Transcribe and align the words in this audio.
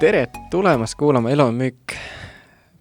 tere 0.00 0.26
tulemast 0.50 0.94
kuulama 0.94 1.30
Elu 1.30 1.42
on 1.42 1.54
müük 1.54 1.94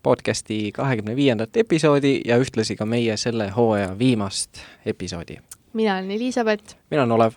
podcasti 0.03 0.71
kahekümne 0.71 1.15
viiendat 1.15 1.57
episoodi 1.57 2.21
ja 2.25 2.35
ühtlasi 2.37 2.75
ka 2.75 2.85
meie 2.85 3.15
selle 3.17 3.49
hooaja 3.49 3.93
viimast 3.99 4.59
episoodi. 4.85 5.37
mina 5.73 5.93
olen 5.93 6.11
Elizabeth. 6.11 6.75
mina 6.91 7.03
olen 7.03 7.11
Olev. 7.11 7.31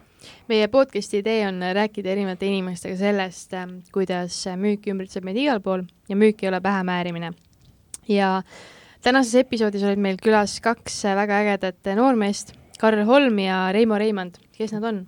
meie 0.49 0.68
podcasti 0.68 1.18
idee 1.18 1.49
on 1.49 1.61
rääkida 1.75 2.09
erinevate 2.09 2.46
inimestega 2.46 2.96
sellest, 2.96 3.53
kuidas 3.93 4.45
müük 4.57 4.86
ümbritseb 4.86 5.25
meid 5.25 5.36
igal 5.36 5.61
pool 5.61 5.82
ja 6.08 6.17
müük 6.17 6.43
ei 6.43 6.49
ole 6.49 6.61
pähemäärimine. 6.61 7.32
ja 8.08 8.43
tänases 9.03 9.35
episoodis 9.35 9.82
olid 9.82 9.99
meil 9.99 10.17
külas 10.22 10.61
kaks 10.61 11.04
väga 11.04 11.39
ägedat 11.39 11.95
noormeest, 11.95 12.53
Karl 12.81 13.04
Holm 13.04 13.39
ja 13.39 13.72
Reimo 13.72 13.99
Reimand. 13.99 14.35
kes 14.58 14.72
nad 14.72 14.82
on? 14.82 15.07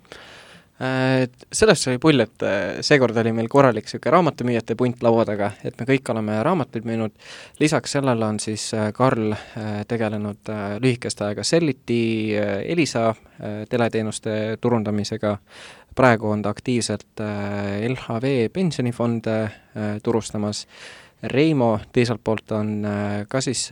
Äh, 0.81 1.29
sellest 1.53 1.85
sai 1.85 1.99
pull, 2.01 2.23
et 2.25 2.41
äh, 2.41 2.79
seekord 2.81 3.19
oli 3.21 3.35
meil 3.37 3.51
korralik 3.53 3.85
niisugune 3.85 4.15
raamatumüüjate 4.15 4.77
punt 4.81 5.03
laua 5.05 5.27
taga, 5.29 5.51
et 5.61 5.75
me 5.77 5.85
kõik 5.85 6.09
oleme 6.09 6.39
raamatuid 6.47 6.87
müünud, 6.89 7.13
lisaks 7.61 7.99
sellele 7.99 8.25
on 8.25 8.39
siis 8.41 8.71
äh, 8.73 8.87
Karl 8.97 9.35
tegelenud 9.91 10.49
lühikest 10.81 11.21
aega 11.27 11.45
Selliti, 11.45 12.33
Elisa 12.65 13.11
teleteenuste 13.69 14.57
turundamisega, 14.61 15.35
praegu 15.97 16.31
on 16.33 16.47
ta 16.47 16.55
aktiivselt 16.55 17.21
LHV 17.91 18.49
pensionifonde 18.55 19.37
turustamas, 20.03 20.65
Reimo 21.21 21.75
teiselt 21.93 22.23
poolt 22.25 22.53
on 22.57 22.71
ka 23.29 23.43
siis 23.45 23.67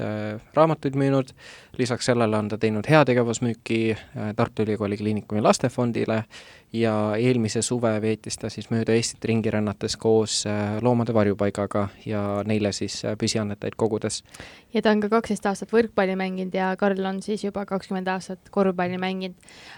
raamatuid 0.54 0.98
müünud, 1.00 1.32
lisaks 1.78 2.06
sellele 2.06 2.36
on 2.36 2.48
ta 2.48 2.58
teinud 2.58 2.84
heategevusmüüki 2.90 3.96
Tartu 4.36 4.62
Ülikooli 4.62 4.96
Kliinikumi 4.96 5.42
lastefondile 5.42 6.24
ja 6.72 6.94
eelmise 7.16 7.62
suve 7.62 7.92
veetis 8.02 8.36
ta 8.38 8.50
siis 8.52 8.68
mööda 8.70 8.92
Eestit 8.92 9.24
ringi 9.24 9.50
rännates 9.50 9.96
koos 9.96 10.42
äh, 10.46 10.76
loomade 10.82 11.14
varjupaigaga 11.14 11.86
ja 12.06 12.22
neile 12.46 12.72
siis 12.76 12.98
äh, 13.04 13.14
püsiannetajaid 13.18 13.76
kogudes. 13.76 14.22
ja 14.74 14.82
ta 14.82 14.90
on 14.90 15.00
ka 15.00 15.08
kaksteist 15.08 15.46
aastat 15.46 15.72
võrkpalli 15.72 16.16
mänginud 16.16 16.54
ja 16.54 16.74
Karl 16.76 17.04
on 17.04 17.22
siis 17.22 17.44
juba 17.44 17.64
kakskümmend 17.66 18.08
aastat 18.08 18.50
korvpalli 18.50 18.98
mänginud. 18.98 19.36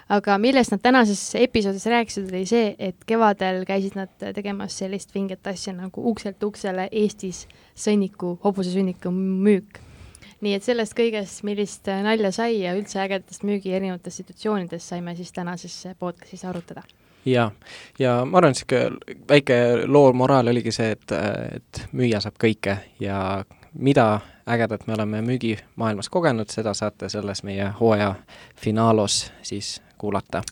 aga 0.08 0.38
millest 0.38 0.72
nad 0.72 0.82
tänases 0.82 1.34
episoodis 1.34 1.86
rääkisid, 1.86 2.32
oli 2.32 2.47
see, 2.47 2.75
et 2.78 3.05
kevadel 3.06 3.64
käisid 3.69 3.94
nad 4.00 4.32
tegemas 4.34 4.78
sellist 4.78 5.14
vinget 5.14 5.47
asja 5.47 5.77
nagu 5.77 6.08
ukselt 6.10 6.42
uksele 6.42 6.88
Eestis 6.91 7.47
sõnniku, 7.77 8.38
hobusesünniku 8.42 9.12
müük 9.14 9.89
nii 10.44 10.55
et 10.56 10.64
sellest 10.64 10.96
kõigest, 10.96 11.42
millist 11.46 11.88
äh, 11.91 12.02
nalja 12.05 12.33
sai 12.34 12.60
ja 12.62 12.74
üldse 12.77 13.00
ägedatest 13.02 13.44
müügi 13.46 13.74
erinevatest 13.77 14.22
situatsioonidest 14.22 14.92
saime 14.92 15.14
siis 15.19 15.32
tänases 15.36 15.77
äh, 15.86 15.97
podcastis 15.98 16.44
arutada. 16.44 16.82
jaa, 17.24 17.50
ja 17.98 18.24
ma 18.24 18.41
arvan, 18.41 18.55
niisugune 18.56 19.19
väike 19.28 19.60
loo 19.86 20.12
moraal 20.16 20.48
oligi 20.48 20.72
see, 20.72 20.94
et, 20.97 21.16
et 21.56 21.82
müüa 21.92 22.20
saab 22.24 22.38
kõike 22.41 22.78
ja 23.00 23.44
mida 23.74 24.20
ägedat 24.50 24.86
me 24.88 24.97
oleme 24.97 25.20
müügimaailmas 25.22 26.08
kogenud, 26.08 26.48
seda 26.50 26.75
saate 26.75 27.08
selles 27.12 27.44
meie 27.44 27.70
hooaja 27.80 28.14
finaalos 28.56 29.27
siis 29.42 29.80
kuulata 29.98 30.42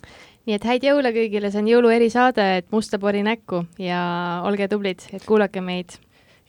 nii 0.48 0.56
et 0.56 0.64
häid 0.64 0.84
jõule 0.84 1.12
kõigile, 1.12 1.50
see 1.52 1.61
on 1.61 1.67
jõulu 1.69 1.91
erisaade, 1.92 2.45
et 2.61 2.69
musta 2.73 3.00
pori 3.00 3.20
näkku 3.25 3.67
ja 3.80 4.02
olge 4.48 4.69
tublid, 4.69 5.05
et 5.12 5.25
kuulake 5.25 5.61
meid. 5.61 5.97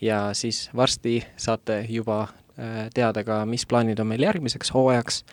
ja 0.00 0.30
siis 0.32 0.68
varsti 0.76 1.18
saate 1.36 1.84
juba 1.88 2.26
Äh, 2.28 2.39
teada 2.94 3.24
ka, 3.24 3.42
mis 3.48 3.66
plaanid 3.66 4.00
on 4.02 4.10
meil 4.10 4.22
järgmiseks 4.26 4.74
hooajaks, 4.74 5.24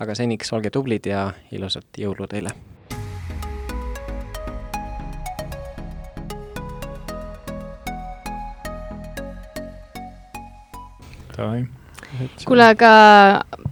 aga 0.00 0.14
seniks 0.14 0.52
olge 0.54 0.70
tublid 0.70 1.06
ja 1.10 1.32
ilusat 1.52 1.98
jõulu 1.98 2.28
teile! 2.30 2.54
kuule, 12.44 12.64
aga 12.64 12.90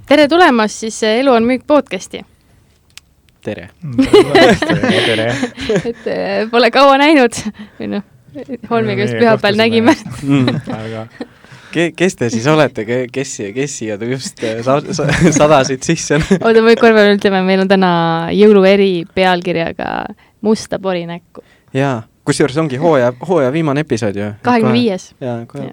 tere 0.08 0.28
tulemast 0.28 0.84
siis 0.84 1.02
Elu 1.08 1.32
on 1.32 1.46
müük 1.48 1.66
podcasti. 1.66 2.24
tere! 3.46 3.70
tere! 5.06 5.28
et 5.84 6.06
äh, 6.08 6.50
pole 6.50 6.70
kaua 6.72 6.98
näinud 7.00 7.40
või 7.78 7.90
noh, 7.96 8.04
Holmiga 8.70 9.04
just 9.04 9.18
pühapäeval 9.20 9.58
nägime. 9.60 9.96
aga 10.80 11.06
Ke-, 11.74 11.90
kes 11.96 12.14
te 12.18 12.28
siis 12.30 12.46
olete, 12.50 12.84
kes, 13.10 13.30
kes 13.54 13.72
siia 13.80 13.96
just 14.06 14.42
äh, 14.46 14.60
sa-, 14.62 14.80
sa-, 14.94 15.08
sadasid 15.38 15.82
sisse? 15.86 16.20
oota, 16.38 16.62
me 16.62 16.76
korra 16.78 16.94
veel 17.00 17.16
ütleme, 17.18 17.42
meil 17.46 17.60
on 17.64 17.68
täna 17.70 17.90
jõulueri 18.34 19.04
pealkirjaga 19.14 19.88
Musta 20.44 20.78
pori 20.78 21.06
näkku. 21.08 21.42
jaa, 21.74 22.02
kusjuures 22.28 22.56
ongi 22.60 22.76
hooaja, 22.78 23.12
hooaja 23.28 23.50
viimane 23.52 23.80
episood 23.86 24.16
ju. 24.20 24.30
kahekümne 24.46 24.74
viies. 24.76 25.10
jaa, 25.24 25.40
kohe. 25.50 25.72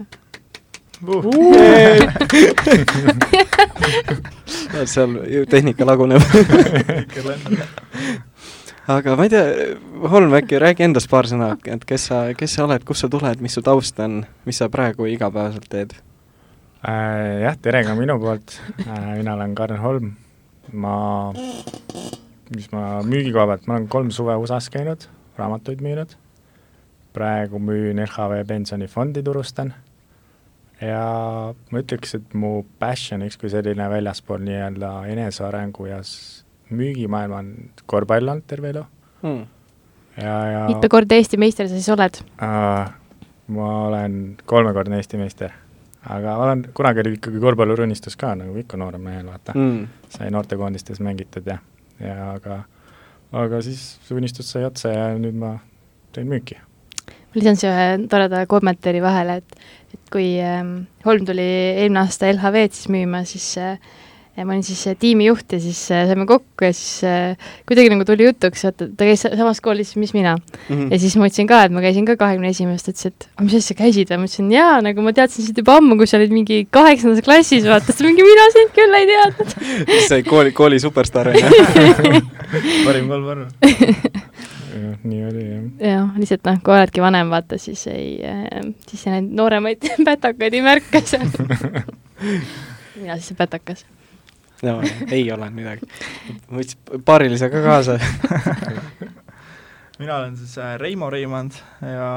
seal 4.85 5.16
ju 5.28 5.45
tehnika 5.50 5.85
laguneb 5.85 6.22
aga 8.90 9.16
ma 9.18 9.25
ei 9.28 9.30
tea, 9.30 9.44
Holm, 10.09 10.34
äkki 10.34 10.59
räägi 10.62 10.86
endast 10.88 11.09
paar 11.12 11.28
sõna, 11.30 11.52
et 11.69 11.84
kes 11.86 12.08
sa, 12.09 12.22
kes 12.38 12.56
sa 12.58 12.66
oled, 12.66 12.86
kust 12.88 13.06
sa 13.06 13.09
tuled, 13.12 13.44
mis 13.44 13.53
su 13.58 13.62
taust 13.66 14.00
on, 14.02 14.24
mis 14.47 14.58
sa 14.62 14.69
praegu 14.74 15.06
igapäevaselt 15.12 15.68
teed? 15.69 15.94
Äh,? 16.81 17.44
Jah, 17.44 17.59
tere 17.62 17.84
ka 17.86 17.94
minu 17.97 18.18
poolt. 18.22 18.58
Äh,, 18.88 19.12
mina 19.20 19.36
olen 19.36 19.53
Karl 19.56 19.78
Holm, 19.81 20.16
ma, 20.74 20.96
mis 22.56 22.72
ma 22.74 23.03
müügikoha 23.06 23.46
pealt, 23.52 23.70
ma 23.70 23.78
olen 23.78 23.88
kolm 23.91 24.09
suve 24.16 24.36
USA-s 24.41 24.72
käinud, 24.74 25.06
raamatuid 25.38 25.86
müünud, 25.86 26.18
praegu 27.14 27.62
müün 27.62 28.02
LHV 28.02 28.41
pensionifondi, 28.50 29.24
turustan. 29.24 29.75
Ja 30.81 31.02
ma 31.53 31.81
ütleks, 31.84 32.16
et 32.18 32.31
mu 32.34 32.64
passioniks 32.81 33.38
kui 33.38 33.52
selline 33.53 33.86
väljaspool 33.91 34.41
nii-öelda 34.41 34.96
enesearengu 35.14 35.86
ja 35.91 36.00
müügimaailm 36.76 37.36
on 37.38 37.52
korvpall 37.90 38.32
olnud 38.34 38.48
terve 38.48 38.72
elu. 38.74 38.86
Hmm.. 39.22 39.44
ja, 40.18 40.36
ja 40.52 40.64
mitme 40.70 40.90
korda 40.90 41.18
Eesti 41.20 41.40
meister 41.42 41.70
sa 41.70 41.78
siis 41.78 41.90
oled? 41.94 42.22
Uh,? 42.42 42.90
ma 43.52 43.72
olen 43.88 44.38
kolmekordne 44.46 45.00
Eesti 45.02 45.20
meister. 45.20 45.52
aga 46.09 46.36
olen, 46.42 46.66
kunagi 46.74 47.04
oli 47.04 47.14
ikkagi 47.20 47.42
korvpallurunistus 47.44 48.18
ka, 48.18 48.34
nagu 48.40 48.58
ikka 48.58 48.80
noorem 48.80 49.04
mehel, 49.06 49.28
vaata. 49.28 49.56
Hmm.. 49.58 49.88
sai 50.09 50.32
noortekoondistes 50.34 51.02
mängitud 51.04 51.48
ja, 51.48 51.59
ja 52.00 52.32
aga, 52.34 52.64
aga 53.44 53.62
siis 53.62 53.84
see 54.08 54.18
unistus 54.18 54.52
sai 54.52 54.66
otsa 54.66 54.94
ja 54.94 55.08
nüüd 55.20 55.38
ma 55.38 55.58
teen 56.16 56.30
müüki. 56.32 56.58
Ma 57.32 57.40
lisan 57.40 57.59
siia 57.59 57.72
ühe 57.72 58.08
toreda 58.12 58.44
kommentaari 58.52 59.00
vahele, 59.03 59.38
et, 59.40 59.59
et 59.94 60.09
kui 60.12 60.34
ähm, 60.44 60.82
Holm 61.06 61.28
tuli 61.28 61.46
eelmine 61.46 62.02
aasta 62.03 62.32
LHV-d 62.32 62.76
siis 62.76 62.90
müüma, 62.92 63.24
siis 63.30 63.46
äh, 63.62 63.78
ma 64.40 64.53
olin 64.56 64.64
siis 64.64 64.81
äh, 64.88 64.96
tiimijuht 65.00 65.52
ja 65.52 65.59
siis 65.59 65.80
äh, 65.92 66.06
saime 66.08 66.25
kokku 66.25 66.66
ja 66.66 66.72
siis 66.74 67.03
äh, 67.03 67.50
kuidagi 67.68 67.92
nagu 67.92 68.06
tuli 68.08 68.25
jutuks, 68.30 68.64
et 68.69 68.78
ta 68.80 69.08
käis 69.08 69.25
samas 69.25 69.59
koolis, 69.64 69.94
mis 70.00 70.14
mina. 70.16 70.38
Mm. 70.38 70.75
-hmm. 70.75 70.88
ja 70.94 71.00
siis 71.00 71.18
ma 71.19 71.28
ütlesin 71.28 71.50
ka, 71.50 71.64
et 71.68 71.75
ma 71.75 71.84
käisin 71.84 72.08
ka 72.08 72.16
kahekümne 72.18 72.50
esimest, 72.56 72.88
ta 72.88 72.96
ütles, 72.96 73.12
et 73.12 73.28
aga 73.36 73.46
mis 73.46 73.58
asja 73.59 73.75
käisid? 73.75 74.09
Ja 74.09 74.18
ma 74.18 74.30
ütlesin 74.30 74.52
jaa, 74.56 74.80
nagu 74.81 75.03
ma 75.03 75.14
teadsin 75.14 75.46
sind 75.46 75.59
juba 75.59 75.78
ammu, 75.81 76.00
kui 76.00 76.08
sa 76.08 76.18
olid 76.18 76.31
mingi 76.31 76.64
kaheksandas 76.72 77.22
klassis, 77.28 77.68
vaata, 77.68 77.91
siis 77.91 78.08
mingi 78.08 78.24
mina 78.24 78.47
sind 78.56 78.74
küll 78.80 79.00
ei 79.02 79.09
teadnud. 79.12 79.56
Siis 79.91 80.09
sai 80.09 80.24
kooli, 80.24 80.52
kooli 80.56 80.80
superstaar 80.80 81.28
on 81.28 81.36
ju. 81.36 82.24
Parim 82.88 83.12
kolm 83.12 83.28
arvu 83.36 83.46
nii 85.03 85.24
oli 85.28 85.46
jah. 85.46 85.64
jah, 85.84 86.12
lihtsalt 86.18 86.46
noh, 86.47 86.59
kui 86.64 86.74
oledki 86.74 87.02
vanem, 87.03 87.31
vaata, 87.34 87.58
siis 87.59 87.84
ei 87.91 88.22
äh,, 88.24 88.62
siis 88.88 89.06
neid 89.12 89.31
nooremaid 89.36 89.90
pätakaid 90.08 90.53
ei 90.53 90.62
märka 90.66 91.02
seal. 91.03 91.28
Mina 92.96 93.18
siis 93.18 93.31
see 93.31 93.40
pätakas 93.40 93.84
no 94.61 94.81
ei 95.11 95.31
ole 95.31 95.49
midagi. 95.53 95.88
ma 96.49 96.59
võtsin 96.59 97.03
paarilise 97.05 97.49
ka 97.53 97.63
kaasa. 97.66 97.97
Mina 100.02 100.17
olen 100.17 100.37
siis 100.37 100.55
äh, 100.58 100.75
Reimo 100.81 101.09
Reimand 101.13 101.58
ja 101.85 102.11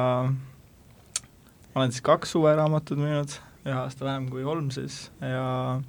olen 1.74 1.92
siis 1.92 2.04
kaks 2.04 2.32
suveraamatut 2.32 3.00
müünud, 3.00 3.32
ühe 3.66 3.74
aasta 3.76 4.06
vähem 4.06 4.28
kui 4.32 4.44
kolm 4.46 4.70
siis 4.72 5.08
ja 5.20 5.80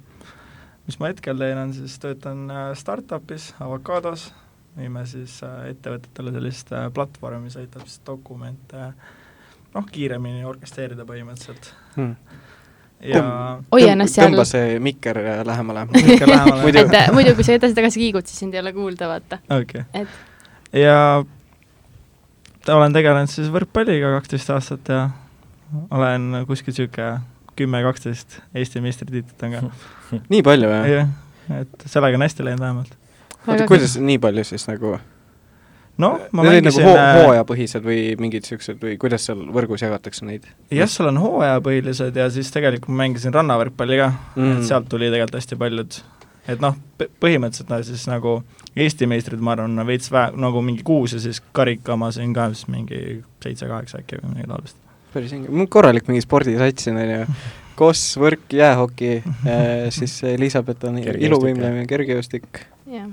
mis 0.86 0.98
ma 1.00 1.12
hetkel 1.12 1.38
teen, 1.40 1.60
on 1.60 1.72
siis 1.76 1.96
töötan 2.02 2.50
äh, 2.52 2.72
startup'is 2.76 3.52
Avocados, 3.64 4.30
müüme 4.76 5.06
siis 5.08 5.38
äh, 5.46 5.70
ettevõtetele 5.72 6.34
sellist 6.36 6.74
platvormi, 6.94 7.46
mis 7.48 7.56
aitab 7.60 7.86
siis 7.88 8.02
dokumente 8.06 8.90
noh, 9.76 9.88
kiiremini 9.92 10.44
orkestreerida 10.48 11.08
põhimõtteliselt. 11.08 11.72
Hmm 11.96 12.44
ja 13.04 13.22
hoia 13.72 13.92
ennast 13.92 14.16
seal. 14.16 14.30
tõmba 14.30 14.46
see 14.48 14.78
mikker 14.82 15.20
lähemale. 15.46 15.86
muidu 16.64 16.82
et 16.82 16.96
äh, 16.96 17.12
muidu, 17.14 17.34
kui 17.36 17.46
sa 17.46 17.56
edasi-tagasi 17.58 18.00
kiigud, 18.00 18.28
siis 18.28 18.40
sind 18.44 18.56
ei 18.56 18.62
ole 18.62 18.72
kuulda, 18.76 19.08
vaata. 19.10 19.40
okei 19.58 19.84
okay.. 19.84 20.06
ja 20.80 20.98
olen 22.74 22.96
tegelenud 22.96 23.30
siis 23.30 23.50
võrkpalliga 23.52 24.14
kaksteist 24.16 24.50
aastat 24.54 24.92
ja 24.92 25.08
olen 25.90 26.44
kuskil 26.48 26.74
niisugune 26.74 27.10
kümme, 27.56 27.80
kaksteist 27.82 28.40
Eesti 28.54 28.82
meistritiitlit 28.84 29.42
on 29.46 29.54
ka. 29.56 30.20
nii 30.28 30.42
palju, 30.44 30.70
jah? 30.70 30.88
jah, 30.92 31.12
et 31.62 31.86
sellega 31.88 32.18
on 32.18 32.26
hästi 32.26 32.48
läinud 32.48 32.64
vähemalt. 32.64 32.96
oota, 33.46 33.68
kuidas 33.68 33.96
nii 34.00 34.18
palju 34.22 34.44
siis 34.44 34.66
nagu 34.70 34.96
noh, 36.02 36.18
ma 36.32 36.44
Need 36.44 36.66
nagu 36.66 36.76
mängisin 36.76 36.84
hoo- 36.88 36.98
äh, 36.98 37.20
hooajapõhised 37.22 37.86
või 37.86 38.00
mingid 38.20 38.44
niisugused 38.44 38.82
või 38.82 38.96
kuidas 39.00 39.24
seal 39.28 39.46
võrgus 39.54 39.84
jagatakse 39.84 40.26
neid? 40.28 40.44
Jah, 40.74 40.90
seal 40.90 41.08
on 41.12 41.20
hooajapõhilised 41.22 42.16
ja 42.20 42.28
siis 42.32 42.50
tegelikult 42.54 42.92
ma 42.92 43.04
mängisin 43.04 43.34
rannavõrkpalli 43.36 43.98
ka 44.02 44.10
mm., 44.36 44.58
et 44.58 44.68
sealt 44.68 44.88
tuli 44.92 45.08
tegelikult 45.12 45.40
hästi 45.40 45.58
paljud. 45.60 45.98
Et 46.46 46.60
noh, 46.62 46.76
põhimõtteliselt 47.00 47.72
no 47.72 47.80
siis 47.82 48.04
nagu 48.06 48.36
Eesti 48.76 49.06
meistrid, 49.08 49.40
ma 49.40 49.54
arvan, 49.56 49.80
veits 49.88 50.10
vä-, 50.12 50.30
nagu 50.36 50.60
mingi 50.62 50.84
kuus 50.86 51.14
ja 51.16 51.20
siis 51.22 51.40
karika 51.56 51.94
omasin 51.96 52.34
ka 52.36 52.50
siis 52.52 52.68
mingi 52.68 53.22
seitse-kaheksa 53.42 54.02
äkki 54.02 54.20
või 54.20 54.34
midagi 54.34 54.50
taolist. 54.52 54.76
päris 55.14 55.32
hinge, 55.32 55.66
korralik 55.72 56.10
mingi 56.10 56.20
spordisats 56.20 56.84
siin 56.84 57.00
on 57.00 57.08
ju, 57.08 57.22
koss, 57.78 58.18
võrk, 58.20 58.44
jäähoki, 58.52 59.22
siis 59.96 60.18
Elizabeth 60.28 60.84
on 60.88 61.00
iluvõimlemine, 61.00 61.86
kergejõustik, 61.88 62.66
jah, 62.92 63.08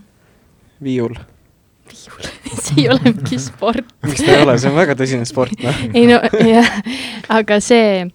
viiul. 0.83 1.15
See 1.91 2.83
ei 2.83 2.89
ole 2.89 2.99
mingi 3.05 3.39
sport. 3.41 3.85
miks 4.05 4.23
ta 4.23 4.35
ei 4.35 4.43
ole, 4.45 4.55
see 4.61 4.71
on 4.71 4.77
väga 4.77 4.95
tõsine 4.99 5.27
sport, 5.27 5.55
noh. 5.63 5.81
ei 5.93 6.05
no 6.09 6.19
jah, 6.47 6.69
aga 7.39 7.59
see, 7.63 8.05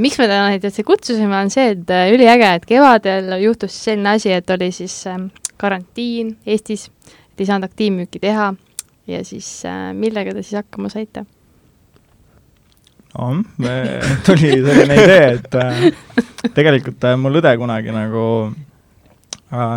miks 0.00 0.18
me 0.20 0.28
täna 0.30 0.50
neid 0.52 0.66
üldse 0.66 0.84
kutsusime, 0.86 1.36
on 1.38 1.52
see, 1.52 1.72
et 1.74 1.94
äh, 1.94 2.10
üliäge, 2.14 2.50
et 2.58 2.66
kevadel 2.68 3.32
juhtus 3.42 3.76
selline 3.86 4.16
asi, 4.18 4.32
et 4.34 4.50
oli 4.54 4.70
siis 4.74 4.96
ähm, 5.10 5.30
karantiin 5.60 6.36
Eestis, 6.46 6.88
et 7.32 7.44
ei 7.44 7.48
saanud 7.50 7.68
aktiivmüüki 7.70 8.22
teha 8.22 8.52
ja 9.10 9.24
siis 9.24 9.48
millega 9.96 10.34
te 10.34 10.44
siis 10.44 10.60
hakkama 10.62 10.92
saite? 10.92 11.24
noh, 13.14 13.42
tuli 14.26 14.52
selline 14.58 14.96
idee, 14.98 15.26
et 15.38 16.54
tegelikult 16.56 17.04
mul 17.22 17.38
õde 17.40 17.52
kunagi 17.60 17.94
nagu 17.94 18.24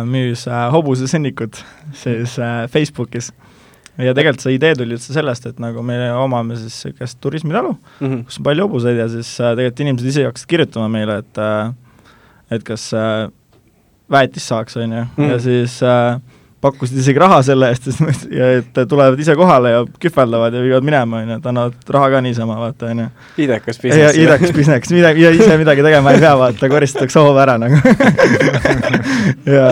müüs 0.08 0.46
äh, 0.50 0.64
hobusesõnnikut 0.74 1.60
siis 1.94 2.38
äh, 2.42 2.64
Facebookis 2.72 3.32
ja 3.98 4.12
tegelikult 4.14 4.44
see 4.44 4.54
idee 4.54 4.74
tuli 4.78 4.94
üldse 4.94 5.12
sellest, 5.16 5.46
et 5.50 5.58
nagu 5.62 5.82
me 5.82 5.96
omame 6.14 6.54
siis 6.56 6.76
niisugust 6.86 7.18
turismitalu, 7.24 7.72
Mhm. 8.00 8.20
kus 8.28 8.38
on 8.38 8.44
palju 8.46 8.66
hobuseid 8.68 8.96
ja 9.00 9.08
siis 9.10 9.32
äh, 9.40 9.54
tegelikult 9.58 9.80
inimesed 9.86 10.06
ise 10.12 10.24
hakkasid 10.28 10.48
kirjutama 10.52 10.88
meile, 10.88 11.18
et 11.24 11.38
äh, 11.42 11.72
et 12.50 12.62
kas 12.64 12.92
äh, 12.96 13.28
väetist 14.10 14.48
saaks, 14.48 14.76
on 14.80 14.92
ju, 14.92 15.04
Mm. 15.18 15.30
ja 15.30 15.38
siis 15.38 15.80
äh, 15.82 16.20
pakkusid 16.60 16.98
isegi 16.98 17.20
raha 17.22 17.38
selle 17.46 17.70
eest, 17.72 17.86
ütlesin- 17.92 18.32
ja 18.34 18.50
et 18.58 18.80
tulevad 18.90 19.20
ise 19.20 19.36
kohale 19.38 19.70
ja 19.70 19.84
kühveldavad 20.02 20.54
ja 20.54 20.62
viivad 20.64 20.86
minema, 20.86 21.22
on 21.22 21.32
ju, 21.32 21.38
et 21.38 21.46
annavad 21.52 21.92
raha 21.96 22.10
ka 22.16 22.22
niisama, 22.24 22.58
vaata, 22.60 22.92
on 22.92 23.04
ju. 23.04 23.08
idekas 23.46 23.82
business. 23.82 24.18
idekas 24.18 24.54
business, 24.56 24.92
midagi, 24.94 25.26
ise 25.38 25.58
midagi 25.60 25.86
tegema 25.86 26.14
ei 26.14 26.22
pea, 26.24 26.34
vaata, 26.38 26.70
koristatakse 26.72 27.22
hoov 27.22 27.38
ära 27.44 27.58
nagu. 27.62 27.78
ja 29.56 29.68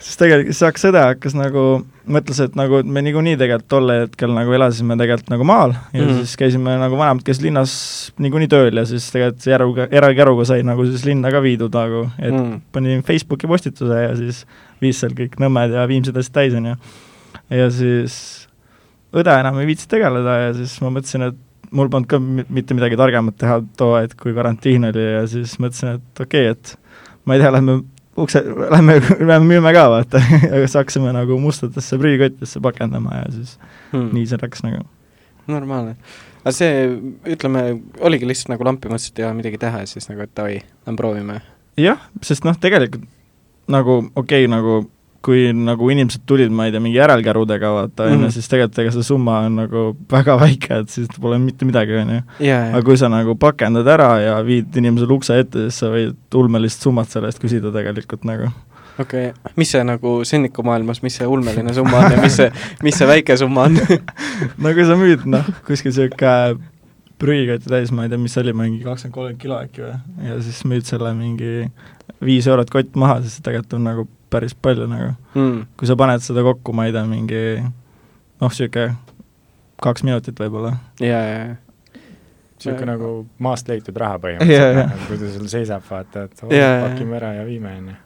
siis 0.00 0.16
tegelikult 0.20 0.56
siis 0.56 0.64
hakkas 0.64 0.86
õde 0.88 1.02
hakkas 1.04 1.34
nagu, 1.36 1.64
mõtles, 2.10 2.40
et 2.44 2.56
nagu 2.58 2.80
et 2.80 2.88
me 2.88 3.02
niikuinii 3.04 3.36
tegelikult 3.40 3.68
tol 3.70 3.92
hetkel 3.92 4.32
nagu 4.34 4.54
elasime 4.56 4.96
tegelikult 5.00 5.32
nagu 5.34 5.46
maal 5.48 5.74
ja 5.76 6.04
mm 6.04 6.20
siis 6.20 6.34
käisime 6.40 6.74
nagu 6.80 6.98
vanemad 6.98 7.24
käisid 7.24 7.44
linnas 7.46 7.72
niikuinii 8.20 8.48
tööl 8.50 8.80
ja 8.80 8.84
siis 8.88 9.06
tegelikult 9.12 9.46
järuga, 9.46 9.86
erakäruga 10.00 10.46
sai 10.48 10.64
nagu 10.66 10.84
siis 10.88 11.04
linna 11.08 11.32
ka 11.32 11.42
viidud 11.44 11.76
nagu, 11.76 12.06
et 12.18 12.32
mm. 12.32 12.56
panin 12.72 13.04
Facebooki 13.06 13.48
postituse 13.50 14.00
ja 14.02 14.16
siis 14.18 14.42
viis 14.82 15.00
seal 15.00 15.14
kõik 15.16 15.38
Nõmmed 15.40 15.76
ja 15.76 15.86
Viimsed 15.88 16.16
asjad 16.16 16.36
täis, 16.40 16.56
on 16.56 16.72
ju. 16.72 16.74
ja 17.60 17.68
siis 17.74 18.16
õde 19.16 19.36
enam 19.42 19.60
ei 19.60 19.70
viitsinud 19.70 19.94
tegeleda 19.94 20.36
ja 20.46 20.50
siis 20.56 20.76
ma 20.84 20.92
mõtlesin, 20.96 21.28
et 21.30 21.70
mul 21.76 21.90
polnud 21.92 22.08
ka 22.10 22.18
mi- 22.22 22.46
mitte 22.48 22.74
midagi 22.74 22.98
targemat 22.98 23.38
teha 23.40 23.60
too 23.78 23.94
hetk, 23.98 24.18
kui 24.22 24.34
karantiin 24.34 24.88
oli 24.90 25.06
ja 25.06 25.24
siis 25.30 25.56
mõtlesin, 25.62 26.00
et 26.00 26.24
okei 26.24 26.50
okay,, 26.50 26.56
et 26.56 27.24
ma 27.24 27.36
ei 27.36 27.42
tea, 27.42 27.52
lähme 27.54 27.80
ukse, 28.20 28.42
lähme, 28.44 28.98
lähme 29.18 29.44
müüme 29.48 29.72
ka, 29.76 29.84
vaata. 29.92 30.22
ja 30.50 30.62
siis 30.62 30.76
hakkasime 30.78 31.12
nagu 31.16 31.38
mustadesse 31.42 31.98
prügikottidesse 32.00 32.62
pakendama 32.64 33.22
ja 33.24 33.30
siis 33.34 33.58
Mm. 33.92 34.10
nii 34.14 34.26
see 34.30 34.38
läks 34.38 34.60
nagu. 34.62 34.84
normaalne. 35.50 35.96
aga 36.44 36.52
see, 36.54 36.84
ütleme, 37.26 37.80
oligi 38.06 38.28
lihtsalt 38.28 38.52
nagu 38.52 38.64
lampi 38.64 38.88
mõtlesid 38.92 39.18
ja 39.18 39.32
midagi 39.34 39.58
teha 39.58 39.80
ja 39.82 39.88
siis 39.90 40.06
nagu, 40.08 40.22
et 40.22 40.30
davai, 40.36 40.60
lähme 40.86 40.96
proovime. 41.00 41.40
jah, 41.76 41.98
sest 42.22 42.44
noh, 42.46 42.54
tegelikult 42.60 43.08
nagu 43.70 43.96
okei 44.14 44.44
okay,, 44.44 44.50
nagu 44.50 44.84
kui 45.20 45.50
nagu 45.52 45.90
inimesed 45.92 46.22
tulid, 46.28 46.48
ma 46.50 46.64
ei 46.64 46.72
tea, 46.72 46.80
mingi 46.80 46.96
järelkärudega 46.96 47.70
vaata, 47.74 48.06
on 48.08 48.14
Mhm. 48.14 48.22
ju, 48.24 48.30
siis 48.38 48.48
tegelikult 48.48 48.78
ega 48.78 48.90
see 48.94 49.02
summa 49.04 49.38
on 49.46 49.56
nagu 49.60 49.82
väga 50.10 50.38
väike, 50.40 50.78
et 50.80 50.88
siis 50.88 51.08
pole 51.20 51.36
mitte 51.38 51.66
midagi, 51.68 51.92
on 52.00 52.08
ju. 52.14 52.22
aga 52.48 52.82
kui 52.82 52.96
sa 52.96 53.08
nagu 53.12 53.34
pakendad 53.36 53.86
ära 53.86 54.10
ja 54.24 54.38
viid 54.42 54.72
inimesele 54.80 55.12
ukse 55.12 55.38
ette, 55.38 55.68
siis 55.68 55.78
sa 55.84 55.86
võid 55.92 56.16
ulmelist 56.34 56.80
summat 56.80 57.08
selle 57.12 57.28
eest 57.28 57.38
küsida 57.42 57.72
tegelikult 57.72 58.24
nagu. 58.24 58.48
okei 59.00 59.28
okay., 59.30 59.52
mis 59.56 59.70
see 59.70 59.84
nagu 59.84 60.20
sõnnikumaailmas, 60.24 61.02
mis 61.02 61.14
see 61.16 61.26
ulmeline 61.26 61.72
summa 61.74 61.98
on 62.04 62.12
ja 62.12 62.20
mis 62.20 62.36
see, 62.36 62.50
mis 62.82 62.96
see 62.96 63.06
väike 63.06 63.36
summa 63.36 63.62
on? 63.68 63.78
no 64.62 64.72
kui 64.74 64.84
sa 64.84 64.96
müüd 64.96 65.24
noh, 65.26 65.44
kuskil 65.68 65.92
niisugune 65.92 66.56
prügikotti 67.20 67.70
täis, 67.70 67.92
ma 67.94 68.06
ei 68.06 68.12
tea, 68.12 68.20
mis 68.20 68.34
see 68.34 68.44
oli, 68.44 68.54
mingi 68.56 68.84
kakskümmend, 68.84 69.14
kolmkümmend 69.14 69.42
kilo 69.42 69.58
äkki 69.60 69.84
või, 69.84 69.98
ja 70.28 70.38
siis 70.44 70.62
müüd 70.68 70.88
selle 70.88 71.12
mingi 71.16 71.68
viis 72.24 72.48
eurot 72.50 72.72
kott 72.72 72.96
maha, 73.00 73.20
siis 73.24 73.40
tegelikult 73.44 73.78
on 73.78 73.86
nagu 73.88 74.06
päris 74.30 74.54
palju 74.54 74.86
nagu. 74.90 75.14
mm.. 75.34 75.62
kui 75.76 75.90
sa 75.90 75.96
paned 76.00 76.24
seda 76.24 76.44
kokku, 76.46 76.74
ma 76.76 76.88
ei 76.88 76.94
tea, 76.96 77.04
mingi 77.08 77.42
noh, 77.60 78.48
niisugune 78.48 78.94
kaks 79.80 80.04
minutit 80.06 80.40
võib-olla. 80.40 80.76
jaa, 81.00 81.24
jaa, 81.24 81.40
jaa. 81.46 82.04
niisugune 82.58 82.92
nagu 82.92 83.10
maast 83.42 83.68
leitud 83.70 83.96
raha 84.00 84.20
põhimõtteliselt 84.22 84.78
jaa. 84.78 84.84
yeah,, 84.84 85.08
kui 85.08 85.20
ta 85.20 85.32
sul 85.34 85.50
seisab, 85.52 85.84
vaata, 85.88 86.28
et 86.28 86.44
oh, 86.46 86.54
jaa. 86.54 86.78
pakime 86.88 87.20
ära 87.20 87.34
ja 87.40 87.48
viime, 87.48 87.74
on 87.82 87.92
ju. 87.92 87.98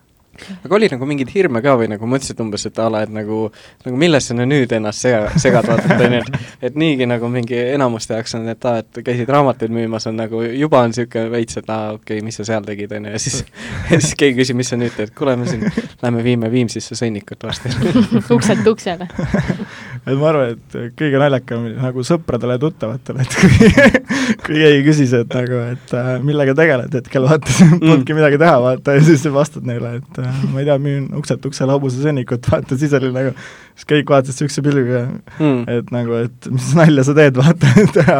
Aga 0.65 0.79
oli 0.79 0.91
nagu 0.93 1.09
mingeid 1.09 1.33
hirme 1.35 1.63
ka 1.65 1.77
või 1.81 1.89
nagu 1.93 2.09
mõtlesid 2.11 2.41
umbes, 2.45 2.67
et 2.69 2.79
a 2.83 2.89
la, 2.93 3.05
et 3.07 3.13
nagu, 3.15 3.47
nagu 3.87 4.01
millesse 4.01 4.35
sa 4.35 4.47
nüüd 4.47 4.73
ennast 4.77 5.05
sega, 5.05 5.27
segad, 5.41 5.67
vaata, 5.69 5.95
et 5.97 6.05
on 6.05 6.19
ju, 6.19 6.23
et 6.61 6.75
et 6.75 6.79
niigi 6.81 7.07
nagu 7.07 7.29
mingi 7.31 7.57
enamuste 7.75 8.17
jaoks 8.17 8.35
on, 8.39 8.49
et 8.51 8.65
aa, 8.67 8.83
et 8.83 9.01
käisid 9.07 9.31
raamatuid 9.31 9.73
müümas, 9.75 10.09
on 10.11 10.19
nagu 10.19 10.43
juba 10.43 10.83
on 10.83 10.91
niisugune 10.91 11.31
veits, 11.31 11.59
et 11.61 11.71
aa, 11.71 11.95
okei 11.95 12.19
okay,, 12.19 12.25
mis 12.27 12.39
sa 12.41 12.47
seal 12.49 12.67
tegid, 12.67 12.93
on 12.99 13.07
ju, 13.09 13.15
ja 13.15 13.23
siis 13.23 13.45
ja 13.93 14.01
siis 14.01 14.15
keegi 14.19 14.41
küsib, 14.41 14.59
mis 14.59 14.73
sa 14.73 14.79
nüüd 14.81 14.95
teed, 14.97 15.15
kuule, 15.17 15.37
me 15.39 15.47
siin 15.51 15.65
lähme 16.03 16.25
viime 16.27 16.51
Viimsisse 16.51 16.99
sõnnikut 16.99 17.47
varsti. 17.47 17.71
ukselt 18.37 18.67
uksele. 18.75 19.09
et 20.11 20.19
ma 20.21 20.29
arvan, 20.31 20.55
et 20.55 20.75
kõige 20.99 21.21
naljakam 21.23 21.65
nagu 21.79 22.03
sõpradele 22.07 22.57
ja 22.59 22.63
tuttavatele, 22.63 23.25
et 23.25 23.37
kui 23.41 23.71
kui 24.45 24.57
keegi 24.61 24.83
küsis, 24.87 25.13
et 25.17 25.35
nagu, 25.37 25.59
et 25.75 25.95
äh, 25.97 26.11
millega 26.25 26.55
tegeled 26.59 26.93
hetkel, 26.97 27.25
vaata, 27.29 27.55
polnudki 27.81 28.17
midagi 28.17 28.39
teha, 28.41 28.55
vaata, 28.65 28.95
ja 28.99 29.05
siis 29.07 29.25
vastad 29.33 29.67
neile, 29.69 29.95
et 30.01 30.21
äh, 30.23 30.43
ma 30.53 30.61
ei 30.63 30.69
tea, 30.69 30.77
müün 30.81 31.07
ukselt 31.19 31.45
uksele 31.49 31.73
hobusesõnnikut, 31.77 32.49
vaata, 32.53 32.79
siis 32.81 32.93
oli 32.99 33.11
nagu, 33.17 33.33
siis 33.75 33.89
kõik 33.95 34.13
vaatasid 34.15 34.45
niisuguse 34.45 34.67
pilguga, 34.69 35.05
Mm. 35.35 35.65
et 35.73 35.89
nagu, 35.91 36.15
et 36.29 36.47
mis 36.53 36.69
nalja 36.79 37.03
sa 37.09 37.15
teed, 37.17 37.35
vaata, 37.41 37.71
et 37.83 37.97
ära, 38.05 38.19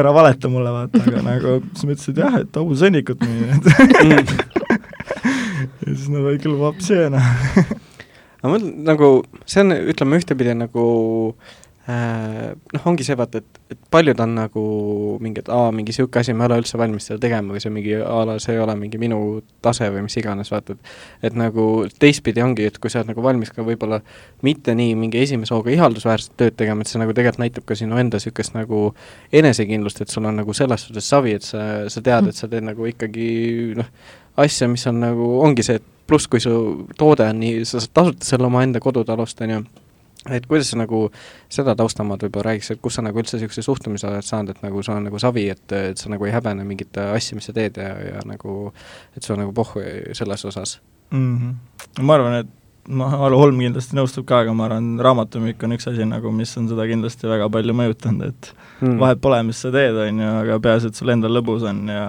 ära 0.00 0.12
valeta 0.16 0.48
mulle, 0.52 0.70
vaata, 0.72 1.02
aga 1.04 1.20
nagu 1.26 1.58
siis 1.74 1.84
ma 1.84 1.94
ütlesin, 1.96 2.14
et 2.14 2.22
jah, 2.22 2.38
et 2.44 2.56
hobusesõnnikut 2.62 3.26
müün, 3.26 3.50
et 3.58 3.66
Mm. 3.98 4.78
ja 5.84 5.92
siis 5.94 6.08
nad 6.12 6.22
olid 6.24 6.42
küll 6.44 6.56
vapsi, 6.60 6.96
noh. 7.12 7.28
Aga 8.42 8.52
mul 8.52 8.68
nagu, 8.86 9.14
see 9.46 9.64
on, 9.64 9.74
ütleme 9.92 10.18
ühtepidi 10.20 10.54
nagu 10.54 10.84
äh, 11.88 12.52
noh, 12.74 12.84
ongi 12.86 13.04
see 13.06 13.16
vaata, 13.18 13.40
et, 13.40 13.60
et 13.72 13.78
paljud 13.90 14.18
on 14.20 14.34
nagu 14.36 14.62
mingi, 15.24 15.42
et 15.42 15.50
aa, 15.52 15.72
mingi 15.74 15.90
niisugune 15.90 16.20
asi, 16.20 16.34
ma 16.36 16.44
ei 16.44 16.50
ole 16.52 16.58
üldse 16.62 16.78
valmis 16.78 17.08
seda 17.08 17.18
tegema 17.22 17.54
või 17.54 17.62
see 17.62 17.70
on 17.70 17.76
mingi 17.78 17.96
a 17.98 18.18
la, 18.28 18.36
see 18.42 18.54
ei 18.54 18.62
ole 18.62 18.76
mingi 18.78 19.00
minu 19.00 19.18
tase 19.64 19.88
või 19.94 20.04
mis 20.06 20.18
iganes, 20.20 20.52
vaata, 20.52 20.76
et 20.76 21.30
et 21.30 21.38
nagu 21.38 21.66
teistpidi 21.98 22.44
ongi, 22.44 22.68
et 22.68 22.78
kui 22.78 22.92
sa 22.92 23.00
oled 23.00 23.10
nagu 23.14 23.24
valmis 23.24 23.50
ka 23.54 23.66
võib-olla 23.66 24.02
mitte 24.46 24.76
nii 24.78 24.94
mingi 25.00 25.22
esimese 25.24 25.56
hooga 25.56 25.74
ihaldusväärset 25.74 26.38
tööd 26.38 26.60
tegema, 26.60 26.84
et 26.84 26.92
see 26.92 27.02
nagu 27.02 27.16
tegelikult 27.16 27.42
näitab 27.42 27.66
ka 27.68 27.78
sinu 27.78 27.98
enda 27.98 28.20
niisugust 28.20 28.54
nagu 28.54 28.84
enesekindlust, 29.32 30.04
et 30.04 30.14
sul 30.14 30.28
on 30.28 30.38
nagu 30.42 30.54
selles 30.54 30.86
suhtes 30.86 31.10
savi, 31.10 31.34
et 31.40 31.46
sa, 31.46 31.88
sa 31.90 32.04
tead, 32.04 32.30
et 32.30 32.38
sa 32.38 32.52
teed 32.52 32.68
nagu 32.68 32.86
ikkagi 32.92 33.28
noh, 33.80 33.90
asja, 34.38 34.68
mis 34.70 34.86
on 34.86 35.00
nagu, 35.02 35.38
ongi 35.42 35.66
see, 35.66 35.80
et 35.80 35.94
pluss 36.08 36.30
kui 36.30 36.40
su 36.42 36.54
toode 36.98 37.26
on 37.28 37.38
nii, 37.42 37.62
sa 37.68 37.82
saad 37.82 37.94
tasuta 38.00 38.28
selle 38.32 38.48
omaenda 38.48 38.80
kodutalust, 38.82 39.40
on 39.44 39.54
ju, 39.54 39.60
et 40.34 40.46
kuidas 40.48 40.72
sa 40.72 40.78
nagu 40.80 41.04
seda 41.52 41.74
taustamaad 41.78 42.24
võib-olla 42.26 42.50
räägiks, 42.50 42.72
et 42.74 42.82
kus 42.82 42.98
sa 42.98 43.04
nagu 43.04 43.20
üldse 43.20 43.38
niisuguse 43.38 43.64
suhtumise 43.64 44.08
oled 44.10 44.26
saanud, 44.26 44.54
et 44.54 44.62
nagu 44.64 44.82
sul 44.82 44.96
on 44.96 45.08
nagu 45.08 45.20
savi, 45.22 45.48
et, 45.54 45.64
et 45.72 46.00
sa 46.00 46.12
nagu 46.12 46.28
ei 46.28 46.34
häbene 46.34 46.66
mingit 46.68 47.00
asja, 47.04 47.38
mis 47.38 47.48
sa 47.48 47.56
teed 47.56 47.80
ja, 47.80 47.90
ja 48.12 48.22
nagu 48.28 48.72
et 49.16 49.22
sul 49.22 49.36
on 49.36 49.44
nagu 49.44 49.56
pohhu 49.56 49.84
selles 50.16 50.44
osas 50.48 50.78
mm. 51.10 51.36
-hmm. 51.36 52.02
ma 52.02 52.18
arvan, 52.18 52.40
et 52.42 52.54
noh, 52.88 53.14
Alu 53.28 53.38
Holm 53.38 53.60
kindlasti 53.60 53.96
nõustub 53.96 54.26
ka, 54.28 54.42
aga 54.44 54.54
ma 54.56 54.68
arvan, 54.68 54.94
raamatumüük 55.04 55.62
on 55.64 55.76
üks 55.76 55.88
asi 55.90 56.06
nagu, 56.08 56.32
mis 56.34 56.56
on 56.60 56.68
seda 56.70 56.86
kindlasti 56.88 57.28
väga 57.28 57.48
palju 57.52 57.76
mõjutanud, 57.76 58.32
et 58.32 58.52
mm. 58.80 58.98
vahet 59.00 59.20
pole, 59.20 59.40
mis 59.48 59.60
sa 59.64 59.72
teed, 59.74 59.96
on 60.04 60.22
ju, 60.24 60.30
aga 60.42 60.60
peaasi, 60.64 60.90
et 60.90 61.00
sul 61.00 61.12
endal 61.14 61.36
lõbus 61.36 61.66
on 61.68 61.84
ja 61.92 62.06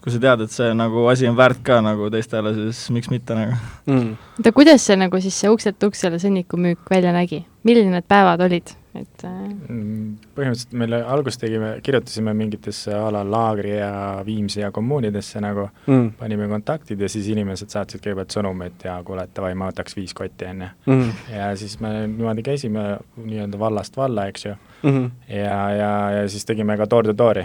kui 0.00 0.12
sa 0.14 0.20
tead, 0.22 0.46
et 0.46 0.54
see 0.54 0.72
nagu 0.76 1.04
asi 1.12 1.28
on 1.28 1.36
väärt 1.36 1.62
ka 1.64 1.80
nagu 1.84 2.08
teistele, 2.12 2.54
siis 2.56 2.90
miks 2.94 3.10
mitte 3.12 3.36
nagu. 3.36 3.56
mm. 3.86 4.10
oota, 4.40 4.52
kuidas 4.56 4.86
see 4.86 4.96
nagu 5.00 5.20
siis 5.20 5.40
see 5.42 5.52
ukselt 5.52 5.88
uksele 5.90 6.20
sõnnikumüük 6.22 6.90
välja 6.90 7.12
nägi? 7.16 7.44
milline 7.64 7.92
need 7.92 8.06
päevad 8.08 8.40
olid? 8.40 8.72
et 8.96 9.24
äh, 9.24 9.40
Mm, 9.70 10.16
põhimõtteliselt 10.34 10.72
meile 10.80 10.98
alguses 11.06 11.38
tegime, 11.38 11.68
kirjutasime 11.84 12.32
mingitesse 12.34 12.94
a 12.96 13.10
la 13.14 13.20
Laagri 13.22 13.76
ja 13.76 13.92
Viimsi 14.26 14.64
ja 14.64 14.72
kommuunidesse 14.74 15.40
nagu, 15.44 15.68
mm. 15.86 16.08
panime 16.18 16.48
kontaktid 16.50 17.00
ja 17.00 17.08
siis 17.12 17.28
inimesed 17.30 17.70
saatsid 17.70 18.02
kõigepealt 18.02 18.34
sõnumeid 18.34 18.82
ja 18.84 18.96
kuule, 19.06 19.28
et 19.28 19.36
davai, 19.36 19.52
ma 19.54 19.70
võtaks 19.70 19.94
viis 19.94 20.16
kotti, 20.16 20.48
on 20.50 20.64
ju. 20.64 20.70
Mm. 20.90 21.12
ja 21.36 21.52
siis 21.60 21.78
me 21.84 21.92
niimoodi 22.08 22.42
käisime 22.46 22.86
nii-öelda 23.20 23.60
vallast 23.60 23.96
valla, 24.00 24.26
eks 24.32 24.48
ju, 24.48 24.56
Mm 24.82 24.90
-hmm. 24.90 25.34
ja, 25.36 25.70
ja, 25.70 26.10
ja 26.10 26.28
siis 26.28 26.44
tegime 26.44 26.76
ka 26.76 26.86
door 26.90 27.04
to 27.04 27.12
door'i, 27.12 27.44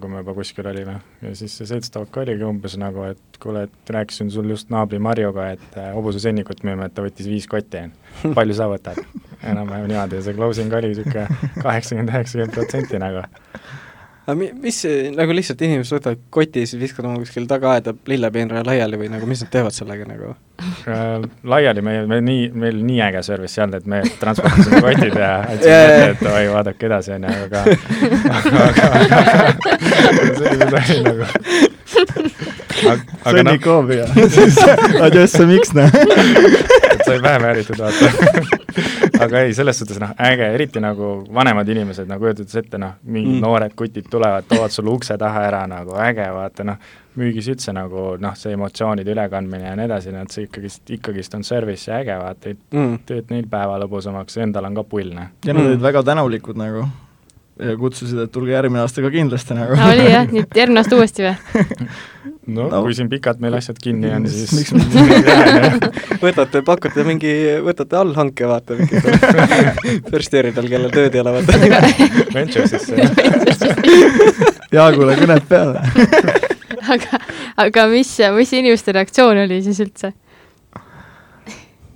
kui 0.00 0.08
me 0.08 0.22
juba 0.22 0.34
kuskil 0.38 0.66
olime. 0.70 0.94
ja 1.22 1.34
siis 1.36 1.56
see 1.58 1.68
seltstavak 1.68 2.16
oligi 2.22 2.46
umbes 2.46 2.78
nagu, 2.80 3.04
et 3.12 3.38
kuule, 3.42 3.66
et 3.68 3.92
rääkisin 3.96 4.30
sul 4.32 4.48
just 4.48 4.70
naabri 4.72 4.98
Marjuga, 5.02 5.50
et 5.56 5.76
äh, 5.76 5.90
hobusesõnnikut 5.96 6.64
müüme, 6.64 6.88
et 6.88 6.94
ta 6.96 7.04
võttis 7.04 7.28
viis 7.28 7.48
kotti, 7.50 7.84
palju 8.38 8.56
sa 8.56 8.70
võtad? 8.72 9.00
enam-vähem 9.44 9.90
niimoodi 9.90 10.16
ja 10.16 10.24
see 10.24 10.36
closing 10.38 10.72
oli 10.72 10.94
niisugune 10.94 11.26
kaheksakümmend, 11.64 12.14
üheksakümmend 12.14 12.54
protsenti 12.56 13.00
nagu. 13.02 13.26
Aga 14.24 14.34
mi-, 14.38 14.52
mis 14.64 14.78
see, 14.84 15.10
nagu 15.14 15.34
lihtsalt 15.36 15.60
inimesed 15.66 15.98
võtavad 15.98 16.20
koti, 16.32 16.64
siis 16.68 16.80
viskavad 16.80 17.10
oma 17.10 17.20
kuskil 17.20 17.46
tagaaeda 17.50 17.92
lillepeenra 18.08 18.62
laiali 18.66 18.96
või 19.00 19.10
nagu 19.12 19.28
mis 19.28 19.42
nad 19.44 19.50
teevad 19.52 19.74
sellega 19.76 20.06
nagu? 20.08 20.32
Äh, 20.88 21.26
laiali 21.44 21.82
me, 21.84 21.96
me 22.08 22.20
nii, 22.24 22.48
meil 22.56 22.80
nii 22.86 23.00
äge 23.08 23.24
service 23.26 23.58
ei 23.58 23.64
olnud, 23.66 23.82
et 23.82 23.90
me 23.90 24.00
transportisime 24.22 24.80
kotid 24.84 25.18
ja 25.18 25.22
Jaa, 25.24 25.38
ette, 25.52 25.68
jaa. 25.68 26.08
et 26.12 26.22
oi, 26.30 26.44
vaadake 26.54 26.88
edasi, 26.88 27.16
on 27.18 27.28
ju, 27.28 27.30
aga 27.48 27.60
aga, 28.38 28.64
aga, 28.68 28.86
aga 30.10 30.22
see 30.38 30.46
oli 30.48 30.58
nagu 30.62 30.76
aga, 30.84 31.26
aga 32.84 32.94
noh, 32.94 33.02
sõnnikoobi 33.34 34.00
ja 34.00 34.06
siis 34.38 34.56
adjess 35.04 35.44
miks 35.48 35.74
noh. 35.76 36.72
Sai 37.06 37.20
vähem 37.22 37.44
ääritud 37.50 37.78
vaata 37.78 38.10
aga 39.24 39.40
ei, 39.46 39.54
selles 39.54 39.78
suhtes 39.78 40.00
noh, 40.02 40.10
äge, 40.18 40.46
eriti 40.56 40.80
nagu 40.82 41.12
vanemad 41.34 41.68
inimesed 41.70 42.08
nagu 42.10 42.24
kujutades 42.26 42.56
ette 42.62 42.78
noh, 42.80 42.96
mingid 43.04 43.30
Mm. 43.34 43.38
mm. 43.38 43.44
noored 43.46 43.72
kutid 43.78 44.08
tulevad, 44.10 44.44
toovad 44.48 44.70
sulle 44.74 44.90
ukse 44.90 45.16
taha 45.18 45.44
ära 45.48 45.62
nagu 45.70 45.94
äge, 46.02 46.26
vaata 46.34 46.64
noh, 46.66 46.76
müügis 47.18 47.46
üldse 47.52 47.72
nagu 47.72 48.16
noh, 48.20 48.34
see 48.36 48.52
emotsioonide 48.56 49.12
ülekandmine 49.14 49.68
ja 49.70 49.76
nii 49.78 49.86
edasi, 49.86 50.12
noh 50.12 50.24
et 50.26 50.34
see 50.34 50.44
ikkagist, 50.48 50.82
ikkagist 50.98 51.34
on 51.38 51.44
service 51.46 51.90
ja 51.90 52.00
äge, 52.02 52.16
vaata, 52.20 52.50
et 52.50 52.58
Mm. 52.74 52.98
teed 53.06 53.30
neil 53.30 53.46
päeva 53.50 53.78
lõbusamaks, 53.84 54.36
endal 54.42 54.64
on 54.70 54.74
ka 54.74 54.82
pull, 54.84 55.14
noh. 55.14 55.30
ja 55.44 55.52
nad 55.54 55.62
Mm. 55.62 55.68
olid 55.72 55.80
väga 55.88 56.02
tänulikud 56.02 56.56
nagu 56.58 56.84
kutsusid, 57.78 58.18
et 58.24 58.32
tulge 58.34 58.50
järgmine 58.50 58.82
aasta 58.82 59.02
ka 59.04 59.10
kindlasti 59.14 59.54
nagu. 59.54 59.76
aa, 59.78 59.92
oli 59.92 60.08
jah, 60.10 60.26
nüüd 60.30 60.56
järgmine 60.58 60.82
aasta 60.82 60.98
uuesti 60.98 61.28
või? 61.28 61.36
no, 62.46 62.64
No. 62.64 62.66
no 62.68 62.80
kui 62.84 62.92
siin 62.96 63.08
pikalt 63.08 63.38
meil 63.40 63.54
asjad 63.56 63.78
kinni 63.80 64.10
on, 64.12 64.26
siis 64.28 64.50
võtate, 66.20 66.60
pakute 66.66 67.04
mingi, 67.06 67.30
võtate 67.64 67.96
allhanke, 67.96 68.44
vaata, 68.50 68.76
mingi 68.76 69.00
firsteeridel, 70.10 70.68
kellel 70.68 70.92
tööd 70.92 71.16
ei 71.16 71.22
ole, 71.22 71.32
vaata. 71.38 71.52
Ventures'isse 72.34 72.98
Jaagule 74.76 75.16
kõned 75.20 75.46
peale. 75.48 75.84
aga, 76.94 77.20
aga 77.64 77.86
mis, 77.92 78.12
mis 78.36 78.52
inimeste 78.58 78.92
reaktsioon 78.96 79.44
oli 79.46 79.62
siis 79.64 79.80
üldse? 79.84 80.12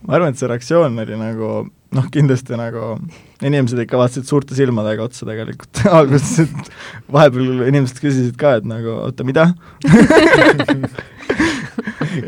ma 0.09 0.17
arvan, 0.17 0.33
et 0.33 0.41
see 0.41 0.49
reaktsioon 0.49 0.97
oli 1.05 1.19
nagu 1.21 1.49
noh, 1.95 2.07
kindlasti 2.13 2.57
nagu 2.59 2.95
inimesed 3.45 3.81
ikka 3.85 3.99
vaatasid 4.01 4.29
suurte 4.29 4.57
silmadega 4.59 5.07
otsa 5.09 5.27
tegelikult 5.29 5.83
alguses, 5.99 6.45
et 6.45 7.13
vahepeal 7.13 7.67
inimesed 7.69 8.01
küsisid 8.03 8.37
ka, 8.41 8.59
et 8.61 8.69
nagu 8.69 8.99
oota, 9.07 9.27
mida 9.29 9.49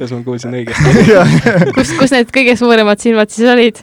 kas 0.00 0.12
ma 0.14 0.20
kuulsin 0.24 0.56
õigesti? 0.56 0.90
kus, 1.76 1.94
kus 1.98 2.14
need 2.16 2.32
kõige 2.34 2.56
suuremad 2.60 3.02
silmad 3.02 3.32
siis 3.32 3.50
olid? 3.52 3.82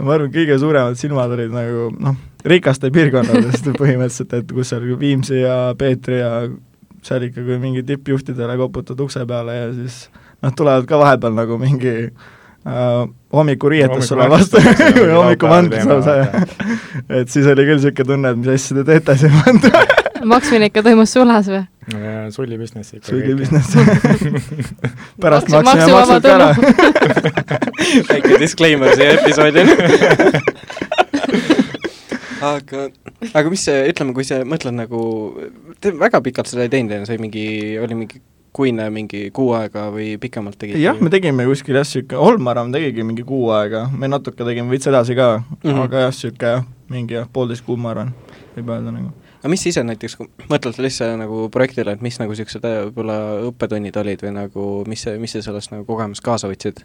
ma 0.00 0.16
arvan, 0.16 0.30
kõige 0.34 0.58
suuremad 0.62 1.00
silmad 1.00 1.34
olid 1.36 1.52
nagu 1.54 1.88
noh, 1.98 2.20
rikaste 2.48 2.90
piirkondadest 2.94 3.72
põhimõtteliselt, 3.76 4.38
et 4.40 4.54
kus 4.56 4.72
seal 4.72 4.86
Viimsi 5.00 5.42
ja 5.42 5.58
Peetri 5.78 6.20
ja 6.22 6.30
seal 7.04 7.28
ikka, 7.28 7.44
kui 7.44 7.58
mingi 7.60 7.84
tippjuhtidele 7.84 8.56
koputad 8.60 9.00
ukse 9.04 9.26
peale 9.28 9.58
ja 9.58 9.68
siis 9.76 10.06
noh, 10.40 10.52
tulevad 10.56 10.88
ka 10.88 11.00
vahepeal 11.00 11.36
nagu 11.36 11.60
mingi 11.60 11.94
äh, 12.06 12.32
hommikuriietus 13.34 14.08
sulle 14.08 14.28
vastu 14.30 14.60
või 14.96 15.10
hommikuvandlus 15.12 15.84
lausa, 15.88 16.16
jah. 16.22 16.28
et 17.20 17.28
siis 17.28 17.46
oli 17.50 17.66
küll 17.68 17.76
niisugune 17.76 18.08
tunne, 18.08 18.32
et 18.32 18.40
mis 18.40 18.52
asja 18.54 18.78
te 18.78 18.84
teete 18.88 19.16
siin 19.20 19.60
maksmine 20.34 20.70
ikka 20.70 20.82
toimus 20.86 21.12
sulas 21.12 21.50
või? 21.52 21.64
sulli 22.32 22.56
business 22.58 22.96
ikka. 22.96 23.10
sulgi 23.10 23.34
business 23.36 23.76
pärast 25.22 25.52
maksime 25.52 25.92
maksud 25.92 26.24
ka 26.24 26.34
ära. 26.38 26.48
väike 28.08 28.40
disclaimer 28.40 28.96
siia 28.96 29.18
episoodile 29.18 29.76
aga, 32.44 32.88
aga 33.32 33.52
mis 33.52 33.64
see, 33.68 33.82
ütleme, 33.92 34.14
kui 34.16 34.24
sa 34.28 34.40
mõtled 34.48 34.76
nagu, 34.76 35.02
te 35.80 35.92
väga 35.96 36.20
pikalt 36.24 36.48
seda 36.50 36.64
ei 36.66 36.72
teinud, 36.72 36.96
on 37.02 37.08
see 37.08 37.20
mingi, 37.20 37.44
oli 37.80 37.98
mingi 38.04 38.20
kuine 38.54 38.86
mingi 38.94 39.28
kuu 39.34 39.50
aega 39.58 39.88
või 39.94 40.14
pikemalt 40.20 40.58
tegite? 40.60 40.80
jah, 40.82 41.00
me 41.02 41.10
tegime 41.12 41.46
kuskil 41.48 41.78
jah, 41.78 41.86
niisugune, 41.86 42.20
Holmaram 42.22 42.72
tegigi 42.74 43.06
mingi 43.06 43.26
kuu 43.26 43.50
aega, 43.56 43.86
me 43.90 44.10
natuke 44.10 44.46
tegime 44.46 44.70
veits 44.70 44.90
edasi 44.90 45.16
ka 45.18 45.28
mm. 45.40 45.58
-hmm. 45.64 45.82
aga 45.88 46.06
jah, 46.06 46.14
niisugune 46.14 46.54
jah, 46.56 46.66
mingi 46.94 47.18
jah, 47.18 47.28
poolteist 47.32 47.66
kuud, 47.66 47.82
ma 47.82 47.94
arvan, 47.94 48.14
võib 48.56 48.74
öelda 48.76 48.94
nagu. 48.94 49.12
aga 49.40 49.52
mis 49.52 49.66
ise 49.70 49.82
näiteks, 49.84 50.18
kui 50.20 50.50
mõtled 50.50 50.78
lihtsalt 50.86 51.18
nagu 51.20 51.48
projektile, 51.54 51.96
et 51.98 52.04
mis 52.04 52.20
nagu 52.22 52.36
niisugused 52.36 52.68
äh, 52.68 52.82
võib-olla 52.88 53.18
õppetunnid 53.50 53.98
olid 54.04 54.22
või 54.26 54.36
nagu 54.38 54.68
mis 54.86 55.06
mis 55.18 55.34
sa 55.34 55.42
sellest 55.50 55.74
nagu 55.74 55.86
kogemust 55.88 56.24
kaasa 56.24 56.50
võtsid? 56.50 56.84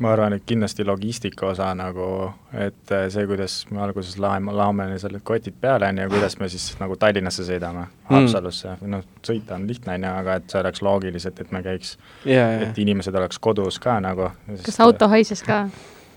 Ma 0.00 0.12
arvan, 0.12 0.36
et 0.36 0.44
kindlasti 0.46 0.84
logistika 0.84 1.46
osa 1.46 1.70
nagu, 1.74 2.32
et 2.52 2.92
äh, 2.92 3.06
see, 3.12 3.26
kuidas 3.26 3.58
me 3.70 3.80
alguses 3.84 4.18
laeme, 4.20 4.52
laome 4.52 4.88
selle 5.02 5.20
kotid 5.24 5.56
peale, 5.60 5.88
on 5.88 6.02
ju, 6.04 6.08
kuidas 6.12 6.38
me 6.40 6.48
siis 6.52 6.74
nagu 6.80 6.96
Tallinnasse 7.00 7.46
sõidame 7.46 7.86
Mm. 8.06 8.14
mm., 8.14 8.20
Haapsalusse, 8.20 8.76
noh, 8.86 9.02
sõita 9.26 9.56
on 9.56 9.66
lihtne, 9.66 9.96
on 9.98 10.04
ju, 10.06 10.10
aga 10.20 10.36
et 10.38 10.52
see 10.52 10.60
oleks 10.60 10.82
loogiliselt, 10.86 11.40
et 11.42 11.52
me 11.52 11.62
käiks, 11.64 11.96
jaa, 12.24 12.36
jaa. 12.36 12.68
et 12.68 12.78
inimesed 12.78 13.14
oleks 13.18 13.40
kodus 13.42 13.80
ka 13.82 13.98
nagu. 14.00 14.30
kas 14.62 14.80
auto 14.80 15.08
haises 15.10 15.42
ka? 15.42 15.64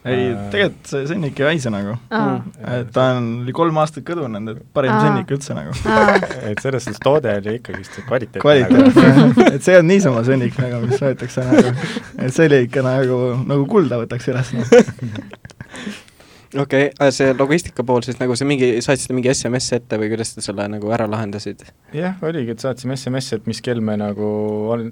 Ei 0.06 0.29
Äh., 0.29 0.50
tegelikult 0.53 0.89
see 0.91 1.06
sõnnik 1.10 1.39
ei 1.41 1.48
haise 1.50 1.72
nagu, 1.74 1.96
et 2.72 2.91
ta 2.96 3.06
on, 3.18 3.29
oli 3.44 3.56
kolm 3.56 3.79
aastat 3.82 4.06
kõdunenud, 4.08 4.56
et 4.56 4.68
parim 4.75 4.94
sõnnik 4.96 5.32
üldse 5.36 5.56
nagu. 5.58 5.75
et 6.50 6.62
selles 6.63 6.86
suhtes 6.88 7.01
toode 7.03 7.34
oli 7.41 7.58
ikkagist 7.60 8.00
kvaliteetne 8.08 8.44
kvaliteet 8.44 9.00
nagu., 9.00 9.48
et 9.50 9.65
see 9.65 9.79
on 9.79 9.89
niisama 9.89 10.24
sõnnik 10.27 10.60
nagu, 10.62 10.84
mis 10.88 11.03
võetakse 11.03 11.46
nagu, 11.48 11.74
et 12.18 12.36
see 12.36 12.48
oli 12.50 12.63
ikka 12.68 12.86
nagu, 12.86 13.20
nagu 13.50 13.68
kulda 13.72 14.00
võtaks 14.03 14.32
üles 14.32 14.53
nagu. 14.58 14.84
okei 16.58 16.89
okay,, 16.89 17.12
see 17.13 17.34
logistika 17.38 17.84
pool 17.86 18.01
siis 18.06 18.18
nagu 18.20 18.36
see 18.38 18.48
mingi, 18.50 18.70
saatsite 18.82 19.13
mingi 19.13 19.29
SMS 19.32 19.75
ette 19.77 20.00
või 20.01 20.10
kuidas 20.13 20.34
te 20.34 20.41
selle 20.41 20.65
nagu 20.72 20.89
ära 20.96 21.06
lahendasid? 21.10 21.62
jah, 21.94 22.18
oligi, 22.25 22.56
et 22.56 22.63
saatsime 22.63 22.98
SMS-i, 22.98 23.38
et 23.38 23.50
mis 23.50 23.62
kell 23.65 23.84
me 23.86 23.96
nagu 24.00 24.29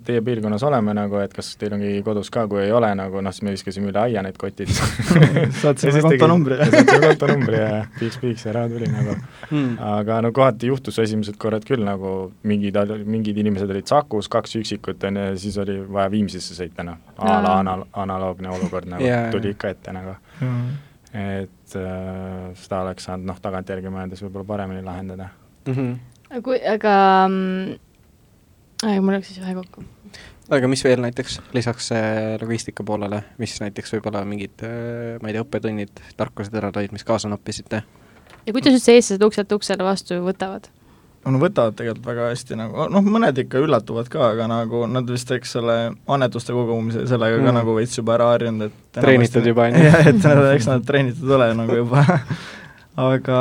teie 0.06 0.22
piirkonnas 0.26 0.66
oleme 0.68 0.94
nagu, 0.98 1.20
et 1.24 1.34
kas 1.34 1.54
teil 1.60 1.74
on 1.78 1.84
keegi 1.84 2.04
kodus 2.06 2.30
ka, 2.34 2.46
kui 2.52 2.62
ei 2.66 2.74
ole 2.76 2.92
nagu 2.98 3.22
noh, 3.26 3.34
siis 3.34 3.46
me 3.48 3.56
viskasime 3.56 3.92
üle 3.92 4.02
aia 4.04 4.24
need 4.26 4.38
kotid. 4.42 4.72
Saatsime 5.64 6.02
kontonumbri. 6.06 6.60
ja 6.60 6.70
saatsime 6.70 7.12
kontonumbri 7.12 7.62
ja 7.62 7.84
piiks-piiks 7.98 8.48
ja 8.48 8.56
raha 8.58 8.72
tuli 8.74 8.90
nagu. 8.92 9.18
Hmm. 9.48 9.78
aga 9.80 10.22
no 10.26 10.32
kohati 10.36 10.70
juhtus 10.70 11.00
esimesed 11.02 11.38
korrad 11.42 11.66
küll 11.68 11.86
nagu 11.86 12.14
mingid, 12.48 12.78
mingid 13.06 13.38
inimesed 13.42 13.72
olid 13.74 13.90
Sakus, 13.90 14.30
kaks 14.32 14.58
üksikut 14.62 15.06
on 15.08 15.22
ju, 15.22 15.30
ja 15.32 15.38
siis 15.40 15.58
oli 15.62 15.80
vaja 15.82 16.12
Viimsisse 16.12 16.58
sõita, 16.58 16.86
noh, 16.86 17.00
a 17.18 17.38
la 17.44 17.56
anal-, 17.62 17.88
analoogne 17.98 18.52
olukord 18.54 18.90
nagu. 18.92 19.06
Jaa, 19.08 19.30
tuli 19.34 19.56
ikka 19.56 19.74
ette 19.74 19.96
nagu. 19.96 20.18
Et 21.18 21.76
äh, 21.80 22.54
seda 22.60 22.84
oleks 22.86 23.08
saanud 23.08 23.28
noh, 23.30 23.42
tagantjärgi 23.42 23.92
mõeldes 23.94 24.24
võib-olla 24.26 24.48
paremini 24.48 24.84
lahendada. 24.86 25.30
Mm 25.68 25.74
-hmm. 25.74 26.42
kui, 26.46 26.60
aga 26.62 26.94
ai, 28.86 29.00
mul 29.00 29.16
läks 29.18 29.32
siis 29.32 29.42
vähe 29.42 29.56
kokku. 29.58 29.84
aga 30.50 30.68
mis 30.68 30.84
veel 30.84 31.02
näiteks 31.02 31.42
lisaks 31.54 31.92
äh, 31.92 32.38
logistika 32.42 32.84
poolele, 32.84 33.24
mis 33.38 33.60
näiteks 33.62 33.94
võib-olla 33.94 34.26
mingid 34.26 34.64
äh, 34.64 35.18
ma 35.22 35.32
ei 35.32 35.34
tea, 35.34 35.44
õppetunnid, 35.44 36.04
tarkused 36.18 36.56
ära 36.56 36.72
tõid, 36.72 36.92
mis 36.92 37.04
kaasa 37.04 37.30
noppisite? 37.30 37.84
ja 38.46 38.54
kuidas 38.54 38.74
üldse 38.74 38.94
eestlased 38.94 39.24
ukselt 39.24 39.52
uksele 39.52 39.84
vastu 39.84 40.22
võtavad? 40.24 40.70
No 41.34 41.41
võtavad 41.41 41.75
tegelikult 41.77 42.07
väga 42.10 42.29
hästi 42.31 42.57
nagu, 42.60 42.88
noh, 42.93 43.05
mõned 43.15 43.41
ikka 43.43 43.62
üllatuvad 43.63 44.10
ka, 44.12 44.31
aga 44.34 44.48
nagu 44.51 44.84
nad 44.91 45.10
vist 45.12 45.31
eks 45.36 45.55
selle 45.57 45.77
annetuste 46.07 46.55
kogumise 46.55 47.05
sellega 47.10 47.39
mm. 47.39 47.50
ka 47.50 47.55
nagu 47.60 47.77
veits 47.77 47.98
juba 48.00 48.15
ära 48.17 48.31
harjunud, 48.34 48.69
et 48.69 49.01
Treenitud 49.01 49.48
juba, 49.51 49.67
on 49.69 49.77
ju? 49.79 49.88
jah, 49.88 50.12
et 50.13 50.22
nad, 50.24 50.43
eks 50.53 50.69
nad 50.72 50.86
treenitud 50.88 51.36
ole 51.38 51.50
nagu 51.57 51.79
juba 51.81 52.05
aga 53.07 53.39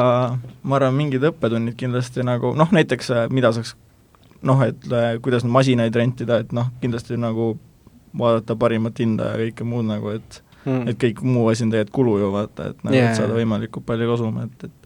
ma 0.63 0.81
arvan, 0.81 0.97
mingid 0.97 1.25
õppetunnid 1.31 1.79
kindlasti 1.81 2.27
nagu 2.27 2.55
noh, 2.59 2.73
näiteks 2.77 3.13
äh, 3.15 3.29
mida 3.33 3.53
saaks 3.57 3.77
noh, 4.47 4.61
et 4.67 4.91
äh, 4.93 5.15
kuidas 5.25 5.47
masinaid 5.49 5.95
rentida, 5.97 6.43
et 6.45 6.53
noh, 6.57 6.73
kindlasti 6.83 7.19
nagu 7.21 7.55
vaadata 8.17 8.57
parimat 8.57 8.99
hinda 9.01 9.35
ja 9.35 9.47
kõike 9.47 9.69
muud 9.69 9.89
nagu, 9.89 10.17
et 10.17 10.43
Mm. 10.67 10.89
et 10.91 10.99
kõik 10.99 11.21
muu 11.23 11.47
asi 11.47 11.63
on 11.63 11.71
tegelikult 11.71 11.95
kulu 11.95 12.17
ju 12.19 12.29
vaata, 12.35 12.73
et 12.73 12.81
nagu 12.83 12.97
yeah. 12.97 13.13
saada 13.15 13.31
jaa. 13.31 13.39
võimalikult 13.39 13.85
palju 13.87 14.09
kasumit, 14.11 14.65
et, 14.65 14.65
et 14.67 14.86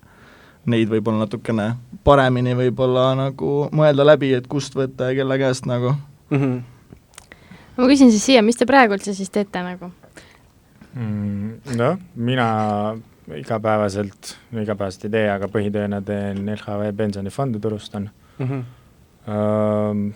neid 0.67 0.91
võib-olla 0.91 1.25
natukene 1.25 1.75
paremini 2.05 2.55
võib-olla 2.57 3.11
nagu 3.19 3.69
mõelda 3.77 4.05
läbi, 4.07 4.33
et 4.37 4.49
kust 4.51 4.77
võtta 4.77 5.11
ja 5.11 5.21
kelle 5.21 5.39
käest 5.39 5.67
nagu. 5.67 5.95
Mm 6.31 6.39
-hmm. 6.39 6.61
ma 7.77 7.87
küsin 7.87 8.11
siis 8.11 8.27
siia, 8.27 8.43
mis 8.43 8.57
te 8.57 8.67
praegu 8.67 8.95
üldse 8.95 9.15
siis 9.15 9.31
teete 9.31 9.63
nagu? 9.63 9.93
mm,? 10.95 11.77
Noh, 11.77 11.99
mina 12.15 12.97
igapäevaselt, 13.37 14.37
no 14.51 14.63
igapäevaselt 14.63 15.05
ei 15.05 15.11
tee, 15.11 15.31
aga 15.31 15.49
põhitööna 15.49 16.03
teen 16.03 16.49
LHV 16.49 16.95
pensionifondi 16.97 17.61
turustan 17.61 18.11
mm. 18.39 18.47
-hmm. 18.47 18.65
um, 19.35 20.13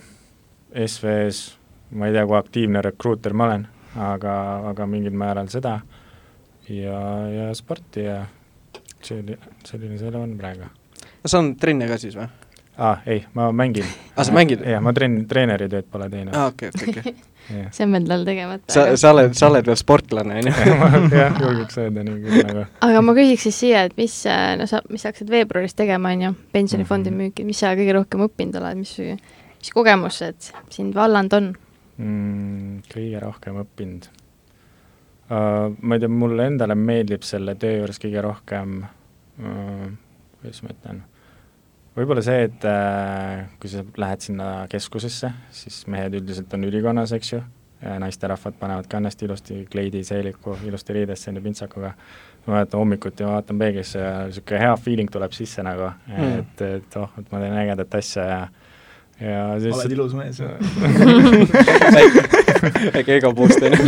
SVS, 0.86 1.58
ma 1.90 2.06
ei 2.06 2.12
tea, 2.12 2.26
kui 2.26 2.38
aktiivne 2.38 2.82
rekruuter 2.82 3.32
ma 3.32 3.44
olen, 3.44 3.66
aga, 3.96 4.34
aga 4.70 4.86
mingil 4.86 5.12
määral 5.12 5.48
seda 5.48 5.80
ja, 6.68 7.00
ja 7.28 7.54
sporti 7.54 8.04
ja 8.04 8.24
selline, 9.02 9.38
selline 9.68 9.98
see 9.98 10.08
elu 10.08 10.22
on 10.22 10.38
praegu. 10.38 10.70
sa 11.26 11.38
on 11.38 11.54
trenne 11.60 11.88
ka 11.90 11.98
siis 12.00 12.16
või? 12.18 12.28
aa 12.78 12.90
ah,, 12.90 13.02
ei, 13.06 13.24
ma 13.34 13.52
mängin. 13.52 13.86
aa, 14.16 14.24
sa 14.24 14.32
mängid? 14.32 14.64
jah, 14.66 14.82
ma 14.82 14.92
trenn, 14.92 15.26
treeneri 15.30 15.68
tööd 15.70 15.86
pole 15.90 16.08
teinud. 16.10 16.34
aa, 16.34 16.50
okei, 16.50 16.72
okei, 16.74 16.94
okei. 16.98 17.14
see 17.76 17.84
on 17.84 17.92
meil 17.92 18.08
tal 18.08 18.24
tegemata. 18.26 18.72
sa, 18.72 18.86
sa 18.98 19.12
oled, 19.14 19.36
sa 19.38 19.50
oled 19.52 19.68
veel 19.68 19.78
sportlane, 19.78 20.40
on 20.40 20.48
ju? 20.48 20.54
jah, 21.20 21.38
julgeks 21.38 21.78
öelda 21.78 22.02
nii 22.06 22.16
küll 22.24 22.48
nagu. 22.48 22.64
aga 22.88 23.04
ma 23.06 23.14
küsiks 23.14 23.46
siis 23.48 23.60
siia, 23.62 23.84
et 23.88 23.94
mis, 24.00 24.16
no 24.58 24.66
sa, 24.70 24.80
mis 24.90 25.04
sa 25.04 25.12
hakkasid 25.12 25.30
veebruaris 25.30 25.78
tegema, 25.78 26.10
on 26.16 26.26
ju, 26.26 26.32
pensionifondi 26.56 27.12
mm 27.12 27.20
-hmm. 27.20 27.30
müüki, 27.30 27.46
mis 27.46 27.62
sa 27.62 27.76
kõige 27.78 27.94
rohkem 28.00 28.26
õppinud 28.26 28.58
oled, 28.62 28.82
mis, 28.82 28.96
mis 29.60 29.70
kogemused 29.76 30.50
sind 30.74 30.98
valland 30.98 31.38
on 31.38 31.54
mm,? 31.98 32.82
Kõige 32.90 33.22
rohkem 33.22 33.62
õppinud 33.62 34.10
uh,? 35.30 35.70
Ma 35.80 35.94
ei 35.94 36.02
tea, 36.02 36.10
mulle 36.10 36.50
endale 36.50 36.74
meeldib 36.74 37.22
selle 37.22 37.54
töö 37.54 37.78
juures 37.78 38.02
kõige 38.02 38.26
rohkem 38.26 38.82
uh,, 38.82 38.92
kuidas 39.36 40.62
ma 40.62 40.72
ütlen 40.74 41.02
võib-olla 41.94 42.22
see, 42.26 42.46
et 42.48 42.64
äh, 42.68 43.44
kui 43.62 43.70
sa 43.70 43.84
lähed 44.00 44.24
sinna 44.24 44.48
keskusesse, 44.70 45.30
siis 45.54 45.84
mehed 45.90 46.16
üldiselt 46.18 46.52
on 46.56 46.66
ülikonnas, 46.66 47.14
eks 47.16 47.32
ju, 47.36 47.42
naisterahvad 48.00 48.56
panevad 48.58 48.86
ka 48.88 48.98
ennast 49.00 49.22
ilusti 49.22 49.64
kleidi, 49.70 50.04
seeliku, 50.06 50.56
ilusti 50.64 50.96
riidesse 50.96 51.30
enda 51.30 51.42
pintsakuga. 51.44 51.94
ma 52.46 52.52
mäletan 52.52 52.80
hommikuti, 52.80 53.24
ma 53.24 53.38
vaatan 53.38 53.58
peeglisse 53.58 53.98
ja 53.98 54.12
niisugune 54.28 54.60
hea 54.60 54.76
feeling 54.76 55.10
tuleb 55.12 55.32
sisse 55.32 55.62
nagu 55.64 55.86
mm., 55.88 56.38
et, 56.38 56.62
et 56.62 56.96
oh, 57.00 57.12
et 57.18 57.30
ma 57.32 57.40
teen 57.40 57.56
ägedat 57.56 57.94
asja 58.00 58.24
ja 58.28 58.40
ja 59.20 59.60
siis 59.62 59.76
oled 59.76 59.92
ilus 59.94 60.14
mees 60.18 60.40
väike 62.94 63.16
egopuust, 63.18 63.62
on 63.62 63.72
ju. 63.72 63.78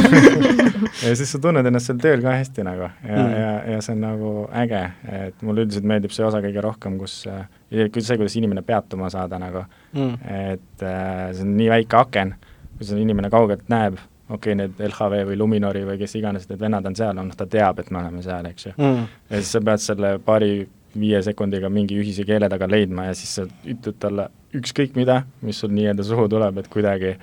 ja 1.09 1.15
siis 1.19 1.33
sa 1.33 1.41
tunned 1.43 1.67
ennast 1.67 1.91
seal 1.91 2.01
tööl 2.03 2.23
ka 2.25 2.35
hästi 2.37 2.65
nagu 2.67 2.87
ja 2.87 3.17
mm., 3.17 3.33
ja, 3.35 3.53
ja 3.75 3.81
see 3.85 3.97
on 3.97 4.05
nagu 4.07 4.33
äge, 4.65 4.83
et 5.19 5.47
mulle 5.47 5.67
üldiselt 5.67 5.89
meeldib 5.89 6.15
see 6.15 6.27
osa 6.27 6.43
kõige 6.45 6.63
rohkem, 6.65 6.99
kus 7.01 7.23
see, 7.27 7.89
kuidas 7.93 8.37
inimene 8.39 8.63
peatuma 8.67 9.11
saada 9.13 9.41
nagu 9.43 9.65
mm., 9.97 10.15
et 10.51 10.87
äh, 10.87 11.33
see 11.33 11.47
on 11.47 11.57
nii 11.59 11.73
väike 11.75 12.01
aken, 12.03 12.37
kui 12.77 12.89
see 12.89 13.03
inimene 13.03 13.33
kaugelt 13.33 13.67
näeb, 13.73 13.99
okei 14.31 14.55
okay,, 14.55 14.61
need 14.63 14.81
LHV 14.93 15.27
või 15.31 15.41
Luminori 15.43 15.85
või 15.89 15.99
kes 16.03 16.17
iganes 16.21 16.49
need 16.51 16.63
vennad 16.63 16.87
on 16.87 16.97
seal, 16.99 17.15
noh, 17.19 17.35
ta 17.37 17.49
teab, 17.51 17.83
et 17.83 17.91
me 17.91 18.03
oleme 18.03 18.23
seal, 18.27 18.47
eks 18.53 18.71
ju 18.71 18.77
mm.. 18.77 19.07
ja 19.31 19.43
siis 19.43 19.53
sa 19.59 19.65
pead 19.71 19.83
selle 19.83 20.17
paari 20.23 20.55
viie 21.01 21.21
sekundiga 21.23 21.71
mingi 21.73 21.99
ühise 22.01 22.25
keele 22.29 22.49
taga 22.53 22.69
leidma 22.71 23.09
ja 23.11 23.15
siis 23.19 23.35
sa 23.39 23.47
ütled 23.65 23.99
talle 24.01 24.31
ükskõik 24.57 24.97
mida, 24.97 25.23
mis 25.45 25.61
sul 25.61 25.75
nii-öelda 25.77 26.07
suhu 26.07 26.29
tuleb, 26.33 26.63
et 26.63 26.69
kuidagi 26.73 27.17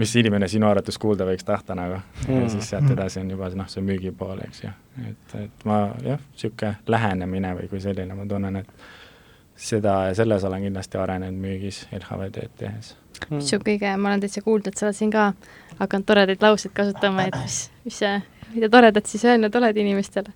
mis 0.00 0.14
inimene 0.16 0.48
sinu 0.48 0.68
arvates 0.70 0.96
kuulda 0.98 1.26
võiks 1.28 1.44
tahta 1.44 1.76
nagu 1.76 1.98
mm. 1.98 2.40
ja 2.40 2.48
siis 2.52 2.70
sealt 2.72 2.88
edasi 2.94 3.20
on 3.20 3.34
juba 3.34 3.50
noh, 3.56 3.68
see 3.68 3.84
müügipool, 3.84 4.40
eks 4.46 4.64
ju. 4.64 4.72
et, 5.10 5.36
et 5.44 5.66
ma 5.68 5.82
jah, 6.04 6.22
niisugune 6.32 6.72
lähenemine 6.94 7.52
või 7.58 7.68
kui 7.72 7.82
selline, 7.84 8.16
ma 8.16 8.26
tunnen, 8.30 8.62
et 8.62 8.88
seda 9.60 9.96
ja 10.08 10.16
selles 10.16 10.44
olen 10.48 10.64
kindlasti 10.68 11.00
arenenud 11.00 11.40
müügis 11.42 11.82
LHV 11.92 12.30
tööd 12.36 12.54
tehes 12.62 12.94
mm.. 13.26 13.36
mis 13.36 13.50
su 13.52 13.60
kõige, 13.60 13.92
ma 14.00 14.12
olen 14.12 14.24
täitsa 14.24 14.44
kuulnud, 14.46 14.70
et 14.70 14.80
sa 14.80 14.88
oled 14.88 14.96
siin 14.96 15.12
ka 15.12 15.32
hakanud 15.82 16.08
toredaid 16.08 16.46
lauseid 16.48 16.72
kasutama, 16.76 17.28
et 17.28 17.36
mis, 17.42 17.58
mis 17.84 18.00
sa, 18.04 18.16
mida 18.54 18.72
toredat 18.72 19.10
siis 19.10 19.26
öelnud 19.28 19.60
oled 19.60 19.84
inimestele 19.84 20.32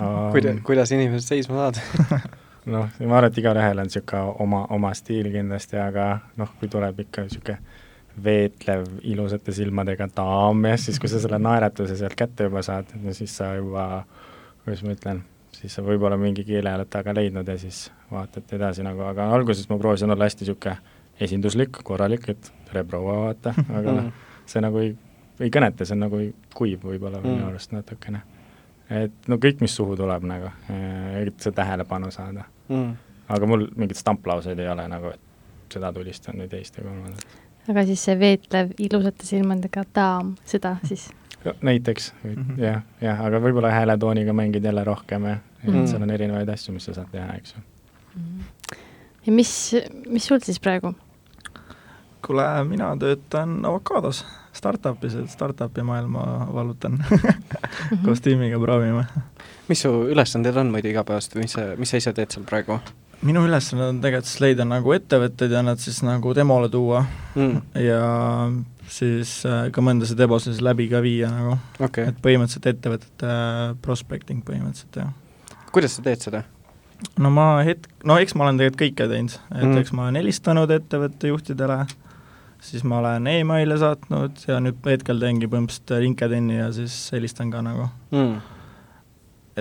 um,? 0.00 0.32
kuida-, 0.34 0.56
kuidas 0.66 0.92
inimesed 0.96 1.26
seisma 1.26 1.60
saavad 1.60 1.80
noh, 2.74 2.88
ma 3.00 3.18
arvan, 3.18 3.30
et 3.30 3.40
igalühel 3.42 3.82
on 3.82 3.90
niisugune 3.90 4.36
oma, 4.44 4.62
oma 4.74 4.92
stiil 4.98 5.30
kindlasti, 5.34 5.78
aga 5.80 6.08
noh, 6.40 6.52
kui 6.60 6.70
tuleb 6.72 7.04
ikka 7.06 7.26
niisugune 7.26 7.84
veetlev 8.24 8.86
ilusate 9.04 9.52
silmadega 9.52 10.08
daam 10.16 10.64
ja 10.64 10.76
siis, 10.80 10.98
kui 11.00 11.10
sa 11.12 11.20
selle 11.22 11.38
naeratuse 11.48 11.98
sealt 11.98 12.16
kätte 12.18 12.48
juba 12.48 12.62
saad, 12.66 12.92
no 13.02 13.14
siis 13.16 13.34
sa 13.36 13.52
juba, 13.58 14.04
kuidas 14.64 14.84
ma 14.86 14.96
ütlen, 14.96 15.22
siis 15.56 15.76
sa 15.76 15.84
võib-olla 15.84 16.18
mingi 16.20 16.44
keele 16.48 16.72
oled 16.78 16.90
taga 16.92 17.14
leidnud 17.16 17.48
ja 17.48 17.58
siis 17.60 17.86
vaatad 18.10 18.56
edasi 18.58 18.86
nagu, 18.86 19.04
aga 19.08 19.28
alguses 19.36 19.68
ma 19.70 19.78
proovisin 19.80 20.12
olla 20.14 20.28
hästi 20.28 20.46
niisugune 20.46 20.94
esinduslik, 21.20 21.80
korralik, 21.84 22.28
et 22.28 22.50
tere 22.68 22.84
proua, 22.84 23.20
vaata, 23.28 23.54
aga 23.72 23.94
noh, 24.00 24.08
see 24.48 24.62
nagu 24.64 24.80
ei, 24.82 24.94
ei 25.40 25.52
kõneta, 25.52 25.86
see 25.86 25.96
on 25.96 26.06
nagu 26.06 26.22
kuiv 26.56 26.84
võib-olla 26.88 27.20
minu 27.24 27.38
mm. 27.42 27.50
arust 27.50 27.76
natukene. 27.76 28.24
Et 28.90 29.28
no 29.28 29.40
kõik, 29.42 29.60
mis 29.60 29.76
suhu 29.76 29.96
tuleb 29.96 30.22
nagu, 30.28 30.52
et 31.22 31.40
see 31.42 31.52
tähelepanu 31.52 32.10
saada 32.10 32.44
mm.. 32.68 32.92
aga 33.28 33.46
mul 33.46 33.66
mingeid 33.74 33.98
stamplauseid 33.98 34.58
ei 34.58 34.68
ole 34.68 34.88
nagu, 34.88 35.14
et 35.14 35.72
seda 35.72 35.92
tulistan 35.92 36.38
või 36.38 36.48
teist 36.48 36.78
ja 36.78 36.84
kolmandat 36.84 37.26
aga 37.70 37.84
siis 37.86 38.02
see 38.08 38.18
veetlev 38.18 38.74
ilusate 38.82 39.26
silmadega 39.26 39.84
daam, 39.94 40.34
seda 40.48 40.76
siis? 40.86 41.08
näiteks 41.62 42.12
mm 42.22 42.34
-hmm. 42.34 42.60
jah, 42.62 42.82
jah, 43.00 43.20
aga 43.26 43.40
võib-olla 43.42 43.70
hääletooniga 43.70 44.32
mängid 44.32 44.64
jälle 44.64 44.84
rohkem 44.84 45.24
ja, 45.24 45.36
mm 45.36 45.74
-hmm. 45.74 45.86
seal 45.86 46.02
on 46.02 46.10
erinevaid 46.10 46.48
asju, 46.48 46.74
mis 46.74 46.84
sa 46.84 46.94
saad 46.94 47.10
teha, 47.12 47.34
eks 47.34 47.54
ju 47.54 47.60
mm. 47.60 48.22
-hmm. 48.22 48.76
ja 49.26 49.32
mis, 49.32 49.76
mis 50.08 50.26
sul 50.26 50.38
siis 50.38 50.60
praegu? 50.60 50.94
kuule, 52.26 52.64
mina 52.64 52.96
töötan 52.96 53.64
avokaados, 53.64 54.26
startup'is, 54.56 55.16
et 55.22 55.32
startup'i 55.32 55.84
maailma 55.86 56.46
vallutan 56.54 56.98
mhm. 57.00 58.04
koos 58.04 58.22
tiimiga 58.24 58.60
proovime. 58.62 59.06
mis 59.68 59.82
su 59.82 59.92
ülesanded 60.12 60.56
on 60.56 60.70
muidu 60.74 60.92
igapäevaselt 60.92 61.36
või 61.36 61.46
mis 61.46 61.58
sa, 61.58 61.66
mis 61.78 61.92
sa 61.92 62.00
ise 62.02 62.14
teed 62.16 62.36
seal 62.36 62.46
praegu? 62.48 62.80
minu 63.26 63.46
ülesanne 63.46 63.90
on 63.90 64.00
tegelikult 64.02 64.28
siis 64.28 64.42
leida 64.44 64.66
nagu 64.68 64.92
ettevõtteid 64.92 65.54
ja 65.56 65.62
nad 65.64 65.80
siis 65.80 66.02
nagu 66.04 66.34
demole 66.36 66.68
tuua 66.72 67.04
mm. 67.34 67.62
ja 67.80 68.00
siis 68.92 69.38
äh, 69.48 69.68
ka 69.74 69.84
mõndasid 69.84 70.18
debosid 70.20 70.54
siis 70.54 70.64
läbi 70.64 70.88
ka 70.90 71.00
viia 71.04 71.30
nagu 71.32 71.56
okay., 71.80 72.10
et 72.10 72.18
põhimõtteliselt 72.22 72.68
ettevõtete 72.74 73.30
äh, 73.30 73.72
prospecting 73.82 74.44
põhimõtteliselt, 74.46 75.00
jah. 75.00 75.64
kuidas 75.72 75.96
sa 75.96 76.04
teed 76.06 76.28
seda? 76.28 76.44
no 77.20 77.32
ma 77.32 77.48
hetk, 77.66 77.88
no 78.06 78.18
eks 78.20 78.36
ma 78.36 78.46
olen 78.46 78.60
tegelikult 78.60 78.82
kõike 78.84 79.08
teinud, 79.12 79.38
et 79.54 79.64
mm. 79.64 79.78
eks 79.82 79.94
ma 79.96 80.06
olen 80.06 80.20
helistanud 80.20 80.72
ettevõtte 80.76 81.32
juhtidele, 81.32 81.80
siis 82.66 82.84
ma 82.84 82.98
olen 82.98 83.26
email'e 83.30 83.78
saatnud 83.80 84.44
ja 84.48 84.58
nüüd 84.62 84.80
hetkel 84.90 85.20
teengi 85.22 85.48
põhimõtteliselt 85.50 86.02
LinkedIni 86.02 86.58
ja 86.58 86.70
siis 86.74 86.96
helistan 87.14 87.52
ka 87.54 87.62
nagu. 87.64 87.88
Mm.. 88.14 88.40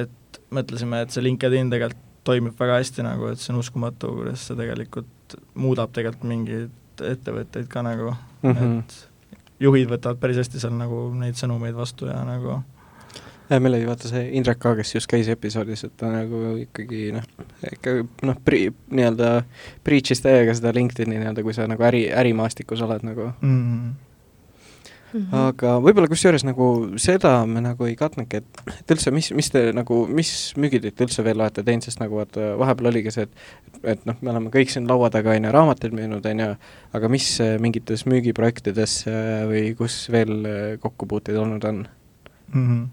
et 0.01 0.41
mõtlesime, 0.53 1.01
et 1.05 1.13
see 1.13 1.23
LinkedIn 1.25 1.71
tegelikult 1.73 2.03
toimib 2.25 2.55
väga 2.57 2.79
hästi 2.79 3.05
nagu, 3.05 3.29
et 3.29 3.41
see 3.41 3.53
on 3.53 3.61
uskumatu, 3.61 4.09
kuidas 4.19 4.47
see 4.47 4.57
tegelikult 4.57 5.35
muudab 5.61 5.91
tegelikult 5.93 6.29
mingeid 6.31 7.03
ettevõtteid 7.11 7.67
ka 7.69 7.83
nagu. 7.85 8.15
Mm, 8.41 8.55
-hmm. 8.55 8.79
et 8.79 9.35
juhid 9.59 9.89
võtavad 9.91 10.19
päris 10.21 10.39
hästi 10.41 10.61
seal 10.63 10.73
nagu 10.77 11.09
neid 11.13 11.37
sõnumeid 11.39 11.77
vastu 11.77 12.09
ja 12.09 12.23
nagu 12.25 12.61
meil 13.49 13.77
oli 13.77 13.87
vaata 13.87 14.09
see 14.09 14.23
Indrek 14.39 14.59
ka, 14.63 14.75
kes 14.79 14.95
just 14.95 15.09
käis 15.11 15.29
episoodis, 15.31 15.85
et 15.87 15.93
ta 15.99 16.09
nagu 16.13 16.55
ikkagi 16.63 17.11
noh, 17.15 17.27
ikka 17.71 17.99
noh, 18.25 18.39
pri-, 18.45 18.71
nii-öelda 18.89 19.35
preach'is 19.85 20.23
täiega 20.23 20.55
seda 20.57 20.73
LinkedIn'i 20.75 21.19
nii-öelda, 21.19 21.45
kui 21.45 21.53
sa 21.57 21.69
nagu 21.69 21.85
äri, 21.85 22.07
ärimaastikus 22.09 22.81
oled 22.85 23.05
nagu 23.07 23.31
mm. 23.41 23.61
-hmm 23.61 23.93
Mm 25.15 25.21
-hmm. 25.21 25.35
aga 25.47 25.77
võib-olla 25.79 26.09
kusjuures 26.11 26.43
nagu 26.43 26.65
seda 26.99 27.45
me 27.45 27.61
nagu 27.61 27.85
ei 27.85 27.95
katnudki, 27.95 28.37
et, 28.41 28.61
et 28.79 28.91
üldse, 28.91 29.11
mis, 29.15 29.31
mis 29.31 29.49
te 29.51 29.71
nagu, 29.71 30.07
mis 30.07 30.31
müügitöid 30.59 30.95
te 30.95 31.05
üldse 31.07 31.23
veel 31.23 31.39
olete 31.39 31.63
teinud, 31.63 31.85
sest 31.87 32.01
nagu 32.01 32.19
vaata, 32.19 32.57
vahepeal 32.59 32.89
oligi 32.91 33.13
see, 33.15 33.23
et 33.23 33.31
et 33.93 34.05
noh, 34.05 34.17
me 34.21 34.33
oleme 34.33 34.51
kõik 34.51 34.73
siin 34.73 34.89
laua 34.89 35.09
taga, 35.13 35.31
on 35.31 35.47
ju, 35.47 35.51
raamatuid 35.55 35.95
müünud, 35.95 36.25
on 36.25 36.39
ju, 36.39 36.49
aga 36.99 37.09
mis 37.09 37.29
äh, 37.39 37.55
mingites 37.61 38.05
müügiprojektides 38.05 39.07
äh, 39.07 39.47
või 39.47 39.63
kus 39.77 40.09
veel 40.11 40.35
äh, 40.45 40.79
kokkupuuteid 40.83 41.37
olnud 41.37 41.63
on 41.63 41.87
mm? 42.53 42.67
-hmm 42.67 42.85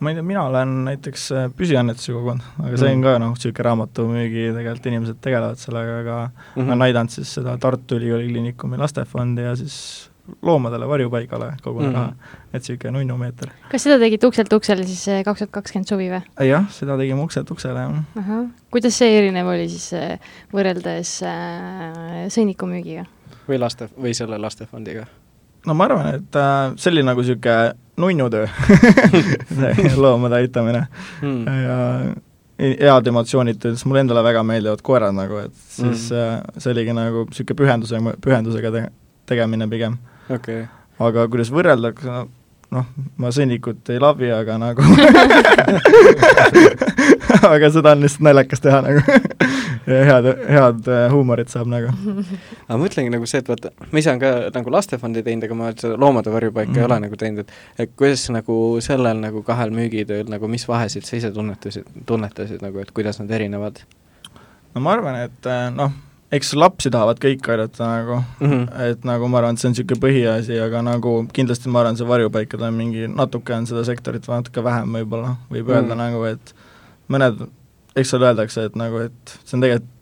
ma 0.00 0.10
ei 0.10 0.18
tea, 0.18 0.24
mina 0.26 0.42
olen 0.50 0.74
näiteks 0.90 1.28
püsiannetusi 1.56 2.12
kogunud, 2.12 2.44
aga 2.62 2.74
see 2.76 2.90
on 2.90 2.98
mm. 2.98 3.06
ka 3.06 3.14
noh, 3.22 3.32
niisugune 3.32 3.68
raamatumüügi, 3.68 4.42
tegelikult 4.56 4.90
inimesed 4.90 5.22
tegelevad 5.24 5.62
sellega, 5.62 6.00
aga 6.02 6.18
mm 6.26 6.34
-hmm. 6.60 6.66
olen 6.66 6.88
aidanud 6.88 7.14
siis 7.14 7.32
seda 7.38 7.56
Tartu 7.58 7.96
Ülikooli 7.96 8.28
Kliinikumi 8.28 8.78
lastefondi 8.78 9.46
ja 9.46 9.56
siis 9.56 10.10
loomadele 10.42 10.88
varjupaigale 10.88 11.52
kogu 11.62 11.80
mm. 11.80 11.92
raha, 11.92 12.12
et 12.52 12.60
niisugune 12.60 12.92
nunnumeeter. 12.98 13.50
kas 13.70 13.86
seda 13.86 13.98
tegite 13.98 14.26
ukselt 14.26 14.52
uksele 14.52 14.86
siis 14.86 15.08
eh, 15.08 15.24
kaks 15.24 15.44
tuhat 15.44 15.52
kakskümmend 15.60 15.88
suvi 15.88 16.10
või? 16.12 16.22
jah, 16.48 16.68
seda 16.70 16.96
tegime 17.00 17.22
ukselt 17.22 17.50
uksele, 17.50 17.86
jah. 17.86 18.40
kuidas 18.70 18.98
see 18.98 19.18
erinev 19.18 19.48
oli 19.52 19.68
siis 19.68 19.92
võrreldes 20.52 21.20
äh, 21.24 22.26
sõnnikumüügiga? 22.28 23.06
või 23.48 23.62
laste, 23.62 23.88
või 23.96 24.14
selle 24.18 24.38
lastefondiga? 24.42 25.06
no 25.66 25.74
ma 25.74 25.88
arvan, 25.88 26.14
et 26.20 26.40
äh, 26.40 26.76
see 26.76 26.92
oli 26.94 27.06
nagu 27.06 27.22
niisugune 27.22 27.74
nunnutöö 27.96 28.46
loomade 30.02 30.42
aitamine 30.42 30.86
mm. 31.22 31.46
ja 31.46 31.78
head 32.58 33.06
emotsioonid, 33.06 33.60
sest 33.62 33.86
mulle 33.88 34.00
endale 34.04 34.22
väga 34.24 34.42
meeldivad 34.46 34.82
koerad 34.84 35.14
nagu, 35.16 35.36
et 35.44 35.54
siis 35.68 36.10
mm. 36.12 36.60
see 36.60 36.72
oligi 36.72 36.92
nagu 36.96 37.26
niisugune 37.28 37.58
pühenduse, 37.60 38.00
pühendusega 38.24 38.72
te 38.72 38.82
tegemine 39.28 39.68
pigem 39.68 39.98
okay.. 40.32 40.64
aga 40.98 41.26
kuidas 41.32 41.50
võrrelda, 41.52 41.92
noh, 42.76 42.86
ma 43.20 43.32
sõnnikut 43.34 43.92
ei 43.92 44.00
labi, 44.02 44.28
aga 44.32 44.58
nagu 44.62 44.86
aga 47.54 47.70
seda 47.74 47.92
on 47.96 48.04
lihtsalt 48.04 48.24
naljakas 48.26 48.62
teha 48.64 48.80
nagu 48.84 49.02
ja 49.92 50.04
head, 50.08 50.28
head 50.50 50.88
äh, 50.90 51.06
huumorit 51.12 51.52
saab 51.52 51.70
nagu. 51.70 51.92
aga 52.66 52.78
mõtlengi 52.80 53.12
nagu 53.14 53.28
see, 53.28 53.42
et 53.42 53.50
vaata, 53.50 53.72
ma 53.90 54.02
ise 54.02 54.12
olen 54.12 54.22
ka 54.22 54.32
nagu 54.56 54.72
lastefondi 54.74 55.24
teinud, 55.26 55.46
aga 55.48 55.58
ma 55.58 55.72
seda 55.74 55.98
loomade 56.00 56.32
varjupaika 56.34 56.72
mm 56.72 56.76
ei 56.76 56.84
ole 56.84 56.98
nagu 57.06 57.16
teinud, 57.16 57.46
et 57.46 57.86
et 57.86 57.92
kuidas 57.96 58.26
nagu 58.34 58.56
sellel 58.84 59.20
nagu 59.22 59.40
kahel 59.46 59.70
müügitööl 59.74 60.26
nagu, 60.28 60.48
mis 60.50 60.66
vahesid 60.68 61.06
sa 61.08 61.16
ise 61.16 61.30
tunnetasid, 61.32 61.86
tunnetasid 62.06 62.64
nagu, 62.64 62.82
et 62.82 62.90
kuidas 62.96 63.20
nad 63.22 63.30
erinevad? 63.30 63.80
no 64.74 64.82
ma 64.84 64.92
arvan, 64.92 65.22
et 65.24 65.48
äh, 65.48 65.70
noh, 65.72 65.94
eks 66.34 66.52
lapsi 66.58 66.90
tahavad 66.92 67.20
kõik 67.22 67.46
aidata 67.52 67.86
nagu 67.86 68.18
mm, 68.18 68.46
-hmm. 68.50 68.66
et 68.90 69.04
nagu 69.08 69.28
ma 69.28 69.40
arvan, 69.40 69.54
et 69.54 69.62
see 69.62 69.70
on 69.70 69.76
niisugune 69.76 70.02
põhiasi, 70.02 70.58
aga 70.62 70.82
nagu 70.82 71.16
kindlasti 71.32 71.72
ma 71.72 71.82
arvan, 71.82 71.96
see 71.96 72.08
varjupaikade 72.08 72.70
mingi, 72.74 73.08
natuke 73.08 73.54
on 73.54 73.66
seda 73.66 73.84
sektorit 73.86 74.26
natuke 74.28 74.64
vähem 74.64 74.98
võib-olla, 75.00 75.36
võib 75.50 75.70
öelda 75.70 75.94
mm 75.94 76.00
-hmm. 76.00 76.04
nagu, 76.04 76.24
et 76.24 76.65
mõned, 77.12 77.46
eks 77.96 78.12
seal 78.12 78.26
öeldakse, 78.26 78.66
et 78.68 78.78
nagu, 78.78 79.04
et 79.08 79.36
see 79.44 79.58
on 79.58 79.66
tegelikult 79.66 79.92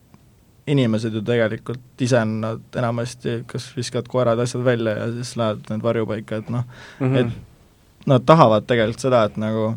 inimesed 0.66 1.12
ju 1.12 1.20
tegelikult 1.20 2.00
ise 2.00 2.20
on 2.24 2.38
nad 2.40 2.76
enamasti 2.76 3.42
kas 3.48 3.66
viskavad 3.76 4.06
koerad, 4.08 4.40
asjad 4.40 4.62
välja 4.64 4.94
ja 4.96 5.08
siis 5.12 5.34
lähevad 5.36 5.66
need 5.70 5.82
varjupaika, 5.84 6.36
et 6.40 6.48
noh 6.50 6.64
mm, 7.00 7.10
-hmm. 7.10 7.18
et 7.20 8.06
nad 8.06 8.24
tahavad 8.26 8.64
tegelikult 8.66 9.00
seda, 9.00 9.24
et 9.24 9.36
nagu 9.36 9.74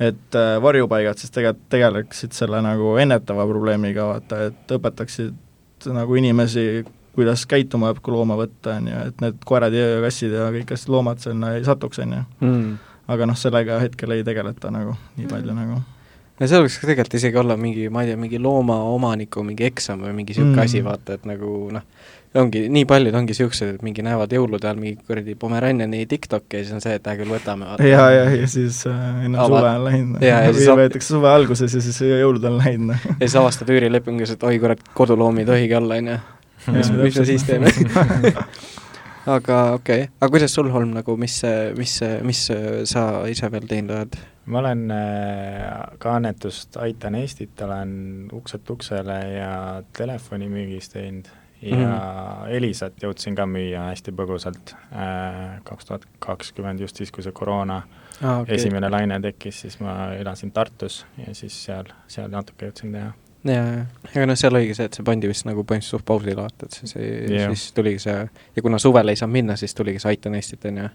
et 0.00 0.34
äh, 0.34 0.62
varjupaigad 0.62 1.18
siis 1.18 1.30
tegelikult 1.30 1.68
tegeleksid 1.68 2.32
selle 2.32 2.62
nagu 2.62 2.96
ennetava 2.96 3.46
probleemiga, 3.46 4.06
vaata, 4.06 4.42
et 4.48 4.72
õpetaksid 4.72 5.90
nagu 5.92 6.14
inimesi, 6.14 6.84
kuidas 7.14 7.46
käituma 7.46 7.92
peab, 7.92 8.02
kui 8.02 8.14
looma 8.14 8.36
võtta, 8.36 8.76
on 8.76 8.88
ju, 8.88 9.04
et 9.06 9.20
need 9.20 9.44
koerad 9.44 9.76
ja 9.76 10.00
kassid 10.00 10.32
ja 10.32 10.48
kõik 10.54 10.72
asjad, 10.72 10.92
loomad 10.94 11.20
sinna 11.20 11.54
ei 11.56 11.64
satuks, 11.64 11.98
on 11.98 12.12
ju. 12.12 12.24
Mm. 12.40 12.78
aga 13.10 13.26
noh, 13.26 13.36
sellega 13.36 13.78
hetkel 13.82 14.10
ei 14.10 14.24
tegeleta 14.24 14.70
nagu 14.70 14.94
nii 15.16 15.26
palju 15.28 15.52
mm. 15.52 15.58
nagu 15.58 15.80
no 16.40 16.48
see 16.48 16.62
võiks 16.64 16.78
ka 16.80 16.88
tegelikult 16.88 17.18
isegi 17.18 17.40
olla 17.40 17.56
mingi, 17.60 17.88
ma 17.92 18.04
ei 18.04 18.10
tea, 18.10 18.20
mingi 18.20 18.40
loomaomaniku 18.42 19.44
mingi 19.46 19.66
eksam 19.68 20.06
või 20.06 20.14
mingi 20.16 20.34
niisugune 20.34 20.56
mm. 20.56 20.64
asi, 20.64 20.80
vaata, 20.84 21.18
et 21.18 21.28
nagu 21.28 21.52
noh, 21.74 21.84
ongi, 22.40 22.64
nii 22.72 22.86
paljud 22.88 23.16
ongi 23.18 23.34
niisugused, 23.34 23.74
et 23.76 23.84
mingi 23.84 24.04
näevad 24.06 24.32
jõulude 24.34 24.68
ajal 24.68 24.80
mingi 24.80 25.04
kuradi 25.06 25.36
Pomeraniani 25.38 26.02
TikTok'i 26.10 26.60
ja 26.60 26.64
siis 26.64 26.76
on 26.78 26.84
see, 26.84 26.96
et 26.96 27.06
hea 27.10 27.20
küll, 27.20 27.34
võtame. 27.34 27.70
ja, 27.84 28.08
ja, 28.14 28.24
ja 28.40 28.50
siis 28.50 28.82
äh, 28.88 29.06
enne 29.26 29.40
Ava... 29.42 29.60
suve 29.60 29.74
on 29.76 29.86
läinud. 29.88 30.26
või 30.56 30.80
võetakse 30.84 31.12
suve 31.12 31.32
alguses 31.32 31.76
ja 31.76 31.84
siis 31.84 32.02
jõulud 32.08 32.48
on 32.48 32.58
läinud. 32.62 33.08
ja 33.12 33.20
siis 33.26 33.38
avastad 33.42 33.72
üürilepingus, 33.74 34.36
et 34.36 34.48
oi 34.48 34.60
kurat, 34.62 34.84
koduloomi 34.96 35.44
ei 35.44 35.50
tohigi 35.52 35.80
olla, 35.80 36.00
on 36.00 36.12
ju. 36.14 36.20
mis, 36.76 36.92
mis 37.04 37.20
me 37.20 37.30
siis 37.34 37.48
teeme 37.48 37.72
aga 39.36 39.62
okei 39.76 40.06
okay., 40.06 40.08
aga 40.20 40.32
kuidas 40.32 40.54
sul, 40.56 40.70
Holm, 40.72 40.94
nagu 40.96 41.16
mis, 41.20 41.40
mis, 41.76 42.00
mis 42.24 42.44
sa 42.88 43.08
ise 43.28 43.52
veel 43.52 43.68
teinud 43.68 43.96
oled? 43.98 44.20
Ma 44.46 44.58
olen 44.58 44.90
äh, 44.90 45.98
ka 45.98 46.14
annetust 46.16 46.76
Aitan 46.76 47.14
Eestit, 47.14 47.60
olen 47.60 48.28
ukselt 48.32 48.70
uksele 48.70 49.18
ja 49.34 49.82
telefonimüügis 49.96 50.88
teinud 50.88 51.28
ja 51.62 51.76
mm 51.76 51.82
-hmm. 51.84 52.48
Elisat 52.48 53.02
jõudsin 53.02 53.34
ka 53.36 53.46
müüa 53.46 53.90
hästi 53.90 54.12
põgusalt 54.12 54.74
äh, 54.92 55.60
kaks 55.64 55.84
tuhat 55.84 56.06
kakskümmend, 56.18 56.80
just 56.80 56.96
siis, 56.96 57.12
kui 57.12 57.22
see 57.22 57.32
koroona 57.32 57.82
ah, 58.22 58.40
okay. 58.40 58.54
esimene 58.54 58.88
laine 58.88 59.20
tekkis, 59.20 59.60
siis 59.60 59.80
ma 59.80 60.14
elasin 60.14 60.52
Tartus 60.52 61.06
ja 61.26 61.34
siis 61.34 61.64
seal, 61.64 61.84
seal 62.08 62.30
natuke 62.30 62.66
jõudsin 62.66 62.92
teha 62.92 63.12
jaa, 63.44 63.66
jaa, 63.66 63.84
ega 64.14 64.26
noh, 64.26 64.36
seal 64.38 64.54
oligi 64.54 64.74
see, 64.74 64.88
et 64.90 64.96
see 64.98 65.04
pandi 65.06 65.28
vist 65.30 65.46
nagu 65.48 65.64
põhimõtteliselt 65.64 66.00
suht 66.00 66.06
pausile 66.08 66.36
vaata, 66.36 66.66
et 66.66 66.76
siis 66.80 66.92
siis 66.92 67.72
tuligi 67.76 67.98
see, 67.98 68.16
ja 68.56 68.62
kuna 68.62 68.78
suvel 68.78 69.08
ei 69.08 69.16
saanud 69.16 69.32
minna, 69.32 69.56
siis 69.56 69.74
tuligi 69.74 70.02
see 70.02 70.12
Aitan 70.14 70.34
Eestit, 70.34 70.64
on 70.64 70.82
ju. 70.82 70.88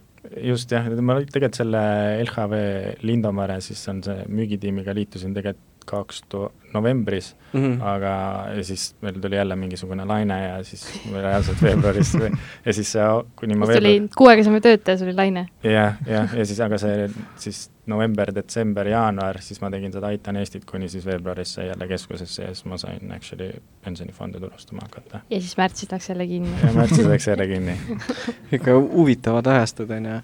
Just 0.44 0.72
jah, 0.72 0.88
ma 1.02 1.20
tegelikult 1.22 1.60
selle 1.60 1.84
LHV 2.24 2.60
Lindomere, 3.06 3.60
siis 3.64 3.82
on 3.92 4.02
see 4.06 4.26
müügitiimiga 4.32 4.96
liitusin 4.98 5.36
tegelikult 5.38 5.72
kaks 5.86 6.24
tuhat, 6.34 6.54
novembris 6.76 7.32
mm, 7.54 7.60
-hmm. 7.60 7.84
aga 7.94 8.14
ja 8.56 8.64
siis 8.64 8.96
meil 9.02 9.20
tuli 9.22 9.36
jälle 9.36 9.56
mingisugune 9.56 10.06
laine 10.06 10.42
ja 10.44 10.64
siis 10.64 10.88
reaalselt 11.14 11.62
veebruaris 11.62 12.14
ja 12.66 12.74
siis 12.74 12.92
see, 12.92 13.08
kuni 13.36 13.56
ma 13.56 13.68
veebruar... 13.68 13.94
tuli 14.00 14.10
kuuekeseme 14.18 14.62
töötaja, 14.62 14.98
see 14.98 15.08
oli 15.08 15.16
laine 15.16 15.48
ja,. 15.64 15.72
jah, 15.72 15.96
jah, 16.08 16.38
ja 16.38 16.46
siis, 16.46 16.60
aga 16.62 16.78
see 16.82 17.10
siis 17.36 17.70
november, 17.86 18.32
detsember, 18.36 18.88
jaanuar, 18.88 19.40
siis 19.46 19.62
ma 19.62 19.70
tegin 19.74 19.94
seda 19.94 20.10
Aitan 20.10 20.40
Eestit 20.42 20.66
kuni 20.70 20.90
siis 20.90 21.06
veebruaris 21.06 21.54
sai 21.58 21.68
jälle 21.68 21.88
keskusesse 21.88 22.44
ja 22.44 22.54
siis 22.54 22.66
ma 22.66 22.78
sain 22.82 23.12
actually 23.14 23.62
pensionifonde 23.86 24.40
turustama 24.40 24.82
hakata. 24.88 25.20
ja 25.30 25.40
siis 25.40 25.58
märtsis 25.58 25.92
läks 25.92 26.10
jälle 26.10 26.28
kinni. 26.28 26.56
ja 26.64 26.74
märtsis 26.74 27.06
läks 27.06 27.28
jälle 27.28 27.48
kinni 27.48 27.78
ikka 28.58 28.80
huvitavad 28.80 29.46
ajastud, 29.46 29.90
on 29.90 30.06
ju, 30.06 30.20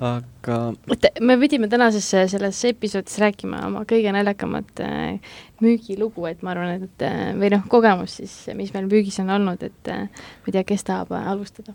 aga 0.00 0.58
oota, 0.90 1.10
me 1.20 1.38
pidime 1.38 1.68
tänases 1.68 2.10
selles 2.10 2.64
episoodis 2.64 3.18
rääkima 3.18 3.66
oma 3.66 3.84
kõige 3.90 4.14
naljakamat 4.14 4.84
äh, 4.86 5.34
müügilugu, 5.64 6.26
et 6.30 6.42
ma 6.44 6.52
arvan, 6.54 6.86
et 6.86 7.04
äh, 7.06 7.30
või 7.38 7.50
noh, 7.54 7.64
kogemus 7.70 8.18
siis, 8.20 8.34
mis 8.58 8.72
meil 8.74 8.88
müügis 8.90 9.18
on 9.22 9.32
olnud, 9.34 9.64
et 9.66 9.92
äh, 9.92 10.06
ma 10.08 10.50
ei 10.50 10.56
tea, 10.56 10.64
kes 10.68 10.86
tahab 10.86 11.14
alustada 11.18 11.74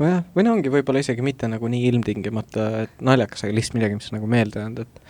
nojah, 0.00 0.22
või 0.36 0.46
no 0.46 0.56
ongi 0.56 0.72
võib-olla 0.72 1.02
isegi 1.04 1.24
mitte 1.24 1.48
nagu 1.50 1.70
nii 1.72 1.88
ilmtingimata, 1.92 2.68
et 2.86 3.02
naljakas, 3.04 3.46
aga 3.46 3.56
lihtsalt 3.56 3.78
midagi, 3.78 3.98
mis 4.00 4.12
nagu 4.14 4.30
meelde 4.30 4.62
jäänud, 4.62 4.84
et 4.84 5.02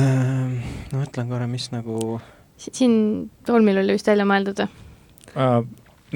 äh, 0.00 0.72
no 0.92 1.02
mõtlen 1.02 1.30
korra, 1.32 1.48
mis 1.50 1.70
nagu 1.74 2.18
siin 2.56 3.30
Tolmil 3.46 3.82
oli 3.82 3.96
vist 3.98 4.08
välja 4.08 4.28
mõeldud 4.28 4.64
või 4.64 4.70
uh,? 5.36 5.60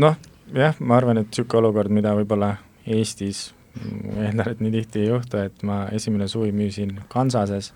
Noh, 0.01 0.15
jah, 0.55 0.77
ma 0.79 1.01
arvan, 1.01 1.19
et 1.19 1.27
niisugune 1.33 1.67
olukord, 1.67 1.91
mida 1.93 2.13
võib-olla 2.15 2.53
Eestis 2.87 3.49
eeldan, 3.75 4.53
et 4.53 4.61
nii 4.63 4.73
tihti 4.75 5.03
ei 5.05 5.09
juhtu, 5.11 5.41
et 5.43 5.65
ma 5.67 5.83
esimene 5.95 6.29
suvi 6.31 6.53
müüsin 6.55 6.95
Kansases 7.11 7.73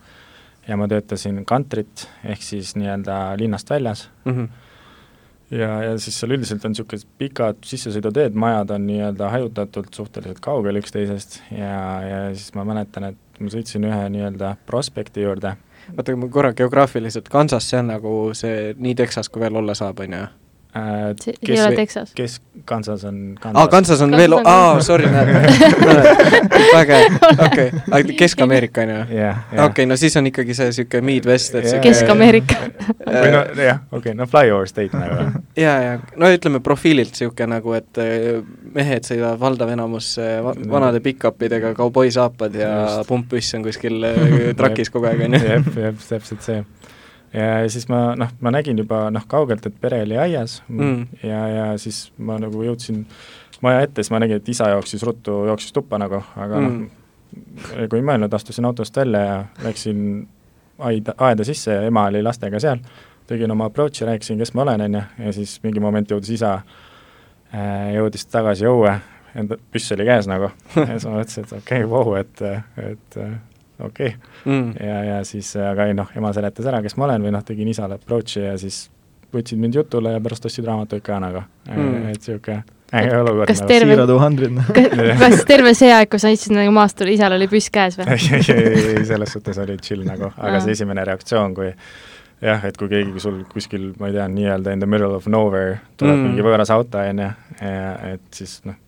ja 0.69 0.77
ma 0.81 0.89
töötasin 0.89 1.45
kantrit, 1.49 2.09
ehk 2.25 2.43
siis 2.43 2.75
nii-öelda 2.77 3.35
linnast 3.41 3.71
väljas 3.71 4.09
mm, 4.25 4.33
-hmm 4.33 4.49
ja, 5.51 5.83
ja 5.83 5.99
siis 5.99 6.17
seal 6.21 6.35
üldiselt 6.37 6.65
on 6.65 6.75
niisugused 6.75 7.09
pikad 7.21 7.61
sissesõiduteed, 7.67 8.37
majad 8.39 8.73
on 8.75 8.87
nii-öelda 8.89 9.31
hajutatult 9.35 9.95
suhteliselt 9.95 10.41
kaugel 10.45 10.81
üksteisest 10.81 11.41
ja, 11.53 11.77
ja 12.03 12.21
siis 12.35 12.55
ma 12.57 12.65
mäletan, 12.69 13.11
et 13.13 13.41
ma 13.41 13.53
sõitsin 13.53 13.85
ühe 13.89 14.09
nii-öelda 14.17 14.55
prospekti 14.67 15.27
juurde. 15.27 15.57
oota, 15.97 16.17
ma 16.17 16.31
korra 16.33 16.55
geograafiliselt, 16.57 17.29
Kansas, 17.29 17.69
see 17.71 17.83
on 17.83 17.93
nagu 17.93 18.15
see 18.37 18.73
nii 18.79 18.95
Texas, 18.95 19.29
kui 19.29 19.45
veel 19.45 19.63
olla 19.63 19.77
saab, 19.79 20.01
on 20.07 20.19
ju? 20.19 20.27
Äh,. 20.77 21.15
see 21.23 21.35
ei 21.49 21.61
ole 21.61 21.77
Texas. 21.77 22.13
kes, 22.15 22.41
Kansas 22.65 23.05
on 23.05 23.35
Kansas. 23.41 23.63
aa, 23.63 23.69
Kansas 23.69 24.03
on 24.03 24.11
Kansas 24.11 24.23
veel, 24.23 24.39
aa, 24.45 24.81
sorry, 24.81 25.11
väga 26.77 26.99
hea, 27.01 27.11
okei, 27.47 27.69
aga 27.91 28.17
Kesk-Ameerika 28.19 28.85
on 28.85 28.95
ju? 28.95 29.33
okei, 29.65 29.87
no 29.87 29.97
siis 30.01 30.17
on 30.17 30.27
ikkagi 30.31 30.57
see 30.57 30.71
niisugune 30.71 31.07
Midwest, 31.09 31.55
et 31.61 31.69
see 31.71 31.83
Kesk-Ameerika 31.85 32.61
või 33.05 33.33
no 33.35 33.43
jah, 33.59 33.83
okei 33.95 34.15
no 34.19 34.27
flyover 34.31 34.71
state 34.71 34.99
nagu. 34.99 35.29
ja, 35.65 35.75
ja 35.85 35.95
no 36.21 36.31
ütleme 36.35 36.63
profiililt 36.65 37.15
niisugune 37.15 37.51
nagu, 37.57 37.75
et 37.79 38.03
äh, 38.03 38.41
mehed 38.75 39.07
sõidavad 39.07 39.41
valdav 39.43 39.75
enamus 39.75 40.15
äh, 40.23 40.39
va 40.45 40.57
vanade 40.77 41.03
pick-upidega, 41.05 41.75
kauboisaapad 41.79 42.59
ja 42.59 42.73
pumppüss 43.09 43.55
on 43.59 43.67
kuskil 43.67 44.03
äh, 44.09 44.51
trakis 44.59 44.93
kogu 44.95 45.11
aeg, 45.11 45.27
on 45.29 45.39
ju. 45.39 45.45
jah, 45.45 45.71
jah, 45.87 46.03
täpselt 46.09 46.47
see 46.47 46.63
ja 47.35 47.69
siis 47.71 47.89
ma 47.91 48.15
noh, 48.19 48.31
ma 48.41 48.53
nägin 48.55 48.79
juba 48.79 49.09
noh, 49.15 49.25
kaugelt, 49.29 49.67
et 49.67 49.81
pere 49.81 50.03
oli 50.07 50.19
aias 50.19 50.61
mm. 50.69 51.07
ja, 51.23 51.41
ja 51.49 51.65
siis 51.81 52.07
ma 52.19 52.39
nagu 52.43 52.63
jõudsin 52.63 53.05
maja 53.65 53.85
ette, 53.87 54.03
siis 54.03 54.13
ma 54.15 54.21
nägin, 54.23 54.43
et 54.43 54.49
isa 54.49 54.69
jooksis 54.75 55.03
ruttu, 55.07 55.45
jooksis 55.49 55.75
tuppa 55.75 55.99
nagu, 56.01 56.21
aga 56.37 56.61
noh, 56.61 56.71
mm. 56.71 57.49
noh, 57.65 57.89
kui 57.91 58.01
ei 58.01 58.07
mõelnud, 58.07 58.35
astusin 58.37 58.69
autost 58.69 58.97
välja 58.97 59.25
ja 59.25 59.39
läksin 59.65 60.05
aida, 60.79 61.17
aeda 61.29 61.47
sisse 61.47 61.79
ja 61.79 61.89
ema 61.89 62.07
oli 62.11 62.23
lastega 62.23 62.61
seal, 62.63 62.83
tegin 63.31 63.51
oma 63.55 63.71
approach'i, 63.71 64.07
rääkisin, 64.09 64.39
kes 64.39 64.55
ma 64.55 64.67
olen, 64.67 64.87
on 64.89 65.01
ju, 65.01 65.03
ja 65.27 65.35
siis 65.37 65.57
mingi 65.65 65.83
moment 65.83 66.11
jõudis 66.11 66.37
isa, 66.37 66.59
äh, 67.55 67.91
jõudis 67.97 68.29
tagasi 68.31 68.69
õue, 68.71 68.95
enda 69.35 69.59
püss 69.73 69.95
oli 69.97 70.07
käes 70.07 70.31
nagu 70.31 70.53
ja 70.77 70.87
siis 70.93 71.09
ma 71.09 71.19
mõtlesin, 71.19 71.49
et 71.49 71.59
okei 71.59 71.83
okay,, 71.83 71.91
vau, 71.91 72.15
et, 72.21 72.47
et 72.93 73.21
okei 73.81 74.15
okay. 74.15 74.19
mm.. 74.45 74.75
ja, 74.81 74.99
ja 75.05 75.25
siis, 75.25 75.55
aga 75.57 75.89
ei 75.91 75.97
noh, 75.97 76.11
ema 76.17 76.33
seletas 76.37 76.69
ära, 76.71 76.83
kes 76.85 76.97
ma 77.01 77.09
olen 77.09 77.27
või 77.27 77.35
noh, 77.35 77.45
tegin 77.47 77.71
isale 77.71 77.99
approach'i 77.99 78.45
ja 78.45 78.55
siis 78.61 78.87
võtsid 79.35 79.59
mind 79.61 79.81
jutule 79.81 80.15
ja 80.15 80.23
pärast 80.23 80.47
ostsid 80.47 80.67
raamatuid 80.69 81.03
ka 81.05 81.19
nagu 81.23 81.43
mm., 81.43 82.09
et 82.13 82.23
niisugune 82.23 82.63
äge 82.95 83.19
olukord. 83.19 83.51
kas 83.51 83.61
nagu. 83.61 83.69
terve 83.73 83.97
kas 85.25 85.45
terve 85.49 85.75
see 85.75 85.91
aeg, 85.95 86.11
kui 86.13 86.23
sa 86.23 86.31
andsid 86.31 86.55
nagu 86.55 86.75
maastule, 86.75 87.15
isal 87.15 87.35
oli 87.35 87.49
püss 87.51 87.73
käes 87.75 87.99
või? 87.99 88.09
ei, 88.15 88.41
ei, 88.55 88.87
ei, 88.95 89.05
selles 89.09 89.35
suhtes 89.35 89.59
oli 89.65 89.79
chill 89.83 90.07
nagu, 90.07 90.31
aga 90.37 90.63
see 90.63 90.77
esimene 90.79 91.07
reaktsioon, 91.11 91.57
kui 91.57 91.73
jah, 92.45 92.65
et 92.69 92.79
kui 92.79 92.91
keegi 92.93 93.23
sul 93.23 93.43
kuskil, 93.51 93.91
ma 93.99 94.11
ei 94.11 94.19
tea, 94.19 94.29
nii-öelda 94.31 94.75
in 94.77 94.85
the 94.85 94.91
middle 94.91 95.15
of 95.17 95.27
nowhere 95.31 95.81
tuleb 96.01 96.19
mm. 96.19 96.31
mingi 96.31 96.47
võõras 96.47 96.73
auto, 96.75 97.03
on 97.03 97.23
ju, 97.25 97.31
et 98.15 98.27
siis 98.43 98.59
noh, 98.69 98.79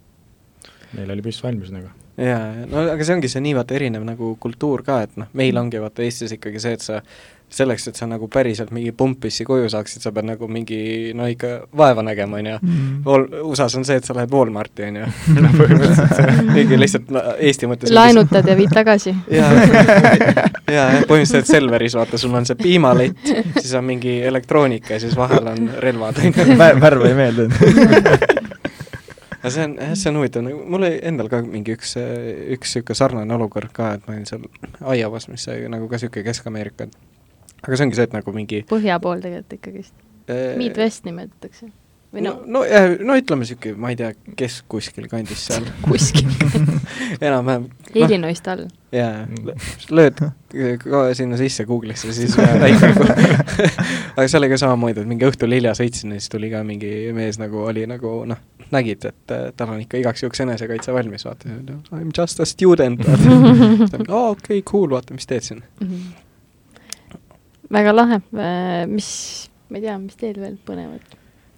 neil 0.95 1.17
oli 1.17 1.27
püss 1.27 1.43
valmis 1.45 1.75
nagu 1.75 1.91
jaa, 2.17 2.67
no 2.71 2.85
aga 2.93 3.05
see 3.05 3.17
ongi 3.17 3.31
see 3.33 3.45
nii 3.45 3.57
vaata 3.59 3.77
erinev 3.79 4.05
nagu 4.07 4.35
kultuur 4.41 4.85
ka, 4.87 5.03
et 5.07 5.17
noh, 5.21 5.31
meil 5.37 5.57
ongi 5.61 5.81
vaata 5.83 6.05
Eestis 6.07 6.37
ikkagi 6.37 6.63
see, 6.63 6.77
et 6.79 6.85
sa 6.85 7.01
selleks, 7.53 7.87
et 7.89 7.99
sa 7.99 8.09
nagu 8.11 8.27
päriselt 8.31 8.73
mingi 8.75 8.91
pumppissi 8.97 9.45
koju 9.47 9.69
saaksid, 9.71 10.03
sa 10.03 10.11
pead 10.15 10.27
nagu 10.27 10.49
mingi 10.51 11.13
no 11.15 11.29
ikka 11.31 11.51
vaeva 11.79 12.03
nägema, 12.03 12.41
on 12.41 12.49
ju. 12.51 12.57
mm. 12.61 13.37
USA-s 13.47 13.79
on 13.79 13.87
see, 13.87 14.01
et 14.01 14.09
sa 14.09 14.17
lähed 14.17 14.33
Walmarti, 14.35 14.83
on 14.89 14.99
ju. 15.01 15.11
no 15.39 15.53
põhimõtteliselt 15.55 16.51
mingi 16.51 16.81
lihtsalt 16.81 17.13
no, 17.15 17.23
Eesti 17.39 17.71
mõttes 17.71 17.95
laenutad 17.95 18.51
ja 18.51 18.57
viid 18.59 18.75
tagasi. 18.75 19.15
jaa, 19.39 19.53
jaa, 19.63 20.49
jah, 20.75 20.97
põhimõtteliselt 21.07 21.53
Selveris 21.53 21.95
vaata, 21.99 22.19
sul 22.21 22.35
on 22.35 22.49
see 22.49 22.59
piimalett, 22.59 23.31
siis 23.61 23.77
on 23.79 23.87
mingi 23.93 24.19
elektroonika 24.27 24.97
ja 24.97 25.05
siis 25.05 25.15
vahel 25.19 25.53
on 25.53 25.71
relvad, 25.83 26.19
on 26.19 26.35
ju. 26.35 26.59
värv 26.59 27.07
ei 27.07 27.17
meeldinud 27.23 28.43
aga 29.47 29.55
see 29.55 29.67
on, 29.69 29.77
jah, 29.79 29.93
see 29.95 30.11
on 30.11 30.19
huvitav, 30.19 30.43
nagu 30.43 30.63
mul 30.67 30.83
oli 30.89 30.97
endal 31.07 31.31
ka 31.31 31.41
mingi 31.47 31.77
üks, 31.79 31.95
üks 31.97 32.75
niisugune 32.75 32.99
sarnane 32.99 33.37
olukord 33.39 33.71
ka, 33.75 33.93
et 33.95 34.09
ma 34.09 34.17
olin 34.17 34.27
seal 34.27 34.43
Iowas, 34.97 35.31
mis 35.31 35.47
sai 35.47 35.63
nagu 35.71 35.87
ka 35.87 36.01
niisugune 36.01 36.27
Kesk-Ameerika 36.27 36.91
aga 37.63 37.79
see 37.79 37.89
ongi 37.89 37.99
see, 37.99 38.07
et 38.09 38.15
nagu 38.15 38.37
mingi 38.37 38.63
põhja 38.71 39.01
pool 39.03 39.23
tegelikult 39.25 39.59
ikkagist 39.59 39.95
äh,. 40.31 40.55
Midwest 40.59 41.07
nimetatakse. 41.07 41.69
või 42.15 42.23
no, 42.25 42.37
no, 42.47 42.63
no, 42.63 42.97
no 43.11 43.17
ütleme 43.19 43.47
niisugune, 43.47 43.79
ma 43.83 43.93
ei 43.93 43.99
tea, 43.99 44.13
kes 44.39 44.61
kuskil 44.71 45.09
kandis 45.11 45.47
seal 45.49 45.67
kuskil 45.87 46.31
enam-vähem 47.27 47.69
no,. 47.69 47.95
Illinois'st 47.97 48.51
all. 48.53 48.67
jaa, 48.99 49.25
lööd 49.91 50.23
sinna 51.19 51.39
sisse 51.41 51.67
Google'isse, 51.69 52.13
siis 52.17 52.37
näitab 52.37 53.03
aga 54.17 54.29
seal 54.29 54.43
oli 54.43 54.53
ka 54.53 54.61
samamoodi, 54.63 55.03
et 55.03 55.11
mingi 55.11 55.29
õhtul 55.29 55.53
hilja 55.57 55.75
sõitsin 55.79 56.15
ja 56.15 56.21
siis 56.21 56.33
tuli 56.33 56.53
ka 56.53 56.63
mingi 56.67 56.93
mees 57.17 57.41
nagu 57.43 57.67
oli 57.67 57.87
nagu 57.91 58.21
noh, 58.29 58.45
nägid, 58.75 59.05
et 59.07 59.35
tal 59.57 59.73
on 59.73 59.81
ikka 59.81 60.01
igaks 60.01 60.25
juhuks 60.25 60.41
enesekaitse 60.43 60.95
valmis, 60.95 61.25
vaata, 61.27 61.49
I 61.49 62.03
m 62.03 62.13
just 62.17 62.41
a 62.41 62.47
student, 62.49 63.03
vaata. 63.07 64.05
aa, 64.09 64.29
okei, 64.35 64.63
cool, 64.67 64.91
vaata, 64.91 65.15
mis 65.15 65.29
teed 65.31 65.47
siin 65.47 65.63
mm. 65.81 65.91
-hmm 65.91 66.23
väga 67.73 67.95
lahe, 67.95 68.21
äh, 68.39 68.85
mis, 68.91 69.09
ma 69.71 69.79
ei 69.79 69.87
tea, 69.87 69.97
mis 70.03 70.19
teil 70.21 70.39
veel 70.41 70.59
põnevat? 70.67 71.17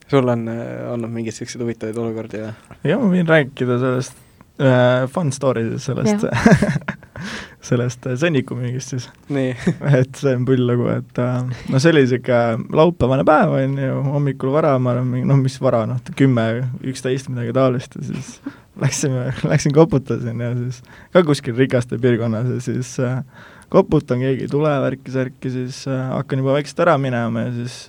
sul 0.08 0.30
on 0.32 0.46
äh, 0.48 0.86
olnud 0.88 1.12
mingeid 1.12 1.34
niisuguseid 1.34 1.64
huvitavaid 1.64 1.98
olukordi 2.00 2.40
ja? 2.40 2.54
jah, 2.86 3.00
ma 3.02 3.10
võin 3.12 3.28
rääkida 3.28 3.76
sellest 3.82 4.14
äh, 4.62 5.04
fun 5.12 5.32
story 5.36 5.66
sellest 5.84 6.24
sellest 7.64 8.06
äh, 8.06 8.16
sõnnikumüügist 8.18 8.94
siis. 8.94 9.08
et 9.98 10.20
see 10.20 10.34
on 10.36 10.46
pull 10.48 10.62
lugu, 10.68 10.86
et 10.92 11.20
äh, 11.22 11.42
no 11.72 11.80
see 11.82 11.92
oli 11.92 12.04
niisugune 12.04 12.78
laupäevane 12.78 13.26
päev, 13.28 13.56
on 13.58 13.76
ju, 13.82 13.98
hommikul 14.14 14.52
vara, 14.54 14.76
ma 14.82 14.94
arvan, 14.94 15.26
noh, 15.28 15.40
mis 15.40 15.58
vara, 15.62 15.84
noh, 15.90 16.00
kümme, 16.18 16.46
üksteist, 16.86 17.30
midagi 17.32 17.54
taolist 17.56 17.98
ja 17.98 18.06
siis 18.12 18.38
läksime, 18.80 19.32
läksin 19.52 19.74
koputasin 19.74 20.40
ja 20.40 20.54
siis 20.56 20.82
ka 21.14 21.24
kuskil 21.26 21.56
rikaste 21.58 21.98
piirkonnas 22.02 22.50
ja 22.54 22.60
siis 22.62 22.94
äh, 23.02 23.20
koputan, 23.72 24.22
keegi 24.22 24.46
ei 24.46 24.52
tule, 24.52 24.72
värki-särki, 24.84 25.50
siis 25.52 25.82
äh, 25.90 26.06
hakkan 26.14 26.44
juba 26.44 26.56
vaikselt 26.56 26.86
ära 26.86 26.98
minema 27.00 27.48
ja 27.48 27.52
siis 27.58 27.88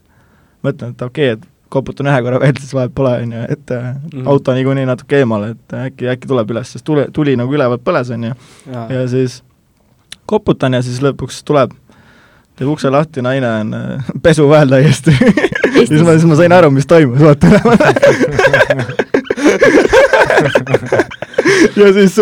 mõtlen, 0.66 0.96
et 0.96 1.06
okei 1.06 1.34
okay,, 1.34 1.38
et 1.38 1.56
koputan 1.70 2.10
ühe 2.10 2.22
korra 2.26 2.40
veel, 2.42 2.58
siis 2.58 2.74
vahet 2.74 2.96
pole, 2.98 3.12
on 3.22 3.36
ju, 3.36 3.44
et 3.54 3.72
mm. 3.76 4.26
auto 4.32 4.56
niikuinii 4.58 4.88
natuke 4.90 5.20
eemal, 5.22 5.52
et 5.52 5.76
äkki, 5.78 6.08
äkki 6.16 6.32
tuleb 6.32 6.50
üles, 6.56 6.72
sest 6.74 6.86
tule, 6.88 7.06
tuli 7.14 7.36
nagu 7.38 7.54
ülevalt 7.54 7.84
põles, 7.86 8.10
on 8.16 8.26
ju. 8.32 8.40
ja 8.74 9.04
siis 9.12 9.44
koputan 10.30 10.78
ja 10.78 10.82
siis 10.86 11.02
lõpuks 11.04 11.42
tuleb, 11.48 11.74
teeb 12.60 12.70
ukse 12.70 12.92
lahti, 12.94 13.24
naine 13.26 13.50
on 13.50 13.74
äh, 13.78 14.12
pesuväel 14.26 14.70
täiesti. 14.76 15.16
Siis 15.80 16.04
ma, 16.04 16.16
siis 16.16 16.28
ma 16.30 16.38
sain 16.40 16.54
aru, 16.56 16.72
mis 16.76 16.90
toimus, 16.90 17.22
vaata. 17.24 17.48
Ja 21.80 21.94
siis, 21.94 22.18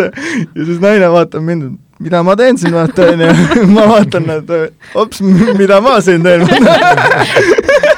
ja 0.56 0.66
siis 0.66 0.80
naine 0.82 1.10
vaatab 1.12 1.42
mind, 1.44 1.78
mida 2.00 2.22
ma 2.24 2.36
teen 2.38 2.58
siin, 2.58 2.74
vaata, 2.74 3.08
onju. 3.14 3.68
ma 3.74 3.88
vaatan, 3.90 4.30
et 4.38 4.54
ops, 4.96 5.22
mida 5.58 5.82
ma 5.82 5.98
siin 6.02 6.24
teen 6.24 6.46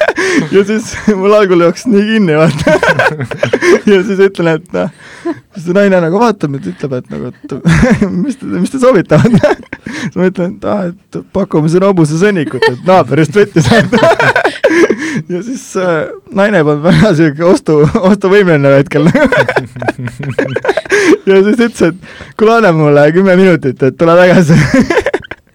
ja 0.56 0.64
siis 0.68 0.92
mul 1.20 1.34
algul 1.36 1.66
jooksis 1.68 1.90
nii 1.92 2.06
kinni, 2.14 2.38
vaata. 2.40 2.78
ja 3.92 4.02
siis 4.08 4.22
ütlen, 4.30 4.54
et 4.58 4.76
noh, 4.76 4.94
siis 5.56 5.68
see 5.68 5.78
naine 5.78 6.02
nagu 6.06 6.22
vaatab 6.22 6.54
mind, 6.54 6.70
ütleb, 6.74 6.98
et 7.00 7.14
nagu, 7.14 7.34
et 7.34 8.06
mis 8.10 8.40
te, 8.40 8.50
mis 8.56 8.74
te 8.74 8.82
soovitavad 8.82 9.40
siis 9.90 10.16
ma 10.16 10.30
ütlen, 10.30 10.56
et 10.58 10.68
aa, 10.70 10.90
et 10.92 11.20
pakume 11.36 11.70
siin 11.72 11.86
hobusesõnnikut, 11.88 12.66
et 12.70 12.88
naaberist 12.88 13.36
võttis 13.36 13.70
ja 15.34 15.42
siis 15.44 15.66
äh, 15.80 16.10
naine 16.36 16.64
polnud 16.64 16.86
väga 16.86 17.14
siuke 17.18 17.46
ostu, 17.50 17.82
ostuvõimeline 18.12 18.80
hetkel. 18.80 19.10
Ja 21.30 21.38
siis 21.46 21.60
ütles, 21.60 21.82
et 21.92 22.36
kuule, 22.40 22.58
anna 22.58 22.72
mulle 22.76 23.04
kümme 23.14 23.36
minutit, 23.40 23.82
et 23.84 23.98
tule 23.98 24.16
tagasi 24.18 24.56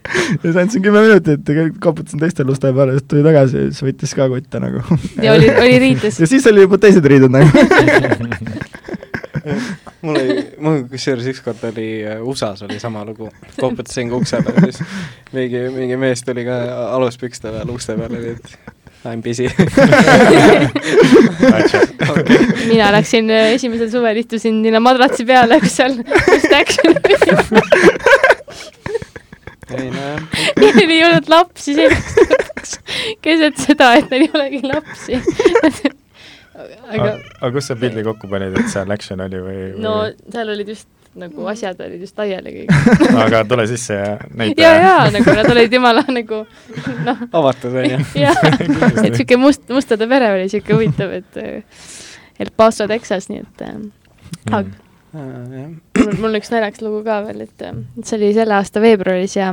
ja 0.05 0.43
siis 0.43 0.57
andsin 0.57 0.83
kümme 0.83 1.03
minutit 1.07 1.49
ja 1.49 1.69
koputasin 1.81 2.21
teistele 2.21 2.53
uste 2.53 2.73
peale, 2.73 2.99
siis 2.99 3.09
tuli 3.09 3.23
tagasi 3.27 3.57
ja 3.57 3.71
siis 3.71 3.83
võttis 3.88 4.14
ka 4.17 4.29
kotte 4.33 4.61
nagu. 4.62 4.85
ja 5.23 5.33
oli, 5.37 5.51
oli 5.51 5.79
riides? 5.88 6.21
ja 6.21 6.27
siis 6.31 6.47
oli 6.51 6.67
juba 6.67 6.79
teised 6.83 7.05
riided 7.05 7.33
nagu 7.33 7.49
mul 10.05 10.17
oli, 10.17 10.37
mul 10.61 10.85
kusjuures 10.90 11.27
ükskord 11.35 11.64
oli 11.71 11.88
äh, 12.07 12.23
USA-s 12.23 12.62
oli 12.67 12.79
sama 12.81 13.05
lugu, 13.05 13.31
koputasin 13.61 14.12
ka 14.12 14.21
ukse 14.21 14.40
peale, 14.45 14.73
siis 14.73 14.81
mingi, 15.33 15.67
mingi 15.75 15.97
mees 16.01 16.25
tuli 16.25 16.47
ka 16.47 16.61
aluspükste 16.95 17.53
peal 17.53 17.75
ukse 17.75 17.97
peale, 17.99 18.21
nii 18.21 18.37
et 18.38 18.47
I 19.05 19.17
m 19.19 19.21
busy 19.21 19.45
okay. 22.09 22.38
mina 22.71 22.88
läksin 22.95 23.29
äh, 23.31 23.53
esimesel 23.59 23.90
suvel, 23.93 24.17
istusin 24.23 24.62
sinna 24.64 24.81
madratsi 24.81 25.27
peale, 25.29 25.61
kus 25.61 25.77
seal 25.77 25.99
just 26.01 26.53
action 26.57 26.97
ei 29.80 29.90
nojah. 29.90 30.22
Neil 30.62 30.94
ei 30.96 31.02
olnud 31.08 31.28
lapsi 31.32 31.76
sellepärast 31.78 32.94
keset 33.24 33.60
seda, 33.60 33.92
et 33.98 34.10
neil 34.12 34.26
ei 34.26 34.32
olegi 34.34 34.62
lapsi 34.66 35.20
aga 36.54 37.08
aga 37.40 37.52
kus 37.54 37.70
sa 37.70 37.76
pildi 37.78 38.04
kokku 38.06 38.30
panid, 38.30 38.54
et 38.58 38.70
seal 38.72 38.90
action 38.94 39.22
oli 39.24 39.40
või, 39.42 39.62
või...? 39.74 39.80
no 39.82 39.94
seal 40.32 40.52
olid 40.54 40.70
just 40.74 40.88
nagu 41.18 41.46
asjad 41.50 41.80
olid 41.87 42.02
just 42.02 42.18
laiali 42.18 42.54
kõik 42.56 42.70
aga 43.24 43.42
tule 43.48 43.66
sisse 43.70 43.98
ja 43.98 44.14
näita. 44.34 44.62
ja, 44.62 44.72
ja 44.82 44.94
nagu 45.14 45.37
nad 45.38 45.50
olid 45.52 45.76
jumala 45.78 46.04
nagu 46.10 46.40
noh. 47.06 47.26
avatud 47.30 47.78
on 47.82 47.90
ju. 47.90 48.00
jah, 48.24 48.40
et 49.04 49.18
siuke 49.20 49.38
must, 49.40 49.66
mustade 49.70 50.08
pere 50.10 50.32
oli 50.37 50.48
siuke 50.52 50.74
huvitav, 50.74 51.14
et 51.14 51.42
El 52.42 52.50
Paso, 52.56 52.88
Texas, 52.90 53.28
nii 53.30 53.44
et 53.44 53.62
äh, 53.62 53.76
mm. 54.50 55.76
Mul, 56.05 56.17
mul 56.21 56.33
on 56.33 56.40
üks 56.40 56.53
naljakas 56.53 56.85
lugu 56.85 57.03
ka 57.07 57.21
veel, 57.27 57.45
et 57.49 57.69
see 58.05 58.19
oli 58.19 58.33
selle 58.37 58.59
aasta 58.59 58.83
veebruaris 58.85 59.37
ja 59.37 59.53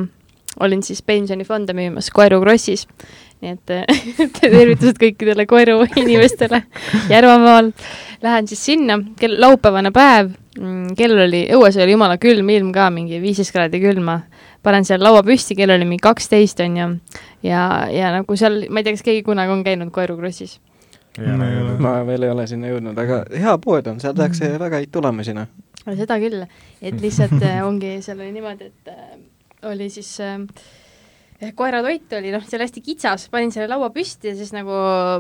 olin 0.60 0.84
siis 0.84 1.02
pensionifonde 1.08 1.74
müümas 1.78 2.12
Koeru 2.14 2.42
Krossis 2.44 2.88
nii 3.42 3.54
et 3.56 4.38
tervitused 4.38 5.00
kõikidele 5.02 5.48
koeru 5.50 5.82
inimestele 5.98 6.62
Järvamaal. 7.10 7.72
Lähen 8.22 8.48
siis 8.50 8.62
sinna, 8.66 9.00
kell, 9.20 9.40
laupäevane 9.42 9.90
päev, 9.96 10.36
mm, 10.60 10.94
kell 10.98 11.18
oli, 11.24 11.48
õues 11.56 11.80
oli 11.82 11.96
jumala 11.96 12.20
külm 12.22 12.52
ilm 12.54 12.70
ka, 12.76 12.92
mingi 12.94 13.22
viisteist 13.22 13.56
kraadi 13.56 13.82
külma. 13.82 14.22
panen 14.62 14.86
seal 14.86 15.02
laua 15.02 15.24
püsti, 15.26 15.56
kell 15.58 15.74
oli 15.74 15.88
mingi 15.90 16.04
kaksteist, 16.06 16.60
on 16.62 16.76
ju, 16.78 16.90
ja, 17.44 17.62
ja 17.90 18.12
nagu 18.14 18.36
seal, 18.38 18.68
ma 18.70 18.80
ei 18.80 18.86
tea, 18.86 18.94
kas 18.94 19.08
keegi 19.08 19.24
kunagi 19.26 19.52
on 19.52 19.64
käinud 19.66 19.90
Koeru 19.92 20.20
Krossis? 20.20 20.60
ma 21.82 21.98
veel 22.06 22.24
ei 22.24 22.30
ole 22.30 22.46
sinna 22.48 22.70
jõudnud, 22.70 22.98
aga 23.02 23.24
hea 23.34 23.58
pood 23.64 23.90
on, 23.90 23.98
seal 24.00 24.14
tehakse 24.16 24.46
mm. 24.48 24.62
väga 24.62 24.84
häid 24.84 24.94
tulemusi, 24.94 25.34
noh. 25.34 25.50
Seda 25.88 26.20
küll, 26.22 26.46
et 26.82 27.02
lihtsalt 27.06 27.42
äh, 27.42 27.60
ongi, 27.66 27.98
seal 28.06 28.22
oli 28.22 28.32
niimoodi, 28.36 28.70
et 28.72 28.94
äh, 28.94 29.18
oli 29.72 29.90
siis 29.94 30.14
äh, 30.24 30.40
koeratoit 31.58 32.14
oli 32.18 32.32
noh, 32.34 32.44
seal 32.46 32.62
hästi 32.66 32.84
kitsas, 32.86 33.28
panin 33.34 33.54
selle 33.54 33.72
laua 33.72 33.90
püsti 33.94 34.30
ja 34.30 34.38
siis 34.38 34.52
nagu 34.54 34.74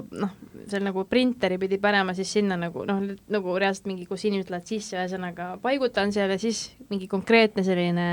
noh, 0.06 0.34
seal 0.70 0.86
nagu 0.86 1.06
printeri 1.10 1.58
pidi 1.62 1.80
panema 1.82 2.14
siis 2.18 2.34
sinna 2.38 2.58
nagu 2.62 2.86
noh, 2.88 3.02
nagu 3.34 3.56
reaalselt 3.58 3.90
mingi, 3.90 4.06
kus 4.10 4.28
inimesed 4.30 4.54
lähevad 4.54 4.70
sisse, 4.70 4.98
ühesõnaga 5.00 5.56
paigutan 5.64 6.14
seal 6.14 6.30
ja 6.32 6.38
siis 6.42 6.68
mingi 6.92 7.10
konkreetne 7.12 7.66
selline 7.66 8.06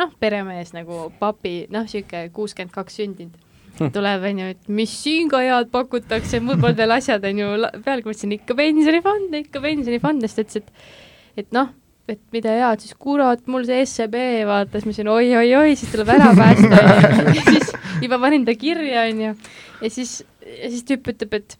noh, 0.00 0.16
peremees 0.18 0.74
nagu 0.74 1.06
papi, 1.20 1.68
noh, 1.70 1.86
niisugune 1.86 2.32
kuuskümmend 2.34 2.74
kaks 2.74 2.98
sündinud 2.98 3.38
hm. 3.78 3.92
tuleb, 3.94 4.26
on 4.30 4.42
ju, 4.42 4.48
et 4.56 4.72
mis 4.80 4.96
siin 5.02 5.30
ka 5.30 5.42
head 5.44 5.70
pakutakse, 5.72 6.42
mul 6.44 6.58
polnud 6.60 6.80
veel 6.80 6.96
asjad, 6.96 7.24
on 7.30 7.44
ju, 7.44 7.52
peale 7.84 8.02
mõtlesin 8.02 8.34
ikka 8.36 8.56
pensionifond, 8.58 9.38
ikka 9.44 9.62
pensionifond, 9.64 10.26
siis 10.26 10.36
ta 10.36 10.44
ütles, 10.44 10.64
et 10.64 11.09
et 11.42 11.54
noh, 11.56 11.70
et 12.10 12.20
mida 12.34 12.52
head, 12.56 12.82
siis 12.82 12.96
kurat, 12.98 13.42
mul 13.50 13.64
see 13.68 13.84
SEB 13.86 14.16
vaatas, 14.48 14.84
ma 14.84 14.92
ütlesin 14.92 15.10
oi-oi-oi, 15.12 15.74
siis 15.78 15.92
tuleb 15.92 16.10
ära 16.16 16.30
päästa 16.36 16.80
ja 17.36 17.42
siis 17.46 17.72
juba 18.02 18.18
panin 18.22 18.46
ta 18.48 18.54
kirja, 18.58 19.06
onju. 19.10 19.34
ja 19.80 19.90
siis, 19.92 20.20
ja 20.44 20.70
siis 20.72 20.86
tüüp 20.88 21.12
ütleb, 21.14 21.36
et 21.40 21.58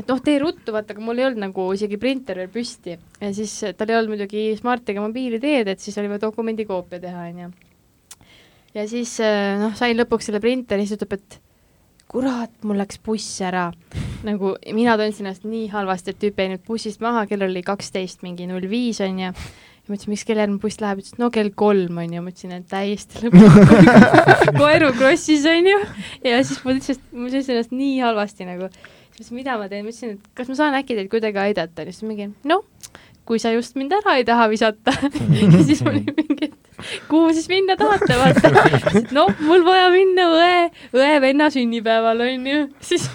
et 0.00 0.08
noh, 0.08 0.20
tee 0.24 0.38
ruttu, 0.40 0.72
vaata, 0.72 0.94
aga 0.94 1.02
mul 1.04 1.18
ei 1.20 1.26
olnud 1.26 1.42
nagu 1.42 1.66
isegi 1.76 1.98
printer 2.00 2.38
veel 2.40 2.48
püsti 2.52 2.94
ja 2.94 3.32
siis 3.36 3.52
tal 3.76 3.90
ei 3.90 3.98
olnud 3.98 4.14
muidugi 4.14 4.46
Smartiga 4.56 5.02
mobiiliteed, 5.04 5.68
et 5.74 5.82
siis 5.82 5.98
oli 6.00 6.08
vaja 6.08 6.24
dokumendikoopia 6.24 7.02
teha, 7.02 7.26
onju. 7.34 7.50
ja 8.78 8.86
siis 8.88 9.18
noh, 9.60 9.76
sain 9.76 9.98
lõpuks 9.98 10.30
selle 10.30 10.40
printeri, 10.40 10.88
siis 10.88 10.96
ütleb, 10.96 11.18
et 11.20 11.40
kurat, 12.10 12.54
mul 12.66 12.80
läks 12.80 12.98
buss 13.04 13.42
ära. 13.46 13.68
Nagu 14.26 14.54
mina 14.76 14.96
tundsin 15.00 15.26
ennast 15.26 15.46
nii 15.48 15.66
halvasti, 15.72 16.14
et 16.14 16.20
tüüp 16.22 16.38
jäi 16.40 16.52
nüüd 16.52 16.62
bussist 16.66 17.02
maha, 17.04 17.26
kell 17.30 17.44
oli 17.46 17.62
kaksteist 17.66 18.24
mingi 18.26 18.48
null 18.50 18.68
viis 18.70 19.00
onju. 19.04 19.32
Ma 19.90 19.96
ütlesin, 19.96 20.12
miks 20.12 20.22
kell 20.28 20.38
järgmine 20.38 20.60
buss 20.62 20.78
läheb, 20.78 21.00
ütles, 21.02 21.16
no 21.18 21.32
kell 21.34 21.48
kolm 21.58 21.96
on 21.98 22.12
ju, 22.14 22.22
ma 22.22 22.30
ütlesin, 22.30 22.52
et 22.54 22.66
täiesti 22.70 23.24
lõpuks 23.24 24.52
koeru 24.60 24.92
krossis 24.94 25.46
on 25.50 25.66
ju, 25.66 25.78
ja 26.28 26.38
siis 26.46 26.60
ma 26.62 26.76
ütlesin, 26.76 27.00
ma 27.10 27.26
tundsin 27.32 27.56
ennast 27.56 27.74
nii 27.74 27.96
halvasti 28.04 28.46
nagu. 28.46 28.68
siis 28.70 29.32
ma 29.32 29.40
ütlesin, 29.40 29.40
mida 29.40 29.56
ma 29.58 29.66
teen, 29.72 29.82
ma 29.82 29.90
ütlesin, 29.90 30.14
et 30.14 30.30
kas 30.38 30.52
ma 30.52 30.58
saan 30.60 30.78
äkki 30.78 30.94
teid 30.94 31.10
kuidagi 31.10 31.42
aidata, 31.42 31.88
siis 31.88 32.04
mingi 32.06 32.28
noh, 32.46 32.62
kui 33.26 33.42
sa 33.42 33.50
just 33.54 33.74
mind 33.78 33.96
ära 33.98 34.16
ei 34.20 34.24
taha 34.28 34.46
visata. 34.52 34.94
Ja 35.40 35.64
siis 35.64 35.82
oli 35.86 36.04
mingi, 36.06 36.50
et 36.50 36.59
kuhu 37.08 37.30
siis 37.36 37.48
minna 37.50 37.76
tahate, 37.80 38.16
vaata. 38.20 39.04
no 39.16 39.26
mul 39.44 39.64
vaja 39.66 39.88
minna 39.94 40.26
õe, 40.34 40.58
õe-venna 40.96 41.50
sünnipäeval, 41.54 42.24
onju. 42.26 42.66
siis 42.84 43.06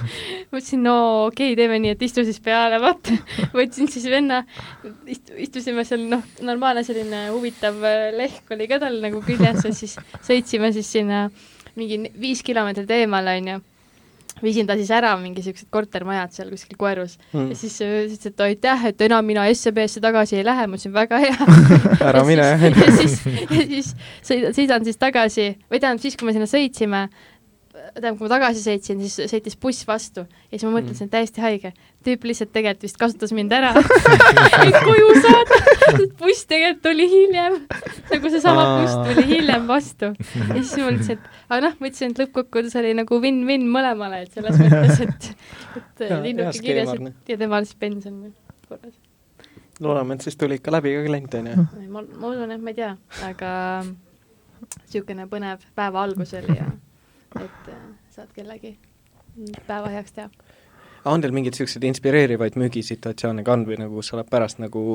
mõtlesin, 0.53 0.83
no 0.85 0.95
okei 1.27 1.53
okay,, 1.53 1.59
teeme 1.59 1.79
nii, 1.83 1.95
et 1.95 2.07
istu 2.07 2.25
siis 2.27 2.41
peale, 2.43 2.79
vaata. 2.83 3.17
võtsin 3.57 3.91
siis 3.91 4.07
venna, 4.11 4.43
istu-, 5.11 5.37
istusime 5.47 5.85
seal, 5.87 6.07
noh, 6.11 6.25
normaalne 6.45 6.85
selline 6.87 7.27
huvitav 7.33 7.79
lehk 8.15 8.55
oli 8.55 8.69
ka 8.71 8.81
tal 8.83 8.99
nagu 9.03 9.21
küljes 9.25 9.65
ja 9.67 9.75
siis 9.75 9.97
sõitsime 10.25 10.73
siis 10.75 10.91
sinna 10.97 11.27
mingi 11.75 12.05
viis 12.19 12.43
kilomeetrit 12.45 12.91
eemale, 13.01 13.39
onju 13.41 13.61
viisin 14.43 14.67
ta 14.67 14.75
siis 14.79 14.91
ära 14.91 15.13
mingi 15.19 15.43
siuksed 15.45 15.69
kortermajad 15.73 16.33
seal 16.35 16.49
kuskil 16.51 16.77
Koerus 16.79 17.17
mm. 17.31 17.51
ja 17.51 17.59
siis 17.59 17.77
äh, 17.83 17.93
ütles, 18.05 18.25
et 18.31 18.43
aitäh, 18.47 18.87
et 18.91 19.05
enam 19.07 19.25
mina 19.27 19.45
SEB-sse 19.51 20.03
tagasi 20.03 20.39
ei 20.39 20.47
lähe, 20.47 20.67
ma 20.67 20.79
ütlesin 20.79 20.95
väga 20.95 21.21
hea 21.23 21.47
ära 22.09 22.25
mine. 22.27 22.49
ja 22.65 22.89
siis, 22.99 23.21
ja 23.25 23.61
siis 23.61 23.93
sõidan, 24.25 24.57
sõidan 24.57 24.87
siis 24.87 24.99
tagasi 25.01 25.47
või 25.71 25.79
tähendab 25.79 26.03
siis, 26.03 26.17
kui 26.19 26.27
me 26.27 26.35
sinna 26.35 26.49
sõitsime, 26.49 27.05
tähendab, 27.95 28.17
kui 28.19 28.27
ma 28.27 28.31
tagasi 28.33 28.61
sõitsin, 28.63 29.01
siis 29.03 29.31
sõitis 29.31 29.55
buss 29.59 29.85
vastu 29.87 30.25
ja 30.25 30.57
siis 30.57 30.65
ma 30.67 30.73
mõtlesin, 30.75 31.07
et 31.07 31.13
täiesti 31.13 31.43
haige. 31.43 31.71
tüüp 32.05 32.27
lihtsalt 32.27 32.51
tegelikult 32.53 32.83
vist 32.85 32.99
kasutas 33.01 33.31
mind 33.35 33.53
ära 33.55 33.71
et 34.65 34.77
koju 34.83 35.13
saada, 35.23 35.59
buss 36.19 36.43
tegelikult 36.49 36.83
tuli 36.83 37.07
hiljem, 37.11 37.57
nagu 38.11 38.33
seesama 38.33 38.65
buss 38.81 38.99
tuli 39.07 39.25
hiljem 39.31 39.67
vastu. 39.69 40.11
ja 40.11 40.59
siis 40.59 40.75
ma 40.81 40.89
mõtlesin, 40.89 41.15
et 41.15 41.49
aga 41.49 41.61
noh, 41.69 41.79
ma 41.79 41.91
ütlesin, 41.91 42.11
et 42.11 42.21
lõppkokkuvõttes 42.25 42.77
oli 42.83 42.93
nagu 42.99 43.21
win-win 43.23 43.67
mõlemale, 43.71 44.23
et 44.25 44.35
selles 44.35 44.59
mõttes, 44.61 45.03
et, 45.07 45.31
et 45.79 46.07
linnuke 46.27 46.63
kirjas, 46.65 46.95
ja 47.31 47.39
temal 47.39 47.67
siis 47.67 47.79
pension 47.79 48.23
korras. 48.67 48.95
loodame, 49.79 50.19
et 50.19 50.27
siis 50.27 50.35
tuli 50.39 50.59
ikka 50.59 50.75
läbi 50.75 50.97
ka 50.99 51.05
klient, 51.07 51.39
on 51.39 51.53
ju? 51.53 51.69
ma, 51.95 52.03
ma 52.03 52.33
usun, 52.33 52.51
et 52.51 52.65
ma 52.65 52.75
ei 52.75 52.81
tea, 52.83 52.95
aga 53.29 53.53
niisugune 53.85 55.29
põnev 55.31 55.63
päeva 55.77 56.03
algus 56.03 56.35
oli 56.35 56.59
ja 56.59 56.73
et 57.39 57.71
äh, 57.71 57.81
saad 58.13 58.31
kellegi 58.35 58.75
päeva 59.67 59.89
heaks 59.91 60.15
teha. 60.15 60.29
on 61.05 61.21
teil 61.21 61.33
mingeid 61.35 61.53
niisuguseid 61.53 61.83
inspireerivaid 61.85 62.55
müügisituatsioone 62.57 63.43
ka 63.45 63.53
olnud 63.53 63.69
või 63.69 63.77
nagu, 63.77 63.99
kus 63.99 64.09
sa 64.09 64.17
oled 64.17 64.29
pärast 64.31 64.61
nagu, 64.63 64.85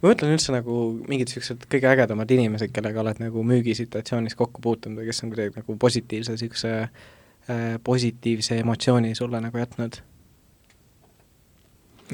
ma 0.00 0.12
mõtlen 0.12 0.32
üldse 0.36 0.54
nagu 0.54 0.76
mingid 1.08 1.28
niisugused 1.28 1.66
kõige 1.72 1.90
ägedamad 1.90 2.30
inimesed, 2.32 2.72
kellega 2.72 3.02
oled 3.02 3.20
nagu 3.20 3.42
müügisituatsioonis 3.50 4.38
kokku 4.38 4.64
puutunud 4.64 5.02
või 5.02 5.10
kes 5.10 5.24
on 5.26 5.34
kuidagi 5.34 5.58
nagu 5.58 5.76
positiivse 5.76 6.36
niisuguse 6.36 6.72
äh, 6.78 7.66
positiivse 7.84 8.62
emotsiooni 8.62 9.14
sulle 9.18 9.42
nagu 9.44 9.60
jätnud? 9.60 10.00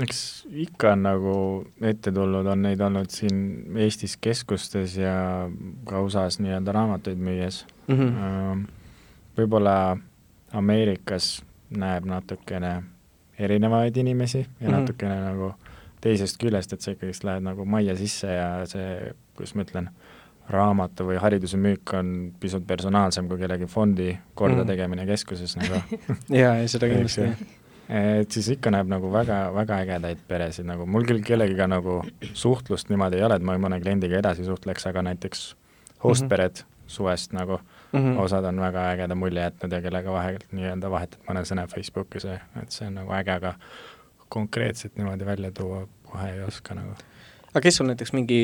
eks 0.03 0.19
ikka 0.65 0.93
on 0.95 1.05
nagu 1.07 1.37
ette 1.83 2.13
tulnud, 2.15 2.47
on 2.47 2.61
neid 2.63 2.83
olnud 2.83 3.11
siin 3.11 3.39
Eestis 3.83 4.17
keskustes 4.23 4.97
ja 4.99 5.15
ka 5.87 6.03
USA-s 6.07 6.39
nii-öelda 6.43 6.75
raamatuid 6.75 7.23
müües 7.23 7.65
mm. 7.87 7.95
-hmm 7.95 8.67
võib-olla 9.39 9.97
Ameerikas 10.53 11.43
näeb 11.71 12.07
natukene 12.09 12.83
erinevaid 13.39 13.97
inimesi 13.97 14.39
ja 14.39 14.45
mm 14.45 14.67
-hmm. 14.67 14.79
natukene 14.79 15.21
nagu 15.21 15.53
teisest 16.01 16.39
küljest, 16.39 16.73
et 16.73 16.81
sa 16.81 16.95
ikkagist 16.95 17.25
lähed 17.25 17.43
nagu 17.43 17.65
majja 17.65 17.97
sisse 17.97 18.27
ja 18.33 18.67
see, 18.67 19.13
kuidas 19.37 19.55
ma 19.55 19.63
ütlen, 19.67 19.89
raamatu 20.49 21.05
või 21.05 21.19
hariduse 21.21 21.57
müük 21.61 21.93
on 21.99 22.33
pisut 22.41 22.67
personaalsem 22.67 23.29
kui 23.29 23.39
kellegi 23.39 23.67
fondi 23.67 24.19
kordategemine 24.35 25.03
mm. 25.03 25.09
keskuses 25.09 25.57
nagu 25.57 25.81
jaa, 26.43 26.55
ja 26.63 26.69
seda 26.69 26.89
kindlasti 26.89 27.29
et 27.89 28.31
siis 28.33 28.49
ikka 28.53 28.71
näeb 28.73 28.89
nagu 28.89 29.13
väga, 29.13 29.55
väga 29.55 29.81
ägedaid 29.85 30.23
peresid, 30.29 30.67
nagu 30.69 30.87
mul 30.87 31.07
küll 31.09 31.23
kellegiga 31.25 31.67
nagu 31.71 32.03
suhtlust 32.33 32.89
niimoodi 32.89 33.17
ei 33.17 33.25
ole, 33.25 33.37
et 33.37 33.45
ma 33.45 33.57
mõne 33.61 33.81
kliendiga 33.81 34.21
edasi 34.21 34.45
suhtleks, 34.45 34.87
aga 34.87 35.03
näiteks 35.03 35.55
hostpered 36.05 36.53
mm 36.53 36.65
-hmm. 36.65 36.75
suvest 36.87 37.33
nagu 37.33 37.59
mm, 37.59 37.78
-hmm. 37.93 38.19
osad 38.25 38.45
on 38.45 38.61
väga 38.61 38.89
ägeda 38.93 39.15
mulje 39.15 39.43
jätnud 39.43 39.73
ja 39.73 39.81
kellega 39.83 40.13
vahelt 40.13 40.47
nii-öelda 40.53 40.91
vahetad 40.91 41.21
mõne 41.29 41.45
sõna 41.49 41.67
Facebookis 41.67 42.25
et 42.29 42.71
see 42.71 42.87
on 42.87 43.01
nagu 43.01 43.13
äge, 43.13 43.33
aga 43.33 43.55
konkreetselt 44.29 44.97
niimoodi 44.97 45.27
välja 45.27 45.51
tuua 45.53 45.87
kohe 46.05 46.33
ei 46.33 46.43
oska 46.43 46.75
nagu. 46.75 46.95
aga 47.49 47.61
kes 47.65 47.77
sul 47.77 47.87
näiteks 47.89 48.13
mingi, 48.13 48.41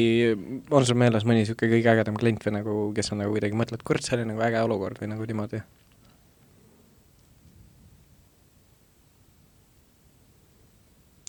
on 0.70 0.87
sul 0.87 0.96
meeles 0.96 1.24
mõni 1.24 1.42
niisugune 1.44 1.72
kõige 1.76 1.92
ägedam 1.92 2.16
klient 2.20 2.44
või 2.46 2.59
nagu, 2.59 2.76
kes 2.96 3.12
on 3.12 3.20
nagu 3.22 3.33
kuidagi 3.37 3.57
mõtled, 3.57 3.85
kurat, 3.85 4.04
see 4.04 4.16
oli 4.18 4.28
nagu 4.33 4.44
äge 4.44 4.62
olukord 4.64 5.00
või 5.00 5.12
nagu 5.12 5.26
niimoodi? 5.33 5.62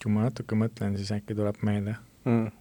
kui 0.05 0.13
ma 0.13 0.27
natuke 0.27 0.53
mõtlen, 0.53 0.93
siis 0.99 1.09
äkki 1.15 1.33
tuleb 1.33 1.57
meelde 1.65 1.95
mm.. 2.29 2.51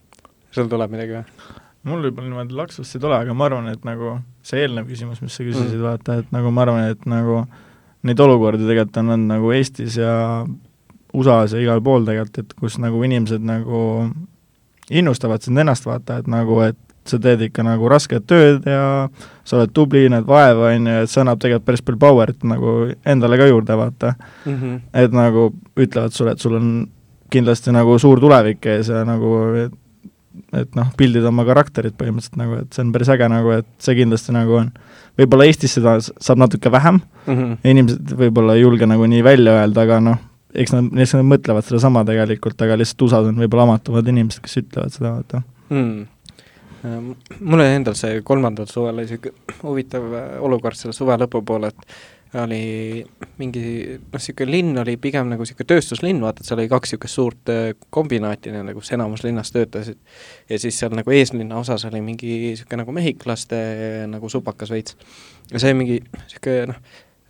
sul 0.51 0.71
tuleb 0.71 0.91
midagi 0.97 1.19
või? 1.19 1.64
Mul 1.85 2.05
võib-olla 2.07 2.29
niimoodi 2.29 2.57
laksust 2.57 2.97
ei 2.97 3.03
tule, 3.03 3.17
aga 3.17 3.33
ma 3.37 3.47
arvan, 3.49 3.69
et 3.71 3.83
nagu 3.87 4.17
see 4.45 4.63
eelnev 4.65 4.87
küsimus, 4.89 5.21
mis 5.23 5.35
sa 5.35 5.45
küsisid 5.45 5.77
mm., 5.77 5.85
vaata, 5.85 6.19
et 6.21 6.31
nagu 6.35 6.53
ma 6.53 6.65
arvan, 6.65 6.87
et 6.93 7.09
nagu 7.09 7.43
neid 8.05 8.21
olukordi 8.21 8.65
tegelikult 8.65 9.01
on 9.01 9.11
olnud 9.15 9.33
nagu 9.33 9.51
Eestis 9.55 9.99
ja 9.99 10.15
USA-s 11.15 11.55
ja 11.55 11.61
igal 11.63 11.83
pool 11.85 12.07
tegelikult, 12.07 12.41
et 12.41 12.57
kus 12.59 12.79
nagu 12.81 13.03
inimesed 13.05 13.45
nagu 13.45 13.83
innustavad 14.89 15.45
sind 15.45 15.61
ennast, 15.61 15.85
vaata, 15.87 16.19
et 16.21 16.27
nagu, 16.29 16.59
et 16.65 16.79
sa 17.05 17.19
teed 17.21 17.43
ikka 17.47 17.63
nagu 17.65 17.89
rasket 17.89 18.25
tööd 18.29 18.65
ja 18.69 19.07
sa 19.45 19.59
oled 19.59 19.73
tubli, 19.77 20.07
näed 20.09 20.25
vaeva, 20.29 20.71
on 20.73 20.89
ju, 20.89 20.97
et 21.05 21.11
see 21.11 21.21
annab 21.21 21.41
tegelikult 21.41 21.67
päris 21.69 21.85
palju 21.85 22.01
power'it 22.01 22.45
nagu 22.49 22.75
endale 23.05 23.37
ka 23.37 23.49
juurde, 23.49 23.77
vaata 23.77 24.15
mm. 24.17 24.55
-hmm. 24.55 24.79
et 25.03 25.13
nagu 25.13 25.51
ütlevad 25.77 26.17
sulle, 26.17 26.33
et 26.33 26.41
sul 26.41 26.57
on 26.57 26.69
kindlasti 27.29 27.73
nagu 27.73 27.99
suur 27.99 28.19
tulevik 28.19 28.65
ees 28.65 28.89
ja 28.89 29.03
nagu 29.05 29.37
et 29.65 29.73
et 30.55 30.77
noh, 30.77 30.91
pildida 30.99 31.29
oma 31.31 31.45
karakterit 31.47 31.95
põhimõtteliselt 31.99 32.39
nagu, 32.39 32.59
et 32.63 32.75
see 32.75 32.83
on 32.85 32.93
päris 32.95 33.11
äge 33.13 33.27
nagu, 33.31 33.51
et 33.59 33.67
see 33.83 33.97
kindlasti 33.97 34.35
nagu 34.35 34.59
on. 34.59 34.71
võib-olla 35.19 35.47
Eestis 35.49 35.75
seda 35.77 35.97
saab 36.03 36.41
natuke 36.41 36.71
vähem 36.71 36.99
mm, 36.99 37.33
-hmm. 37.33 37.57
inimesed 37.63 38.15
võib-olla 38.21 38.55
ei 38.55 38.65
julge 38.65 38.89
nagu 38.89 39.05
nii 39.09 39.23
välja 39.23 39.59
öelda, 39.59 39.85
aga 39.87 39.99
noh, 40.03 40.23
eks 40.53 40.75
nad, 40.75 40.89
eks 41.03 41.15
nad 41.17 41.27
mõtlevad 41.27 41.67
sedasama 41.67 42.05
tegelikult, 42.07 42.61
aga 42.61 42.77
lihtsalt 42.79 43.07
USA-s 43.07 43.31
on 43.31 43.39
võib-olla 43.43 43.69
amatumad 43.69 44.11
inimesed, 44.11 44.43
kes 44.43 44.59
ütlevad 44.63 44.95
seda, 44.95 45.13
vaata 45.19 45.41
mm.. 45.69 46.05
mul 47.39 47.61
oli 47.61 47.79
endal 47.79 47.97
see 47.99 48.21
kolmandal 48.25 48.69
suvel 48.71 48.93
oli 48.93 49.07
niisugune 49.07 49.59
huvitav 49.63 50.11
äh, 50.13 50.27
olukord 50.45 50.77
selle 50.79 50.93
suve 50.93 51.17
lõpupoole, 51.23 51.71
et 51.73 51.97
oli 52.41 53.05
mingi 53.39 53.63
noh, 53.95 54.17
niisugune 54.17 54.51
linn 54.51 54.79
oli 54.81 54.95
pigem 55.01 55.29
nagu 55.31 55.45
niisugune 55.45 55.69
tööstuslinn, 55.69 56.21
vaata, 56.23 56.43
et 56.43 56.49
seal 56.49 56.59
oli 56.61 56.71
kaks 56.71 56.93
niisugust 56.93 57.19
suurt 57.19 57.51
äh, 57.53 57.69
kombinaati, 57.95 58.53
nagu 58.55 58.81
kus 58.81 58.91
enamus 58.95 59.23
linnast 59.25 59.55
töötasid. 59.55 59.99
ja 60.49 60.59
siis 60.59 60.79
seal 60.79 60.95
nagu 60.97 61.11
eeslinna 61.15 61.59
osas 61.61 61.85
oli 61.89 62.01
mingi 62.05 62.31
niisugune 62.49 62.83
nagu 62.83 62.95
mehhiklaste 62.95 63.57
nagu 64.11 64.29
supakas 64.29 64.73
veits. 64.73 64.97
ja 65.51 65.61
see 65.61 65.73
mingi 65.77 66.01
niisugune 66.01 66.73
noh, 66.73 66.81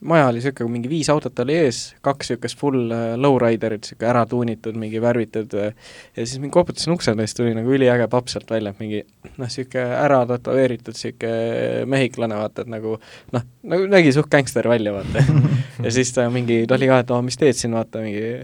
maja 0.01 0.27
oli 0.27 0.39
niisugune, 0.39 0.71
mingi 0.71 0.89
viis 0.89 1.09
autot 1.09 1.39
oli 1.39 1.55
ees, 1.65 1.79
kaks 2.05 2.31
niisugust 2.31 2.59
full 2.59 2.91
äh, 2.93 3.13
lowriderit, 3.19 3.85
niisugune 3.85 4.09
ära 4.11 4.25
tuunitud, 4.29 4.77
mingi 4.79 5.01
värvitud 5.01 5.55
äh, 5.59 5.73
ja 6.15 6.25
siis 6.25 6.39
mingi 6.39 6.53
koputasin 6.53 6.93
uksele 6.93 7.23
ja 7.23 7.29
siis 7.29 7.39
tuli 7.39 7.55
nagu 7.55 7.73
üliäge 7.77 8.07
papp 8.11 8.29
sealt 8.31 8.51
välja, 8.51 8.75
mingi 8.79 9.01
noh, 9.25 9.45
niisugune 9.45 9.85
ära 9.97 10.21
tätoveeritud 10.29 10.97
niisugune 10.97 11.85
mehhiklane, 11.91 12.39
vaata, 12.43 12.65
et 12.65 12.71
nagu 12.75 12.97
noh, 13.35 13.47
nagu 13.73 13.89
nägi 13.91 14.13
suht 14.15 14.31
gängster 14.31 14.69
välja, 14.69 14.95
vaata. 14.95 15.25
Ja 15.85 15.91
siis 15.91 16.13
ta 16.15 16.23
mingi, 16.31 16.61
ta 16.69 16.77
oli 16.77 16.87
ka, 16.87 17.01
et 17.03 17.09
aa, 17.11 17.21
mis 17.21 17.35
teed 17.37 17.57
siin, 17.59 17.73
vaata, 17.75 17.99
mingi, 18.01 18.39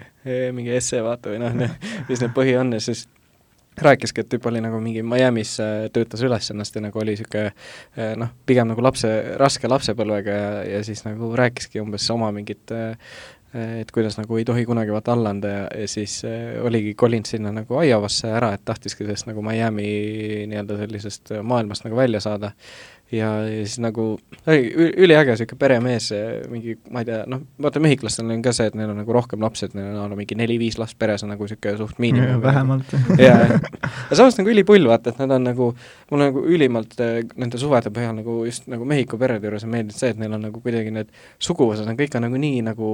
mingi 0.54 0.74
esse, 0.76 1.00
vaata, 1.02 1.32
või 1.32 1.40
noh, 1.40 1.78
mis 2.10 2.22
need 2.22 2.34
põhi 2.36 2.58
on 2.60 2.76
ja 2.76 2.82
siis 2.84 3.06
rääkiski, 3.80 4.22
et 4.22 4.30
tüüp 4.32 4.46
oli 4.50 4.62
nagu 4.64 4.80
mingi 4.84 5.04
Miami's 5.06 5.56
äh, 5.64 5.86
töötas 5.94 6.24
üles 6.26 6.50
ennast 6.52 6.76
ja 6.76 6.84
nagu 6.84 7.00
oli 7.00 7.16
niisugune 7.16 7.52
äh, 7.52 8.14
noh, 8.20 8.34
pigem 8.46 8.68
nagu 8.72 8.84
lapse, 8.84 9.12
raske 9.40 9.70
lapsepõlvega 9.72 10.36
ja, 10.36 10.50
ja 10.76 10.82
siis 10.84 11.06
nagu 11.08 11.32
rääkiski 11.40 11.82
umbes 11.84 12.10
oma 12.12 12.32
mingit 12.36 12.74
äh, 12.76 12.98
et 13.54 13.92
kuidas 13.92 14.16
nagu 14.16 14.38
ei 14.40 14.46
tohi 14.48 14.64
kunagi 14.66 14.94
vaata 14.96 15.16
alla 15.16 15.34
anda 15.36 15.50
ja, 15.52 15.66
ja 15.82 15.88
siis 15.92 16.22
äh, 16.28 16.56
oligi 16.64 16.94
kolinud 16.96 17.28
sinna 17.28 17.52
nagu 17.56 17.82
Iowasse 17.84 18.32
ära, 18.32 18.54
et 18.56 18.64
tahtiski 18.66 19.04
sellest 19.04 19.28
nagu 19.28 19.44
Miami 19.44 19.92
nii-öelda 20.52 20.80
sellisest 20.86 21.36
maailmast 21.44 21.88
nagu 21.88 22.00
välja 22.00 22.24
saada 22.24 22.54
ja, 23.12 23.28
ja 23.48 23.66
siis 23.66 23.80
nagu 23.84 24.06
üliäge 24.48 25.34
niisugune 25.34 25.60
peremees, 25.60 26.10
mingi, 26.52 26.76
ma 26.92 27.04
ei 27.04 27.08
tea, 27.10 27.22
noh, 27.30 27.44
vaata 27.62 27.82
mehhiklastel 27.84 28.30
on 28.32 28.44
ka 28.46 28.54
see, 28.56 28.70
et 28.72 28.78
neil 28.78 28.92
on 28.94 29.00
nagu 29.02 29.16
rohkem 29.16 29.42
lapsi, 29.44 29.68
et 29.68 29.76
neil 29.78 29.92
on 29.92 30.14
no, 30.14 30.20
mingi 30.20 30.38
neli-viis 30.40 30.78
last 30.80 30.98
peres 31.02 31.26
on 31.26 31.34
nagu 31.34 31.48
niisugune 31.48 31.76
suht 31.80 32.00
miinimum. 32.04 32.42
vähemalt. 32.44 32.96
jaa, 33.26 33.60
ja 33.60 34.18
samas 34.18 34.40
nagu 34.40 34.54
ülipull, 34.54 34.88
vaata, 34.88 35.12
et 35.12 35.22
nad 35.24 35.36
on 35.38 35.48
nagu, 35.50 35.72
mulle 36.12 36.30
nagu 36.32 36.46
ülimalt 36.48 36.96
äh, 37.04 37.20
nende 37.36 37.60
suvede 37.62 37.92
põhjal 37.94 38.16
nagu 38.22 38.42
just 38.48 38.70
nagu 38.72 38.88
Mehhiko 38.88 39.20
perede 39.22 39.48
juures 39.48 39.68
on 39.68 39.74
meeldinud 39.76 39.98
see, 39.98 40.14
et 40.16 40.22
neil 40.22 40.38
on 40.38 40.48
nagu 40.48 40.64
kuidagi 40.64 40.94
need 40.96 41.12
suguvõsad 41.42 41.90
on 41.92 42.00
kõik 42.00 42.16
on 42.18 42.28
nagu 42.28 42.42
nii 42.42 42.64
nagu 42.72 42.92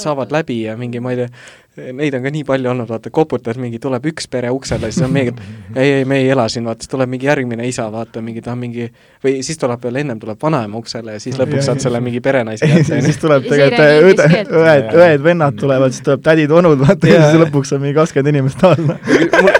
saavad 0.00 0.34
läbi 0.34 0.62
ja 0.62 0.76
mingi, 0.80 1.00
ma 1.00 1.14
ei 1.14 1.24
tea, 1.24 1.30
neid 1.76 2.14
on 2.16 2.24
ka 2.24 2.30
nii 2.32 2.44
palju 2.48 2.70
olnud, 2.70 2.88
vaata, 2.88 3.10
koputad, 3.12 3.58
mingi 3.60 3.78
tuleb 3.82 4.06
üks 4.08 4.28
pere 4.32 4.48
uksele, 4.54 4.88
siis 4.92 5.04
on 5.04 5.12
mingi, 5.12 5.34
et 5.34 5.76
ei, 5.76 5.90
ei, 5.98 6.04
me 6.08 6.20
ei 6.22 6.30
ela 6.32 6.46
siin, 6.52 6.64
vaata, 6.64 6.84
siis 6.84 6.92
tuleb 6.92 7.10
mingi 7.12 7.28
järgmine 7.28 7.66
isa, 7.68 7.86
vaata, 7.92 8.22
mingi 8.24 8.42
ta 8.44 8.54
on 8.54 8.62
mingi, 8.62 8.86
või 9.24 9.42
siis 9.46 9.60
tuleb 9.60 9.84
veel, 9.84 10.00
ennem 10.00 10.20
tuleb 10.22 10.40
vanaema 10.42 10.80
uksele 10.80 11.18
ja 11.18 11.22
siis 11.22 11.36
lõpuks 11.40 11.68
saad 11.68 11.82
selle 11.84 12.00
mingi 12.04 12.22
perenaise 12.24 12.68
kätte. 12.70 13.00
siis 13.06 13.20
tuleb 13.20 13.44
tegelikult 13.50 14.24
õde, 14.24 14.40
õed, 14.62 14.88
õed-vennad 15.02 15.60
tulevad, 15.60 15.92
siis 15.92 16.06
tuleb 16.06 16.24
tädid-onud, 16.24 16.80
vaata, 16.80 17.12
ja 17.12 17.20
siis 17.26 17.44
lõpuks 17.44 17.76
on 17.76 17.84
mingi 17.84 17.98
kakskümmend 18.00 18.32
inimest 18.32 18.64
alla. 18.70 18.98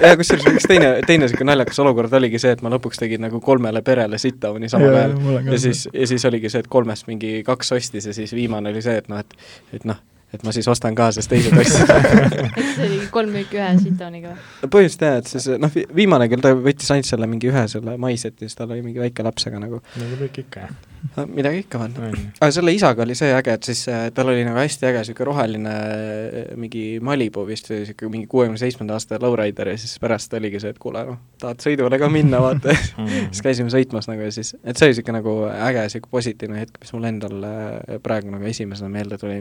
ja 0.01 0.13
kusjuures 0.17 0.49
üks 0.55 0.69
teine, 0.69 0.91
teine 1.05 1.27
niisugune 1.27 1.51
naljakas 1.53 1.83
olukord 1.85 2.17
oligi 2.17 2.41
see, 2.41 2.57
et 2.57 2.65
ma 2.65 2.73
lõpuks 2.73 3.03
tegin 3.03 3.21
nagu 3.27 3.41
kolmele 3.43 3.83
perele 3.85 4.17
sit-down'i 4.21 4.71
samal 4.73 4.95
ajal. 5.03 5.17
ja 5.51 5.61
siis, 5.61 5.85
ja 5.93 6.09
siis 6.09 6.25
oligi 6.25 6.49
see, 6.49 6.65
et 6.65 6.71
kolmest 6.71 7.09
mingi 7.11 7.43
kaks 7.45 7.75
ostis 7.77 8.09
ja 8.09 8.17
siis 8.17 8.33
viimane 8.33 8.73
oli 8.73 8.81
see, 8.81 8.97
et 9.03 9.09
noh, 9.11 9.21
et, 9.21 9.37
et 9.77 9.85
noh, 9.85 10.01
et 10.35 10.43
ma 10.43 10.51
siis 10.51 10.67
ostan 10.67 10.95
ka, 10.95 11.07
sest 11.15 11.31
teised 11.31 11.55
ostsid 11.55 11.87
et 11.95 12.57
see 12.59 12.83
oli 12.83 12.97
kolm 13.13 13.31
müüki 13.31 13.59
ühe 13.59 13.69
sit-downiga 13.79 14.33
või? 14.33 14.69
põhimõtteliselt 14.73 15.05
jah, 15.07 15.21
et 15.21 15.31
siis 15.31 15.47
noh, 15.63 15.77
viimane 15.95 16.27
küll 16.31 16.43
ta 16.43 16.51
võttis 16.51 16.91
ainult 16.91 17.07
selle 17.07 17.29
mingi 17.31 17.47
ühe 17.47 17.63
selle 17.71 17.95
maiseti, 18.01 18.43
siis 18.43 18.57
tal 18.59 18.73
oli 18.75 18.83
mingi 18.83 18.99
väike 18.99 19.23
laps, 19.23 19.47
aga 19.47 19.61
nagu 19.63 19.79
nagu 19.95 20.17
kõik 20.19 20.41
ikka, 20.43 20.65
jah. 20.65 21.29
midagi 21.31 21.61
ikka 21.63 21.79
on. 21.85 21.95
aga 22.41 22.49
selle 22.51 22.73
isaga 22.75 23.05
oli 23.05 23.15
see 23.15 23.29
äge, 23.37 23.55
et 23.55 23.69
siis 23.69 23.85
äh, 23.93 24.09
tal 24.15 24.33
oli 24.33 24.43
nagu 24.47 24.59
hästi 24.59 24.89
äge 24.89 25.05
niisugune 25.05 25.29
roheline 25.29 25.75
äh, 25.77 26.49
mingi 26.59 26.83
Malibu 27.07 27.45
vist 27.47 27.71
või 27.71 27.85
niisugune 27.85 28.15
mingi 28.17 28.27
kuuekümne 28.33 28.59
seitsmenda 28.59 28.97
aasta 28.97 29.21
lowrider 29.23 29.71
ja 29.71 29.77
siis 29.79 29.95
pärast 30.03 30.35
oligi 30.35 30.59
see, 30.59 30.73
et 30.75 30.81
kuule 30.81 31.05
noh, 31.07 31.21
tahad 31.39 31.63
sõidule 31.63 32.01
ka 32.01 32.11
minna, 32.11 32.43
vaata 32.43 32.75
siis 33.31 33.45
käisime 33.45 33.71
sõitmas 33.71 34.11
nagu 34.11 34.27
ja 34.27 34.35
siis, 34.35 34.57
et 34.59 34.75
see 34.75 34.89
oli 34.89 34.97
niisugune 34.97 35.21
nagu 35.21 35.37
äge, 35.53 35.87
niisugune 35.87 36.17
positiivne 36.19 36.65
hetk, 36.65 36.81
mis 36.83 36.91
mul 36.97 37.07
endal 37.13 37.47
äh, 37.47 38.01
praegu 38.03 38.35
nagu 38.35 38.51
esimesena 38.51 38.91
meelde 38.91 39.21
tuli 39.23 39.39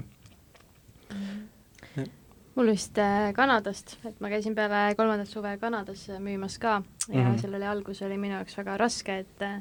mul 2.57 2.73
vist 2.73 2.99
äh, 2.99 3.31
Kanadast, 3.37 3.99
et 4.09 4.21
ma 4.25 4.31
käisin 4.33 4.55
peale 4.57 4.95
kolmandat 4.97 5.29
suve 5.29 5.53
Kanadas 5.61 6.07
müümas 6.25 6.57
ka 6.59 6.83
ja 7.09 7.15
mm 7.15 7.25
-hmm. 7.25 7.41
seal 7.41 7.55
oli 7.55 7.67
algus 7.67 8.03
oli 8.03 8.17
minu 8.19 8.35
jaoks 8.35 8.57
väga 8.59 8.77
raske, 8.77 9.19
et 9.19 9.43
äh, 9.43 9.61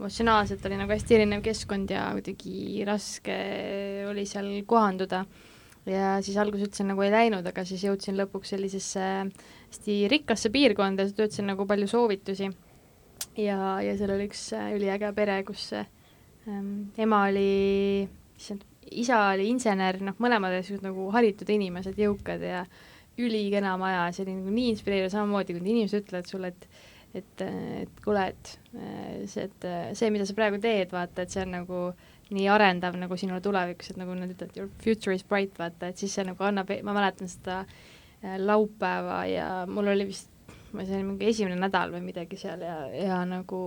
emotsionaalselt 0.00 0.64
oli 0.66 0.76
nagu 0.80 0.92
hästi 0.92 1.14
erinev 1.14 1.42
keskkond 1.44 1.90
ja 1.90 2.10
kuidagi 2.12 2.84
raske 2.88 3.36
oli 4.10 4.26
seal 4.26 4.62
kohanduda. 4.66 5.24
ja 5.86 6.22
siis 6.22 6.36
alguses 6.36 6.68
üldse 6.68 6.84
nagu 6.84 7.02
ei 7.02 7.10
läinud, 7.10 7.46
aga 7.46 7.64
siis 7.64 7.82
jõudsin 7.84 8.16
lõpuks 8.16 8.52
sellisesse 8.52 9.00
hästi 9.70 10.08
rikkasse 10.12 10.50
piirkonda, 10.50 11.06
töötasin 11.08 11.46
nagu 11.46 11.66
palju 11.66 11.86
soovitusi. 11.88 12.50
ja, 13.36 13.80
ja 13.80 13.96
seal 13.96 14.10
oli 14.10 14.28
üks 14.28 14.52
äh, 14.52 14.72
üliäge 14.76 15.12
pere, 15.12 15.42
kus 15.44 15.72
ähm, 15.72 16.90
ema 16.98 17.24
oli, 17.28 18.08
issand, 18.36 18.64
isa 18.90 19.18
oli 19.32 19.50
insener, 19.52 20.00
noh, 20.04 20.16
mõlemad 20.22 20.56
olid 20.60 20.86
nagu 20.86 21.08
haritud 21.14 21.50
inimesed, 21.52 21.98
jõukad 22.00 22.44
ja 22.44 22.64
ülikena 23.20 23.74
maja, 23.80 24.06
see 24.14 24.24
oli 24.24 24.38
nagu 24.38 24.54
nii 24.54 24.70
inspireeriv, 24.74 25.10
samamoodi 25.12 25.56
kui 25.56 25.66
inimesed 25.66 26.06
ütlevad 26.06 26.30
sulle, 26.30 26.54
et 26.54 26.86
et, 27.14 27.42
et 27.42 28.02
kuule, 28.04 28.28
et 28.30 28.50
see, 29.26 29.46
et 29.48 29.64
see, 29.98 30.10
mida 30.14 30.26
sa 30.28 30.36
praegu 30.36 30.60
teed, 30.62 30.92
vaata, 30.94 31.24
et 31.24 31.32
see 31.34 31.42
on 31.42 31.56
nagu 31.56 31.80
nii 32.30 32.46
arendav 32.54 32.94
nagu 32.98 33.16
sinule 33.18 33.42
tulevikus, 33.42 33.90
et 33.90 33.98
nagu 33.98 34.14
nad 34.14 34.30
ütlevad, 34.30 34.54
your 34.58 34.70
future 34.82 35.14
is 35.16 35.24
bright, 35.26 35.56
vaata, 35.58 35.90
et 35.90 35.98
siis 35.98 36.14
see 36.14 36.26
nagu 36.28 36.46
annab, 36.46 36.70
ma 36.86 36.94
mäletan 36.94 37.30
seda 37.30 37.64
äh, 37.64 38.36
laupäeva 38.38 39.24
ja 39.26 39.48
mul 39.66 39.90
oli 39.90 40.06
vist, 40.12 40.30
ma 40.70 40.84
ei 40.84 40.92
tea, 40.92 41.02
mingi 41.02 41.26
esimene 41.32 41.58
nädal 41.58 41.90
või 41.96 42.04
midagi 42.12 42.38
seal 42.38 42.62
ja, 42.62 42.84
ja 42.94 43.24
nagu 43.26 43.60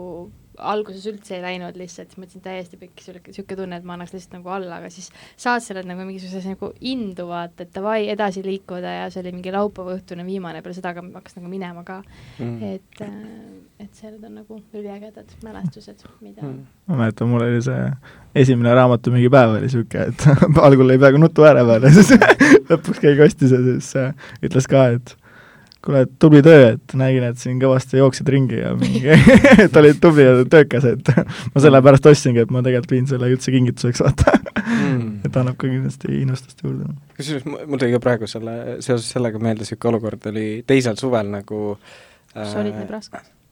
alguses 0.57 1.05
üldse 1.09 1.37
ei 1.37 1.43
läinud 1.43 1.77
lihtsalt, 1.79 2.11
siis 2.11 2.19
mõtlesin 2.21 2.43
täiesti 2.43 2.79
pikk, 2.79 3.01
niisugune 3.27 3.57
tunne, 3.57 3.79
et 3.79 3.87
ma 3.87 3.95
annaks 3.97 4.13
lihtsalt 4.13 4.37
nagu 4.37 4.51
alla, 4.53 4.79
aga 4.79 4.89
siis 4.93 5.09
saad 5.39 5.63
selle 5.65 5.83
nagu 5.87 6.05
mingisuguses 6.07 6.45
nagu 6.51 6.71
indu 6.89 7.25
vaata, 7.29 7.65
et 7.65 7.73
davai, 7.75 8.07
edasi 8.13 8.43
liikuda 8.45 8.97
ja 8.99 9.07
see 9.13 9.23
oli 9.23 9.33
mingi 9.37 9.53
laupäeva 9.53 9.95
õhtune 9.97 10.25
viimane, 10.27 10.61
peale 10.63 10.77
seda 10.77 10.93
hakkas 10.97 11.37
nagu 11.39 11.51
minema 11.51 11.85
ka 11.87 12.01
mm.. 12.39 12.73
et, 12.73 13.01
äh, 13.05 13.87
et 13.87 14.03
need 14.05 14.27
on 14.29 14.37
nagu 14.41 14.59
üliägedad 14.73 15.33
mälestused, 15.45 16.05
mida 16.21 16.45
mm. 16.45 16.61
ma 16.91 17.01
mäletan, 17.01 17.31
mul 17.31 17.47
oli 17.47 17.63
see 17.65 17.81
esimene 18.43 18.75
raamatu 18.77 19.13
mingi 19.13 19.31
päev 19.33 19.57
oli 19.57 19.65
niisugune, 19.67 20.11
et 20.11 20.29
algul 20.67 20.89
lõi 20.91 20.99
peaaegu 21.01 21.23
nutu 21.23 21.49
ääre 21.49 21.65
peale, 21.67 21.93
siis 21.97 22.13
lõpuks 22.69 23.01
keegi 23.03 23.27
ostis 23.27 23.57
ja 23.57 23.61
siis 23.71 23.91
äh, 23.99 24.31
ütles 24.45 24.69
ka, 24.69 24.87
et 24.99 25.17
kuule, 25.83 26.03
tubli 26.19 26.41
töö, 26.45 26.73
et 26.75 26.95
nägin, 26.99 27.25
et 27.27 27.39
siin 27.41 27.59
kõvasti 27.61 27.99
jooksid 27.99 28.29
ringi 28.31 28.61
ja 28.61 28.71
mingi 28.77 29.03
et 29.65 29.77
olid 29.81 29.99
tubli 30.03 30.25
ja 30.25 30.35
töökas, 30.49 30.87
et 30.93 31.11
ma 31.53 31.63
sellepärast 31.63 32.07
ostsingi, 32.11 32.43
et 32.45 32.53
ma 32.53 32.63
tegelikult 32.65 32.95
viin 32.95 33.09
selle 33.09 33.29
üldse 33.33 33.53
kingituseks, 33.53 34.03
vaata. 34.05 34.37
Mm.. 34.63 35.19
et 35.27 35.37
annab 35.39 35.59
ka 35.59 35.67
kindlasti 35.67 36.21
innustust 36.21 36.63
juurde. 36.63 36.89
kusjuures 37.17 37.45
mul 37.49 37.79
tuli 37.81 37.93
ka 37.95 38.01
praegu 38.03 38.29
selle, 38.29 38.79
seoses 38.85 39.11
sellega 39.15 39.41
meelde 39.43 39.65
niisugune 39.65 39.93
olukord 39.93 40.31
oli 40.31 40.47
teisel 40.67 40.99
suvel 40.99 41.31
nagu 41.33 41.63
äh, 41.75 42.47
sa 42.47 42.61
olid 42.63 42.79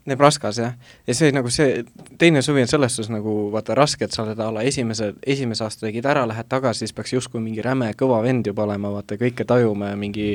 Nebraskas? 0.06 0.58
Jah, 0.58 0.74
ja 1.08 1.14
see 1.14 1.30
nagu 1.36 1.52
see, 1.54 1.84
teine 2.20 2.42
suvi 2.42 2.64
on 2.64 2.70
selles 2.70 2.96
suhtes 2.98 3.12
nagu 3.14 3.36
vaata 3.54 3.76
raske, 3.78 4.08
et 4.08 4.16
sa 4.16 4.24
oled 4.24 4.40
a 4.42 4.48
la 4.56 4.64
esimese, 4.66 5.12
esimese 5.22 5.66
aasta 5.66 5.86
tegid 5.86 6.08
ära, 6.10 6.24
lähed 6.30 6.50
tagasi, 6.50 6.86
siis 6.86 6.96
peaks 6.98 7.14
justkui 7.14 7.42
mingi 7.44 7.62
räme 7.66 7.92
kõva 8.00 8.22
vend 8.26 8.50
juba 8.50 8.66
olema, 8.66 8.90
vaata 8.96 9.20
kõike 9.22 9.46
tajuma 9.48 9.92
ja 9.92 10.00
mingi 10.02 10.28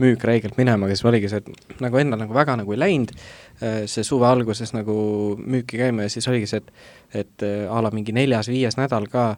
müük 0.00 0.24
räigelt 0.24 0.56
minema, 0.60 0.88
siis 0.88 1.04
oligi 1.04 1.28
see, 1.32 1.42
et 1.44 1.80
nagu 1.84 2.00
endal 2.00 2.22
nagu 2.24 2.36
väga 2.36 2.56
nagu 2.62 2.76
ei 2.76 2.80
läinud, 2.80 3.12
äh, 3.60 3.82
see 3.90 4.06
suve 4.06 4.28
alguses 4.30 4.72
nagu 4.76 4.94
müüki 5.40 5.80
käima 5.82 6.08
ja 6.08 6.12
siis 6.16 6.28
oligi 6.30 6.48
see, 6.50 6.64
et 6.64 7.20
et 7.20 7.42
äh, 7.42 7.66
a 7.68 7.82
la 7.82 7.90
mingi 7.92 8.14
neljas-viies 8.14 8.78
nädal 8.78 9.08
ka 9.10 9.34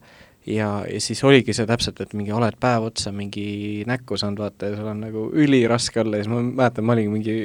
ja, 0.46 0.68
ja 0.86 1.00
siis 1.00 1.24
oligi 1.24 1.54
see 1.56 1.66
täpselt, 1.66 2.00
et 2.02 2.14
mingi 2.14 2.34
oled 2.34 2.54
päev 2.60 2.86
otsa 2.90 3.12
mingi 3.14 3.82
näkku 3.88 4.18
saanud, 4.20 4.42
vaata, 4.42 4.70
ja 4.70 4.78
sul 4.78 4.90
on 4.92 5.02
nagu 5.06 5.26
üliraske 5.32 6.02
olla 6.02 6.20
ja 6.20 6.26
siis 6.26 6.32
ma 6.32 6.42
mäletan, 6.42 6.86
ma 6.86 6.96
olingi 6.96 7.12
mingi, 7.16 7.36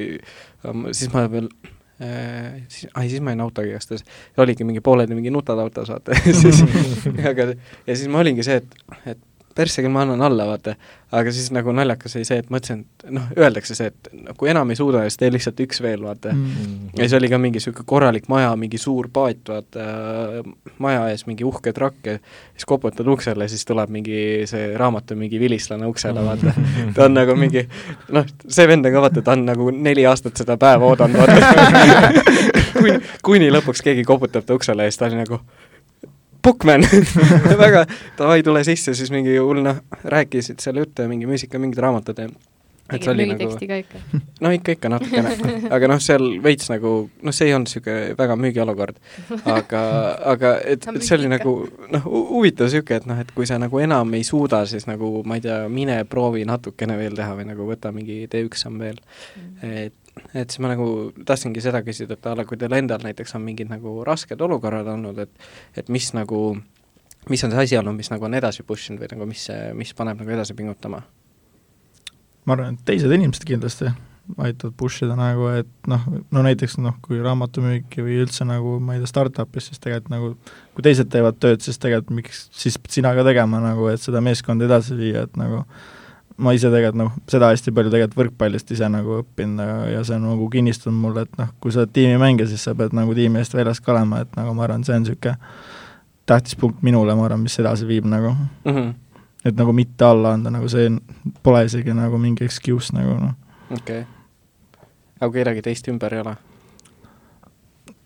siis 0.92 1.14
ma 1.14 1.26
veel 1.32 1.50
siis, 2.68 2.88
ai 2.94 3.10
siis 3.10 3.24
ma 3.26 3.34
olin 3.34 3.46
autoga 3.48 3.72
igastahes, 3.72 4.06
oligi 4.44 4.68
mingi 4.68 4.84
pooleldi 4.86 5.18
mingi 5.18 5.34
vaata 5.90 6.18
siis 6.42 6.62
aga 7.32 7.50
ja 7.54 7.96
siis 7.96 8.08
ma 8.12 8.22
olingi 8.22 8.46
see, 8.46 8.62
et, 8.62 8.78
et 9.14 9.24
persse 9.58 9.84
küll 9.84 9.94
ma 9.94 10.04
annan 10.06 10.22
alla, 10.28 10.46
vaata, 10.50 10.76
aga 11.18 11.32
siis 11.34 11.50
nagu 11.56 11.74
naljakas 11.76 12.18
oli 12.20 12.28
see, 12.28 12.38
et 12.44 12.50
mõtlesin, 12.54 12.84
et 12.84 13.12
noh, 13.16 13.28
öeldakse 13.38 13.76
see, 13.78 13.90
et 13.92 14.10
no, 14.14 14.36
kui 14.38 14.52
enam 14.52 14.70
ei 14.72 14.80
suuda, 14.80 15.04
siis 15.08 15.20
tee 15.22 15.32
lihtsalt 15.34 15.62
üks 15.64 15.82
veel, 15.84 16.04
vaata 16.06 16.34
mm. 16.34 16.46
-hmm. 16.46 16.90
ja 16.98 17.06
siis 17.06 17.16
oli 17.20 17.30
ka 17.32 17.40
mingi 17.42 17.62
niisugune 17.62 17.88
korralik 17.90 18.28
maja, 18.32 18.56
mingi 18.60 18.78
suur 18.82 19.10
paat, 19.14 19.42
vaata, 19.50 19.86
maja 20.84 21.08
ees 21.12 21.26
mingi 21.30 21.48
uhke 21.48 21.74
trakk 21.74 22.12
ja 22.12 22.18
siis 22.54 22.68
koputad 22.70 23.08
uksele, 23.08 23.48
siis 23.48 23.66
tuleb 23.66 23.90
mingi 23.94 24.20
see 24.46 24.74
raamatu 24.78 25.16
mingi 25.16 25.40
vilistlane 25.40 25.88
uksele, 25.88 26.26
vaata. 26.26 26.54
ta 26.96 27.06
on 27.06 27.18
nagu 27.18 27.36
mingi, 27.36 27.68
noh, 28.12 28.26
see 28.48 28.68
vend 28.68 28.86
on 28.86 28.98
ka 28.98 29.06
vaata, 29.08 29.22
ta 29.22 29.38
on 29.38 29.46
nagu 29.46 29.72
neli 29.72 30.06
aastat 30.06 30.38
seda 30.38 30.58
päeva 30.58 30.92
oodanud, 30.92 31.18
vaata 31.18 32.12
kuni, 32.78 33.00
kuni 33.24 33.50
lõpuks 33.54 33.84
keegi 33.84 34.06
koputab 34.08 34.46
ta 34.46 34.58
uksele 34.58 34.86
ja 34.86 34.92
siis 34.92 35.00
ta 35.02 35.10
oli 35.10 35.24
nagu 35.24 35.42
Bookman. 36.48 36.86
Väga, 37.64 37.86
davai, 38.18 38.44
tule 38.44 38.64
sisse, 38.68 38.96
siis 38.96 39.12
mingi 39.12 39.36
hull 39.36 39.64
noh, 39.66 39.82
rääkisid 40.08 40.64
seal 40.64 40.80
juttu 40.80 41.04
ja 41.04 41.12
mingi 41.12 41.28
muusika, 41.28 41.60
mingid 41.60 41.82
raamatud 41.84 42.24
ja 42.24 42.30
et 42.88 43.04
see 43.04 43.12
oli 43.12 43.26
nagu 43.28 43.48
no 44.44 44.52
ikka, 44.56 44.78
ikka 44.78 44.92
natukene, 44.92 45.34
aga 45.76 45.90
noh, 45.92 46.00
seal 46.04 46.24
veits 46.44 46.70
nagu, 46.72 46.94
noh, 47.20 47.36
see 47.36 47.50
ei 47.50 47.56
olnud 47.58 47.68
niisugune 47.68 48.16
väga 48.20 48.38
müügiolukord, 48.40 49.02
aga, 49.44 49.82
aga 50.36 50.54
et, 50.64 50.88
et 50.96 51.04
see 51.04 51.18
oli 51.18 51.32
nagu 51.32 51.58
noh, 51.92 52.08
huvitav 52.08 52.72
niisugune, 52.72 53.02
et 53.02 53.10
noh, 53.12 53.22
et 53.26 53.36
kui 53.36 53.50
sa 53.50 53.60
nagu 53.60 53.84
enam 53.84 54.16
ei 54.16 54.24
suuda, 54.28 54.64
siis 54.72 54.88
nagu 54.88 55.12
ma 55.28 55.40
ei 55.40 55.44
tea, 55.44 55.60
mine 55.72 56.00
proovi 56.08 56.48
natukene 56.48 56.96
veel 57.00 57.18
teha 57.20 57.36
või 57.36 57.50
nagu 57.52 57.68
võta 57.68 57.92
mingi 57.96 58.24
tee 58.32 58.48
üks 58.48 58.64
samm 58.64 58.80
veel. 58.84 59.02
Mm.. 59.36 59.80
et 59.84 60.07
et 60.34 60.50
siis 60.50 60.62
ma 60.64 60.72
nagu 60.72 60.88
tahtsingi 61.26 61.64
seda 61.64 61.84
küsida, 61.86 62.18
et 62.18 62.28
a 62.30 62.36
la 62.38 62.46
kui 62.48 62.60
teil 62.60 62.74
endal 62.78 63.04
näiteks 63.04 63.36
on 63.38 63.46
mingid 63.46 63.72
nagu 63.72 64.00
rasked 64.08 64.42
olukorrad 64.42 64.90
olnud, 64.94 65.22
et 65.24 65.80
et 65.84 65.94
mis 65.94 66.10
nagu, 66.18 66.42
mis 67.30 67.44
on 67.44 67.54
see 67.54 67.64
asi 67.64 67.80
olnud, 67.80 67.98
mis 67.98 68.12
nagu 68.14 68.26
on 68.26 68.38
edasi 68.38 68.66
push 68.68 68.92
inud 68.92 69.06
või 69.06 69.14
nagu 69.14 69.30
mis, 69.30 69.48
mis 69.78 69.94
paneb 69.98 70.22
nagu 70.22 70.36
edasi 70.38 70.58
pingutama? 70.58 71.04
ma 72.48 72.56
arvan, 72.56 72.78
et 72.78 72.86
teised 72.88 73.12
inimesed 73.12 73.44
kindlasti 73.48 73.92
aitavad 74.38 74.76
push 74.78 75.04
ida 75.06 75.16
nagu, 75.18 75.48
et 75.56 75.70
noh, 75.88 76.04
no 76.36 76.44
näiteks 76.44 76.78
noh, 76.84 76.98
kui 77.04 77.20
raamatumüüki 77.24 78.04
või 78.04 78.18
üldse 78.26 78.48
nagu 78.48 78.76
ma 78.84 78.96
ei 78.96 79.04
tea, 79.04 79.12
startup'is, 79.12 79.70
siis 79.70 79.84
tegelikult 79.84 80.12
nagu 80.12 80.32
kui 80.76 80.86
teised 80.86 81.12
teevad 81.14 81.40
tööd, 81.44 81.64
siis 81.64 81.80
tegelikult 81.82 82.18
miks 82.20 82.48
siis 82.56 82.76
sina 82.92 83.14
ka 83.18 83.24
tegema 83.28 83.62
nagu, 83.64 83.88
et 83.92 84.04
seda 84.04 84.22
meeskonda 84.24 84.68
edasi 84.68 84.98
viia, 85.00 85.24
et 85.28 85.40
nagu 85.40 85.64
ma 86.38 86.54
ise 86.54 86.70
tegelikult 86.70 87.00
noh, 87.00 87.14
seda 87.32 87.50
hästi 87.52 87.74
palju 87.74 87.92
tegelikult 87.94 88.20
võrkpallist 88.22 88.72
ise 88.76 88.90
nagu 88.94 89.22
õppinud 89.24 89.90
ja, 89.92 90.04
see 90.06 90.18
on 90.20 90.28
nagu 90.30 90.50
kinnistanud 90.54 91.00
mulle, 91.02 91.26
et 91.26 91.40
noh, 91.40 91.50
kui 91.64 91.74
sa 91.74 91.84
oled 91.84 91.94
tiimimängija, 91.96 92.50
siis 92.52 92.68
sa 92.68 92.76
pead 92.78 92.94
nagu 92.98 93.16
tiimi 93.18 93.42
eest 93.42 93.58
väljas 93.58 93.82
ka 93.82 93.96
olema, 93.96 94.22
et 94.26 94.38
nagu 94.38 94.54
ma 94.58 94.68
arvan, 94.68 94.86
see 94.86 94.96
on 94.96 95.06
niisugune 95.06 95.38
tähtis 96.30 96.58
punkt 96.60 96.84
minule, 96.86 97.16
ma 97.16 97.26
arvan, 97.26 97.42
mis 97.46 97.58
edasi 97.62 97.88
viib 97.90 98.06
nagu 98.10 98.36
mm. 98.36 98.74
-hmm. 98.74 98.94
et 99.46 99.56
nagu 99.56 99.74
mitte 99.74 100.06
alla 100.06 100.34
anda, 100.38 100.54
nagu 100.54 100.70
see 100.70 100.92
pole 101.44 101.66
isegi 101.66 101.94
nagu 101.94 102.18
mingi 102.18 102.46
excuse 102.46 102.94
nagu 102.94 103.18
noh. 103.24 103.34
okei 103.72 104.02
okay.. 104.02 104.86
aga 105.20 105.32
kedagi 105.40 105.62
teist 105.62 105.88
ümber 105.88 106.14
ei 106.14 106.22
ole? 106.22 106.36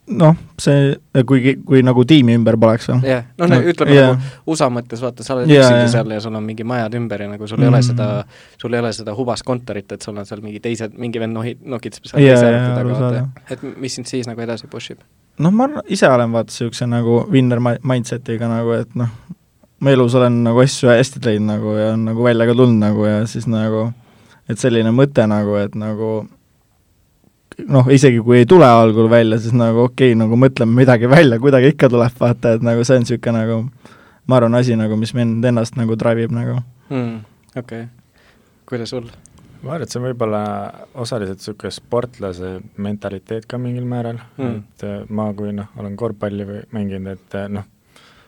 Noh, 0.10 0.36
see, 0.60 0.96
kui, 1.28 1.56
kui 1.66 1.82
nagu 1.86 2.04
tiimi 2.08 2.34
ümber 2.40 2.58
poleks 2.60 2.90
või? 2.90 2.98
jah 3.06 3.10
yeah., 3.12 3.28
noh 3.40 3.50
no, 3.50 3.60
no, 3.60 3.72
ütleme 3.72 3.96
yeah. 3.96 4.12
nagu 4.16 4.54
USA 4.54 4.70
mõttes, 4.74 5.02
vaata, 5.04 5.26
sa 5.26 5.36
oled 5.36 5.52
yeah, 5.52 5.68
üksinda 5.68 5.92
seal 5.94 6.14
ja 6.16 6.22
sul 6.24 6.36
on 6.38 6.46
mingi 6.46 6.66
majad 6.68 6.96
ümber 6.98 7.24
ja 7.26 7.30
nagu 7.32 7.48
sul 7.48 7.60
mm. 7.60 7.68
ei 7.68 7.72
ole 7.72 7.82
seda, 7.86 8.08
sul 8.62 8.76
ei 8.76 8.82
ole 8.82 8.92
seda 8.98 9.16
hubas 9.18 9.46
kontorit, 9.48 9.92
et 9.94 10.02
sul 10.06 10.18
on 10.18 10.28
seal 10.28 10.44
mingi 10.44 10.62
teised, 10.64 10.98
mingi 11.00 11.22
vend 11.22 11.38
nohi-, 11.38 11.58
nokitseb 11.62 12.10
seal 12.10 12.26
yeah, 12.26 12.42
yeah, 12.42 12.68
taga, 12.76 12.98
vaata. 12.98 13.46
et 13.54 13.66
mis 13.82 14.00
sind 14.00 14.10
siis 14.10 14.30
nagu 14.30 14.42
edasi 14.44 14.70
push 14.72 14.96
ib? 14.96 15.06
noh, 15.42 15.54
ma 15.54 15.70
ise 15.88 16.10
olen 16.10 16.34
vaata 16.34 16.52
niisuguse 16.52 16.90
nagu 16.90 17.22
winner 17.32 17.62
mindset'iga 17.62 18.50
nagu, 18.52 18.76
et 18.82 19.00
noh, 19.00 19.14
ma 19.82 19.96
elus 19.96 20.18
olen 20.18 20.44
nagu 20.50 20.62
asju 20.66 20.92
hästi 20.92 21.24
teinud 21.24 21.54
nagu 21.56 21.78
ja 21.78 21.94
on 21.96 22.10
nagu 22.10 22.26
välja 22.26 22.50
ka 22.50 22.58
tulnud 22.58 22.82
nagu 22.82 23.08
ja 23.08 23.24
siis 23.30 23.48
nagu 23.50 23.92
et 24.50 24.60
selline 24.60 24.92
mõte 24.96 25.26
nagu, 25.30 25.56
et 25.62 25.78
nagu 25.80 26.12
noh, 27.68 27.88
isegi 27.92 28.22
kui 28.24 28.42
ei 28.42 28.46
tule 28.50 28.68
algul 28.68 29.10
välja, 29.12 29.40
siis 29.42 29.56
nagu 29.58 29.86
okei 29.86 30.12
okay,, 30.12 30.20
nagu 30.20 30.38
mõtleme 30.40 30.82
midagi 30.82 31.10
välja, 31.10 31.40
kuidagi 31.40 31.74
ikka 31.74 31.90
tuleb, 31.92 32.14
vaata, 32.20 32.56
et 32.58 32.64
nagu 32.66 32.86
see 32.88 33.00
on 33.00 33.06
niisugune 33.06 33.42
nagu 33.42 33.58
ma 34.28 34.38
arvan, 34.38 34.56
asi 34.56 34.78
nagu, 34.80 34.98
mis 35.00 35.14
mind 35.18 35.46
ennast 35.46 35.78
nagu 35.80 35.98
drive 36.00 36.24
ib 36.28 36.36
nagu 36.36 36.62
mm,. 36.90 37.20
okei 37.56 37.84
okay., 37.84 37.84
kuidas 38.70 38.94
sul? 38.94 39.10
ma 39.62 39.76
arvan, 39.76 39.86
et 39.86 39.94
see 39.94 40.02
on 40.02 40.08
võib-olla 40.10 40.42
osaliselt 41.04 41.42
niisugune 41.42 41.76
sportlase 41.76 42.56
mentaliteet 42.78 43.48
ka 43.50 43.60
mingil 43.62 43.86
määral 43.90 44.22
mm., 44.38 44.58
et 44.58 44.88
äh, 44.88 44.98
ma, 45.10 45.30
kui 45.38 45.54
noh, 45.56 45.70
olen 45.78 45.98
korvpalli 46.00 46.48
või 46.48 46.66
mänginud, 46.78 47.16
et 47.18 47.40
äh, 47.40 47.48
noh, 47.52 47.68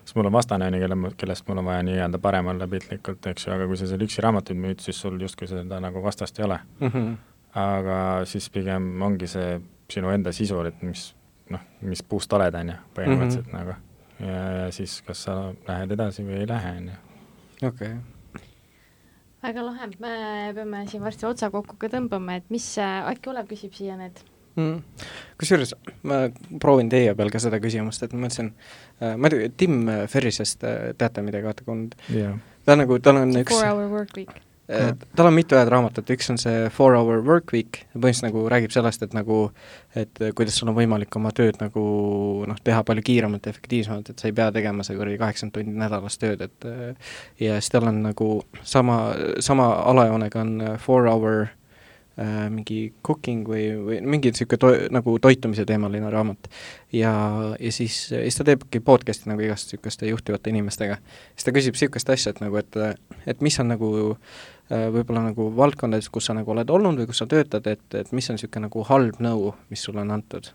siis 0.03 0.17
mul 0.17 0.29
on 0.29 0.37
vastane, 0.37 0.67
on 0.67 0.77
ju, 0.77 0.85
kelle, 0.85 1.13
kellest 1.19 1.47
mul 1.49 1.61
on 1.63 1.69
vaja 1.71 1.85
nii-öelda 1.89 2.21
parem 2.23 2.51
olla 2.53 2.67
piltlikult, 2.69 3.31
eks 3.31 3.47
ju, 3.47 3.53
aga 3.55 3.69
kui 3.69 3.79
sa 3.79 3.89
seal 3.89 4.03
üksi 4.05 4.25
raamatuid 4.25 4.59
müüd, 4.59 4.83
siis 4.83 4.99
sul 4.99 5.21
justkui 5.21 5.49
seda 5.49 5.79
nagu 5.83 6.03
vastast 6.03 6.39
ei 6.39 6.49
ole 6.49 6.59
mm. 6.79 6.89
-hmm 6.89 7.13
aga 7.55 7.97
siis 8.29 8.49
pigem 8.53 9.01
ongi 9.05 9.27
see 9.29 9.59
sinu 9.93 10.09
enda 10.13 10.31
sisu, 10.33 10.61
et 10.67 10.81
mis 10.85 11.11
noh, 11.53 11.65
mis 11.85 12.03
puust 12.07 12.33
oled, 12.33 12.55
on 12.57 12.73
ju, 12.73 12.79
põhimõtteliselt 12.97 13.47
mm 13.47 13.53
-hmm. 13.53 13.59
nagu. 13.59 13.75
ja, 14.19 14.41
ja 14.63 14.71
siis 14.71 15.01
kas 15.05 15.23
sa 15.27 15.37
lähed 15.67 15.91
edasi 15.91 16.25
või 16.25 16.41
ei 16.41 16.49
lähe, 16.49 16.75
on 16.77 16.91
ju. 16.91 16.99
okei 17.67 17.93
okay. 17.93 18.43
väga 19.43 19.65
lahe, 19.65 19.89
me 19.99 20.13
peame 20.55 20.85
siin 20.87 21.03
varsti 21.03 21.25
otsa 21.25 21.49
kokku 21.51 21.75
ka 21.77 21.87
tõmbama, 21.87 22.37
et 22.37 22.49
mis, 22.49 22.75
äkki 22.77 23.29
Olev 23.29 23.49
küsib 23.51 23.73
siia 23.73 23.97
need 23.97 24.23
mm.. 24.55 24.79
kusjuures 25.37 25.75
ma 26.03 26.23
proovin 26.59 26.89
teie 26.89 27.15
peal 27.15 27.29
ka 27.29 27.39
seda 27.39 27.59
küsimust, 27.59 28.03
et 28.03 28.13
ma 28.13 28.25
mõtlesin 28.25 28.53
äh,, 29.01 29.15
ma 29.17 29.27
ei 29.27 29.35
tea, 29.35 29.51
Tim 29.57 29.85
Ferrisest 30.07 30.63
äh, 30.63 30.95
teate 30.97 31.21
midagi, 31.21 31.45
vaata 31.45 31.63
kui 31.67 31.89
yeah. 32.09 32.39
ta 32.65 32.75
nagu, 32.75 32.99
tal 32.99 33.21
on 33.25 33.35
üks 33.43 33.53
Four 33.53 33.67
hour 33.67 33.91
work 33.91 34.17
week 34.17 34.41
tal 35.15 35.29
on 35.29 35.35
mitu 35.35 35.57
head 35.57 35.69
raamatut, 35.71 36.09
üks 36.15 36.29
on 36.33 36.39
see 36.41 36.67
Four 36.73 36.97
Hour 36.97 37.23
Work 37.25 37.53
Week, 37.55 37.83
põhimõtteliselt 37.93 38.27
nagu 38.29 38.45
räägib 38.51 38.73
sellest, 38.75 39.03
et 39.05 39.15
nagu 39.17 39.39
et 39.99 40.21
kuidas 40.35 40.57
sul 40.57 40.71
on 40.71 40.77
võimalik 40.77 41.15
oma 41.19 41.31
tööd 41.35 41.59
nagu 41.61 41.83
noh, 42.49 42.61
teha 42.63 42.83
palju 42.87 43.05
kiiremalt 43.05 43.45
ja 43.45 43.53
efektiivsemalt, 43.53 44.13
et 44.13 44.21
sa 44.21 44.29
ei 44.29 44.37
pea 44.37 44.49
tegema 44.55 44.85
see 44.85 44.97
kuradi 44.97 45.19
kaheksakümmend 45.21 45.57
tundi 45.57 45.83
nädalas 45.83 46.19
tööd, 46.21 46.45
et 46.45 46.69
ja 47.41 47.59
siis 47.59 47.73
tal 47.73 47.89
on 47.91 48.03
nagu 48.07 48.29
sama, 48.61 49.01
sama 49.43 49.73
alajoonega 49.93 50.41
on 50.41 50.55
Four 50.81 51.09
Hour 51.11 51.43
äh, 51.43 52.47
mingi 52.53 52.79
cooking 53.05 53.47
või, 53.49 53.67
või 53.77 53.99
mingi 54.15 54.33
niisugune 54.33 54.61
to-, 54.61 54.89
nagu 54.93 55.17
toitumise 55.21 55.65
teemaline 55.69 56.09
raamat. 56.13 56.49
ja, 56.93 57.13
ja 57.59 57.71
siis, 57.71 58.07
siis 58.09 58.39
ta 58.39 58.47
teebki 58.47 58.79
podcast'i 58.79 59.29
nagu 59.31 59.45
igast 59.45 59.71
niisuguste 59.71 60.09
juhtivate 60.09 60.53
inimestega. 60.53 60.97
siis 61.35 61.47
ta 61.47 61.55
küsib 61.55 61.77
niisugust 61.77 62.09
asja, 62.09 62.33
et 62.33 62.41
nagu, 62.43 62.57
et, 62.57 62.81
et 63.27 63.41
mis 63.41 63.59
on 63.59 63.71
nagu 63.73 63.93
äh, 64.13 64.43
võib-olla 64.69 65.25
nagu 65.27 65.49
valdkondades, 65.57 66.09
kus 66.09 66.29
sa 66.29 66.33
nagu 66.37 66.51
oled 66.53 66.69
olnud 66.71 67.01
või 67.01 67.09
kus 67.09 67.19
sa 67.21 67.27
töötad, 67.29 67.67
et, 67.67 67.83
et 67.99 68.11
mis 68.15 68.29
on 68.29 68.37
niisugune 68.37 68.69
nagu 68.69 68.83
halb 68.87 69.19
nõu, 69.23 69.53
mis 69.69 69.83
sulle 69.83 70.03
on 70.05 70.13
antud? 70.15 70.53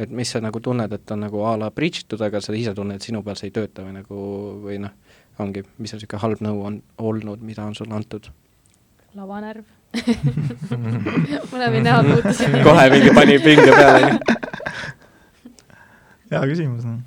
et 0.00 0.10
mis 0.10 0.30
sa 0.32 0.40
nagu 0.42 0.60
tunned, 0.60 0.92
et 0.92 1.10
on 1.14 1.20
nagu 1.20 1.42
a 1.46 1.52
la 1.60 1.68
preach 1.70 2.02
itud, 2.02 2.22
aga 2.24 2.40
sa 2.42 2.54
ise 2.56 2.72
tunned, 2.74 2.96
et 2.96 3.06
sinu 3.06 3.20
peal 3.22 3.36
see 3.38 3.50
ei 3.50 3.54
tööta 3.54 3.84
või 3.84 3.92
nagu, 3.98 4.22
või 4.64 4.78
noh, 4.82 4.94
ongi, 5.42 5.62
mis 5.78 5.92
on 5.92 6.00
niisugune 6.00 6.22
halb 6.24 6.42
nõu 6.44 6.62
on 6.68 6.80
olnud, 6.98 7.44
mida 7.44 7.66
on 7.66 7.76
sulle 7.78 7.94
antud? 7.96 8.30
lavanärv 9.12 9.66
mõlemi 11.52 11.82
näod 11.84 12.06
muutusid. 12.08 12.54
kohe 12.64 12.84
mingi 12.94 13.10
pani 13.12 13.36
pinge 13.44 13.74
peale. 13.76 14.14
hea 16.32 16.42
küsimus, 16.48 16.86
noh. 16.88 17.02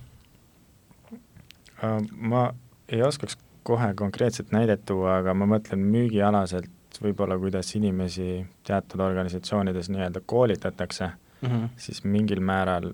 Äh, 1.82 1.98
ma 2.14 2.52
ei 2.88 3.02
oskaks 3.02 3.40
kohe 3.66 3.94
konkreetset 3.98 4.52
näidet 4.54 4.86
tuua, 4.86 5.18
aga 5.20 5.34
ma 5.34 5.48
mõtlen 5.50 5.82
müügialaselt 5.90 7.00
võib-olla, 7.02 7.38
kuidas 7.42 7.74
inimesi 7.76 8.46
teatud 8.68 9.02
organisatsioonides 9.04 9.90
nii-öelda 9.92 10.22
koolitatakse 10.26 11.08
mm, 11.08 11.50
-hmm. 11.50 11.70
siis 11.76 12.04
mingil 12.04 12.40
määral 12.40 12.94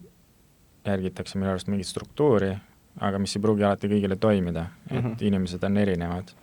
järgitakse 0.85 1.37
minu 1.39 1.51
arust 1.51 1.67
mingit 1.67 1.87
struktuuri, 1.87 2.55
aga 2.99 3.19
mis 3.19 3.35
ei 3.35 3.41
pruugi 3.41 3.63
alati 3.63 3.91
kõigile 3.91 4.15
toimida 4.15 4.63
mm, 4.63 4.97
-hmm. 4.97 5.11
et 5.11 5.21
inimesed 5.21 5.63
on 5.63 5.77
erinevad 5.77 6.33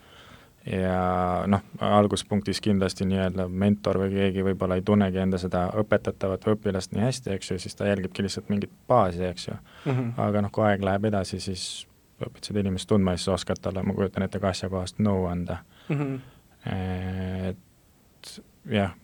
ja 0.67 1.01
noh, 1.47 1.61
alguspunktis 1.81 2.61
kindlasti 2.61 3.07
nii-öelda 3.09 3.49
mentor 3.49 3.99
või 4.03 4.11
keegi 4.13 4.45
võib-olla 4.45 4.77
ei 4.79 4.83
tunnegi 4.83 5.19
enda 5.19 5.39
seda 5.39 5.69
õpetatavat 5.81 6.47
või 6.47 6.59
õpilast 6.59 6.93
nii 6.93 7.03
hästi, 7.03 7.33
eks 7.33 7.51
ju, 7.51 7.59
siis 7.59 7.75
ta 7.75 7.87
jälgibki 7.89 8.23
lihtsalt 8.23 8.49
mingit 8.49 8.73
baasi, 8.89 9.25
eks 9.25 9.49
ju 9.49 9.55
mm. 9.55 9.93
-hmm. 9.93 10.13
aga 10.17 10.43
noh, 10.43 10.53
kui 10.53 10.65
aeg 10.65 10.85
läheb 10.85 11.05
edasi, 11.05 11.41
siis 11.41 11.88
õpid 12.27 12.51
seda 12.51 12.63
inimest 12.65 12.89
tundma 12.91 13.15
ja 13.15 13.23
siis 13.23 13.35
oskad 13.37 13.63
talle, 13.63 13.83
ma 13.83 13.95
kujutan 13.97 14.27
ette, 14.27 14.41
ka 14.43 14.53
asjakohast 14.53 15.03
nõu 15.05 15.27
anda 15.31 15.61
mm. 15.89 15.97
-hmm. 15.97 16.21
et 17.51 18.33
jah, 18.71 18.95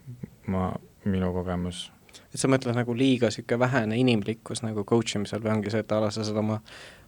ma, 0.47 0.73
minu 1.05 1.33
kogemus 1.33 1.91
et 2.35 2.41
sa 2.41 2.49
mõtled 2.51 2.77
nagu 2.77 2.95
liiga 2.95 3.31
niisugune 3.31 3.59
vähene 3.59 3.99
inimlikkus 3.99 4.63
nagu 4.63 4.85
coach 4.85 5.17
imisel 5.17 5.43
või 5.43 5.57
ongi 5.57 5.71
see, 5.71 5.85
et 5.85 5.93
a 5.93 6.01
la 6.01 6.11
sa 6.11 6.25
saad 6.25 6.37
oma 6.37 6.61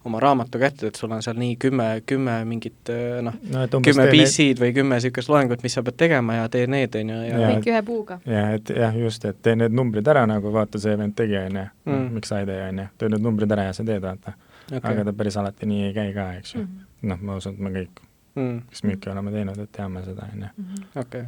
oma 0.07 0.20
raamatu 0.20 0.59
kätte, 0.59 0.86
et 0.86 0.94
sul 0.94 1.11
on 1.11 1.22
seal 1.22 1.38
nii 1.38 1.57
kümme, 1.61 1.86
kümme 2.07 2.36
mingit 2.48 2.90
äh, 2.92 3.18
noh 3.26 3.34
no, 3.50 3.64
no, 3.66 3.80
kümme 3.84 4.07
PC-d 4.12 4.62
või 4.62 4.72
kümme 4.76 4.98
niisugust 5.00 5.30
loengut, 5.32 5.64
mis 5.66 5.74
sa 5.76 5.82
pead 5.86 5.98
tegema 5.98 6.38
ja 6.38 6.48
tee 6.52 6.66
need, 6.70 6.94
on 7.00 7.12
ju, 7.12 7.20
ja 7.26 7.50
kõik 7.50 7.70
ühe 7.72 7.82
puuga. 7.86 8.18
jah, 8.30 8.52
et 8.59 8.70
jah, 8.70 8.98
just, 9.02 9.24
et 9.28 9.40
tee 9.42 9.57
need 9.59 9.74
numbrid 9.74 10.07
ära 10.09 10.22
nagu, 10.30 10.52
vaata, 10.54 10.80
see 10.82 10.94
vend 10.98 11.16
tegi, 11.18 11.38
on 11.40 11.61
ju, 11.61 11.66
mm. 11.90 12.04
miks 12.16 12.32
sa 12.32 12.42
ei 12.42 12.50
tee, 12.50 12.61
on 12.68 12.82
ju, 12.84 12.88
tee 13.02 13.12
need 13.14 13.26
numbrid 13.26 13.57
ära 13.57 13.68
ja 13.70 13.74
sa 13.76 13.86
teed, 13.86 14.02
vaata 14.04 14.36
okay.. 14.71 14.93
aga 14.93 15.05
ta 15.09 15.17
päris 15.17 15.37
alati 15.41 15.69
nii 15.71 15.89
ei 15.89 15.95
käi 15.97 16.12
ka, 16.14 16.29
eks 16.41 16.55
ju 16.55 16.61
mm 16.61 16.69
-hmm.. 16.69 17.09
noh, 17.12 17.25
ma 17.29 17.41
usun, 17.41 17.55
et 17.55 17.64
me 17.67 17.73
kõik 17.75 18.03
mm., 18.35 18.61
kes 18.71 18.85
müüki 18.87 19.11
oleme 19.12 19.35
teinud, 19.35 19.59
et 19.59 19.73
teame 19.73 20.05
seda, 20.05 20.29
on 20.33 20.47
ju. 20.47 20.53
Mhm. 20.57 20.87
okei. 21.03 21.27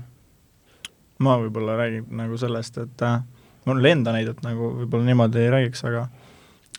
ma 1.18 1.36
võib-olla 1.42 1.76
räägin 1.76 2.06
nagu 2.22 2.38
sellest, 2.38 2.78
et 2.78 3.02
äh, 3.02 3.20
mul 3.66 3.84
enda 3.84 4.12
näidet 4.12 4.42
nagu 4.42 4.72
võib-olla 4.82 5.04
niimoodi 5.04 5.44
ei 5.44 5.50
räägiks, 5.50 5.84
aga 5.84 6.08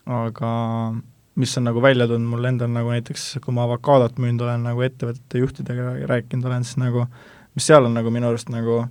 aga 0.05 0.51
mis 1.39 1.57
on 1.57 1.67
nagu 1.69 1.81
välja 1.81 2.07
tulnud 2.07 2.29
mul 2.29 2.45
endal 2.45 2.71
nagu 2.73 2.91
näiteks, 2.91 3.37
kui 3.43 3.53
ma 3.55 3.63
avokaadot 3.67 4.17
müünud 4.19 4.41
olen 4.43 4.65
nagu 4.67 4.81
ettevõtete 4.83 5.43
juhtidega 5.43 5.93
rääkinud 6.09 6.45
olen, 6.49 6.65
siis 6.67 6.79
nagu 6.81 7.05
mis 7.55 7.67
seal 7.67 7.85
on 7.85 7.95
nagu 7.95 8.11
minu 8.11 8.29
arust 8.29 8.49
nagu 8.51 8.81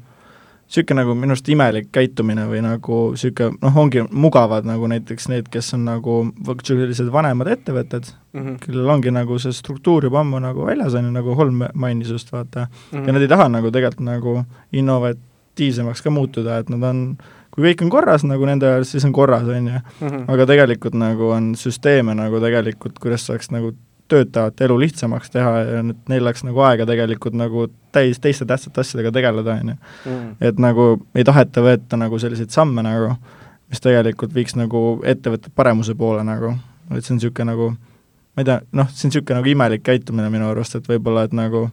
niisugune 0.68 1.00
nagu 1.00 1.14
minu 1.16 1.32
arust 1.32 1.48
imelik 1.48 1.88
käitumine 1.92 2.44
või 2.50 2.60
nagu 2.64 2.98
niisugune 3.14 3.56
noh, 3.62 3.78
ongi 3.80 4.04
mugavad 4.10 4.68
nagu 4.68 4.90
näiteks 4.90 5.28
need, 5.32 5.48
kes 5.52 5.72
on 5.74 5.86
nagu 5.88 6.18
sellised 6.62 7.08
vanemad 7.12 7.48
ettevõtted 7.54 8.10
mm, 8.10 8.42
-hmm. 8.42 8.58
kellel 8.66 8.92
ongi 8.96 9.10
nagu 9.10 9.38
see 9.38 9.52
struktuur 9.52 10.04
juba 10.04 10.20
ammu 10.20 10.42
nagu 10.44 10.66
väljas, 10.66 10.94
on 10.94 11.08
ju, 11.08 11.14
nagu 11.14 11.34
Holm 11.34 11.64
mainis 11.74 12.10
just, 12.10 12.32
vaata 12.32 12.66
mm, 12.66 12.98
-hmm. 12.98 13.06
ja 13.06 13.12
nad 13.12 13.22
ei 13.22 13.28
taha 13.28 13.48
nagu 13.48 13.70
tegelikult 13.70 14.04
nagu 14.04 14.44
innovatiivsemaks 14.72 16.02
ka 16.02 16.10
muutuda, 16.10 16.58
et 16.58 16.68
nad 16.68 16.82
on 16.82 17.18
kui 17.58 17.72
kõik 17.72 17.82
on 17.82 17.90
korras 17.90 18.22
nagu 18.22 18.46
nende 18.46 18.68
ajal, 18.68 18.84
siis 18.86 19.04
on 19.04 19.12
korras, 19.12 19.48
on 19.48 19.66
ju. 19.66 19.80
Mhm. 20.00 20.30
aga 20.30 20.46
tegelikult 20.46 20.94
nagu 20.94 21.32
on 21.34 21.54
süsteeme 21.58 22.14
nagu 22.14 22.40
tegelikult, 22.40 22.98
kuidas 23.02 23.26
saaks 23.26 23.50
nagu 23.50 23.72
töötajate 24.08 24.64
elu 24.64 24.78
lihtsamaks 24.84 25.30
teha 25.30 25.54
ja 25.58 25.82
nüüd 25.84 26.08
neil 26.08 26.24
läks 26.24 26.44
nagu 26.46 26.62
aega 26.64 26.86
tegelikult 26.88 27.36
nagu 27.38 27.66
täis 27.92 28.20
teiste 28.22 28.46
tähtsate 28.48 28.80
asjadega 28.80 29.12
tegeleda, 29.12 29.58
on 29.60 29.74
ju. 29.74 29.76
Mhm. 30.04 30.30
et 30.40 30.58
nagu 30.58 30.88
ei 31.14 31.24
taheta 31.24 31.64
võtta 31.64 32.00
nagu 32.00 32.18
selliseid 32.18 32.54
samme 32.54 32.82
nagu, 32.82 33.14
mis 33.68 33.84
tegelikult 33.84 34.34
viiks 34.34 34.56
nagu 34.56 35.00
ettevõtted 35.04 35.52
paremuse 35.54 35.94
poole 35.94 36.24
nagu, 36.24 36.54
et 36.90 37.04
see 37.04 37.14
on 37.14 37.20
niisugune 37.20 37.52
nagu 37.52 37.74
ma 38.38 38.42
ei 38.42 38.44
tea, 38.46 38.60
noh, 38.72 38.88
see 38.92 39.08
on 39.08 39.12
niisugune 39.12 39.40
nagu 39.40 39.50
imelik 39.50 39.82
käitumine 39.82 40.30
minu 40.30 40.48
arust, 40.48 40.78
et 40.78 40.88
võib-olla, 40.88 41.24
et 41.26 41.36
nagu 41.36 41.66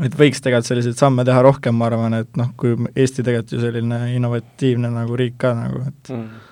et 0.00 0.14
võiks 0.16 0.40
tegelikult 0.40 0.70
selliseid 0.70 0.96
samme 0.96 1.24
teha 1.28 1.42
rohkem, 1.44 1.76
ma 1.76 1.88
arvan, 1.90 2.14
et 2.22 2.38
noh, 2.40 2.52
kui 2.56 2.76
Eesti 2.94 3.24
tegelikult 3.26 3.56
ju 3.56 3.60
selline 3.60 3.98
innovatiivne 4.14 4.88
nagu 4.92 5.18
riik 5.18 5.36
ka 5.42 5.52
nagu, 5.58 5.82
et 5.90 6.12
mm. 6.14 6.51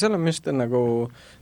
Seal 0.00 0.14
on 0.16 0.26
just 0.28 0.46
nagu 0.54 0.80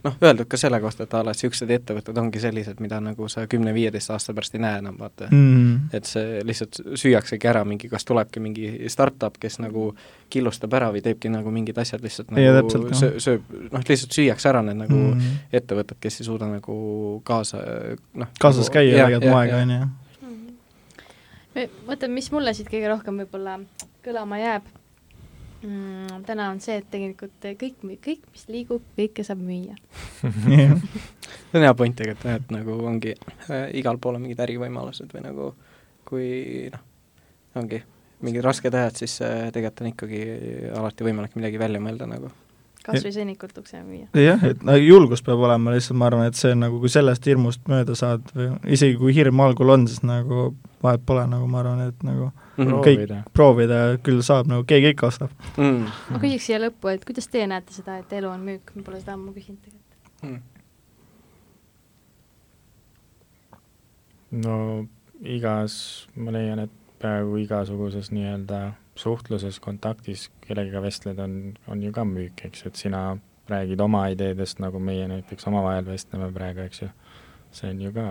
noh, 0.05 0.17
öeldud 0.23 0.49
ka 0.51 0.59
selle 0.61 0.81
kohta, 0.83 1.07
et 1.07 1.15
a 1.15 1.23
la 1.27 1.35
niisugused 1.35 1.71
ettevõtted 1.75 2.19
ongi 2.21 2.43
sellised, 2.43 2.81
mida 2.83 3.01
nagu 3.03 3.29
sa 3.33 3.47
kümne-viieteist 3.51 4.13
aasta 4.15 4.35
pärast 4.37 4.57
ei 4.57 4.63
näe 4.65 4.81
enam, 4.83 4.97
vaata 5.01 5.29
mm. 5.31 5.91
et 5.97 6.09
see 6.09 6.41
lihtsalt 6.49 6.81
süüaksegi 6.99 7.51
ära 7.51 7.65
mingi, 7.69 7.91
kas 7.93 8.07
tulebki 8.09 8.43
mingi 8.43 8.73
startup, 8.93 9.39
kes 9.41 9.61
nagu 9.63 9.91
killustab 10.33 10.75
ära 10.79 10.91
või 10.95 11.03
teebki 11.05 11.33
nagu 11.33 11.53
mingid 11.55 11.79
asjad 11.81 12.05
lihtsalt 12.05 12.33
nagu 12.35 12.57
täpselt, 12.59 12.91
jah. 12.93 13.01
söö, 13.03 13.23
sööb, 13.29 13.55
noh, 13.73 13.87
lihtsalt 13.89 14.19
süüakse 14.19 14.51
ära 14.53 14.65
need 14.67 14.83
nagu 14.83 14.99
mm. 14.99 15.23
mm. 15.23 15.47
ettevõtted, 15.61 16.01
kes 16.03 16.21
ei 16.23 16.29
suuda 16.29 16.51
nagu 16.51 16.77
kaasa 17.29 17.63
noh 18.19 18.35
kaasas 18.41 18.67
nagu, 18.67 18.75
käia 18.81 18.99
tegelikult 18.99 19.33
moega, 19.33 19.63
on 19.63 19.77
ju. 19.77 21.71
mõtlen, 21.89 22.13
mis 22.15 22.33
mulle 22.35 22.55
siit 22.57 22.71
kõige 22.73 22.91
rohkem 22.93 23.25
võib-olla 23.25 23.61
kõlama 24.05 24.43
jääb 24.43 24.69
mm,, 25.63 26.25
täna 26.27 26.49
on 26.53 26.61
see, 26.65 26.79
et 26.81 26.89
tegelikult 26.91 27.49
kõik, 27.61 27.83
kõik, 28.05 28.25
mis 28.33 28.49
liigub, 28.53 28.85
kõike 28.99 29.25
saab 29.27 29.43
müüa. 29.45 29.77
See 31.49 31.61
on 31.61 31.65
hea 31.65 31.75
point 31.77 31.97
tegelikult 31.97 32.29
jah, 32.29 32.41
et 32.41 32.51
nagu 32.53 32.79
ongi 32.89 33.15
äh, 33.49 33.69
igal 33.79 34.01
pool 34.01 34.19
on 34.19 34.27
mingid 34.27 34.41
ärivõimalused 34.45 35.13
või 35.15 35.25
nagu 35.25 35.53
kui 36.09 36.29
noh, 36.73 36.85
ongi 37.59 37.81
mingid 38.25 38.45
rasked 38.45 38.75
ajad, 38.75 38.99
siis 38.99 39.19
äh, 39.25 39.49
tegelikult 39.55 39.85
on 39.85 39.93
ikkagi 39.93 40.23
alati 40.77 41.07
võimalik 41.07 41.37
midagi 41.39 41.61
välja 41.61 41.83
mõelda 41.83 42.09
nagu. 42.11 42.33
Kas 42.89 43.05
või 43.07 43.13
sõnnikult 43.15 43.59
ukse 43.61 43.83
müüa. 43.85 44.09
jah, 44.17 44.45
et 44.51 44.63
no 44.65 44.75
julgus 44.81 45.23
peab 45.23 45.39
olema 45.45 45.75
lihtsalt, 45.75 45.99
ma 46.01 46.07
arvan, 46.11 46.27
et 46.31 46.35
see 46.39 46.53
on 46.55 46.61
nagu, 46.65 46.81
kui 46.83 46.89
sellest 46.93 47.27
hirmust 47.29 47.61
mööda 47.69 47.95
saad 47.99 48.25
või 48.35 48.51
isegi 48.79 48.97
kui 49.01 49.15
hirm 49.17 49.41
algul 49.45 49.71
on, 49.77 49.87
siis 49.89 50.03
nagu 50.07 50.55
vahet 50.83 51.05
pole, 51.07 51.27
nagu 51.31 51.47
ma 51.51 51.61
arvan, 51.65 51.81
et 51.89 52.03
nagu 52.07 52.31
Mhm. 52.59 52.71
kõik 52.83 52.97
proovida. 53.07 53.23
proovida 53.35 53.79
küll 54.03 54.21
saab, 54.27 54.47
nagu 54.51 54.65
keegi 54.67 54.91
ikka 54.95 55.07
ostab. 55.07 55.31
Mm. 55.57 55.85
ma 56.11 56.19
küsiks 56.19 56.47
siia 56.49 56.59
lõppu, 56.59 56.91
et 56.93 57.05
kuidas 57.05 57.29
teie 57.31 57.47
näete 57.47 57.73
seda, 57.73 57.99
et 57.99 58.13
elu 58.13 58.27
on 58.29 58.41
müük, 58.41 58.75
ma 58.75 58.83
pole 58.83 58.99
seda 59.01 59.13
ammu 59.15 59.33
küsinud 59.33 59.61
tegelikult. 59.63 59.99
Mm. 60.23 60.41
no 64.43 64.87
igas, 65.25 66.07
ma 66.17 66.31
leian, 66.35 66.59
et 66.67 66.71
peaaegu 67.03 67.39
igasuguses 67.45 68.11
nii-öelda 68.15 68.73
suhtluses, 68.99 69.61
kontaktis 69.63 70.29
kellegiga 70.45 70.83
vestled, 70.83 71.19
on, 71.23 71.57
on 71.71 71.83
ju 71.83 71.93
ka 71.95 72.05
müük, 72.09 72.45
eks 72.49 72.65
ju, 72.65 72.73
et 72.73 72.81
sina 72.81 73.03
räägid 73.49 73.81
oma 73.81 74.05
ideedest, 74.13 74.61
nagu 74.61 74.81
meie 74.83 75.07
näiteks 75.09 75.49
omavahel 75.49 75.87
vestleme 75.89 76.29
praegu, 76.35 76.67
eks 76.67 76.83
ju, 76.83 76.91
see 77.55 77.71
on 77.73 77.83
ju 77.87 77.93
ka 77.95 78.09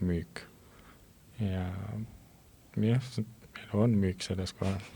müük. 0.00 0.44
ja 1.40 1.66
jah, 2.76 3.10
elu 3.64 3.82
on 3.82 3.98
müük 4.00 4.22
selles 4.22 4.54
kohas, 4.56 4.88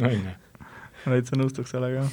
on 0.00 0.18
ju. 0.18 0.34
ma 1.04 1.14
täitsa 1.16 1.38
nõustuks 1.38 1.74
sellega. 1.74 2.06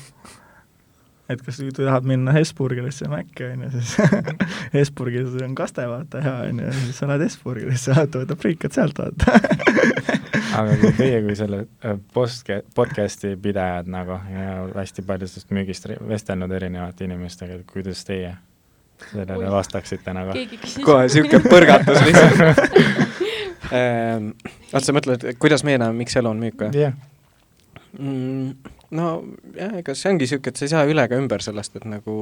Et 1.29 1.41
kas 1.45 1.59
kui 1.61 1.71
tahad 1.75 2.07
minna 2.09 2.33
Hesburgerisse 2.33 3.09
Mäkke, 3.11 3.51
on 3.53 3.67
ju, 3.67 3.69
siis 3.77 3.95
Hesburgis 4.75 5.35
on 5.45 5.55
kaste, 5.57 5.85
vaata, 5.89 6.23
hea, 6.25 6.35
on 6.49 6.63
ju, 6.63 6.71
siis 6.81 7.01
sa 7.01 7.09
lähed 7.09 7.25
Hesburgerisse, 7.27 7.95
võtad 8.15 8.35
friikad 8.41 8.75
sealt, 8.75 9.01
vaata. 9.01 9.37
aga 10.59 10.75
kui 10.81 10.91
teie 10.97 11.21
kui 11.25 11.35
selle 11.37 11.63
äh, 11.85 11.97
postca-, 12.13 12.61
podcast'i 12.75 13.35
pidajad 13.41 13.89
nagu 13.91 14.17
ja 14.33 14.55
hästi 14.75 15.05
paljudest 15.05 15.53
müügist 15.55 15.89
re- 15.91 15.99
vestelnud 16.09 16.51
erinevate 16.55 17.05
inimestega, 17.07 17.59
et 17.59 17.69
kuidas 17.69 18.03
teie 18.07 18.33
sellele 19.11 19.51
vastaksite 19.51 20.13
nagu? 20.15 20.35
kohe 20.85 21.05
niisugune 21.05 21.43
põrgatus 21.53 22.01
lihtsalt 22.07 22.63
ähm,. 23.75 24.33
oota, 24.73 24.85
sa 24.85 24.95
mõtled, 24.95 25.29
kuidas 25.39 25.63
meie 25.67 25.79
näeme, 25.81 26.01
miks 26.01 26.17
elu 26.19 26.33
on 26.33 26.41
müük 26.41 26.59
või 26.65 26.83
jah, 26.87 26.97
mm,? 27.99 28.78
No 28.97 29.09
jah, 29.55 29.75
ega 29.81 29.95
see 29.97 30.13
ongi 30.13 30.25
niisugune, 30.25 30.53
et 30.53 30.61
sa 30.61 30.65
ei 30.65 30.73
saa 30.73 30.85
üle 30.89 31.05
ega 31.05 31.19
ümber 31.19 31.43
sellest, 31.45 31.75
et 31.79 31.85
nagu 31.89 32.15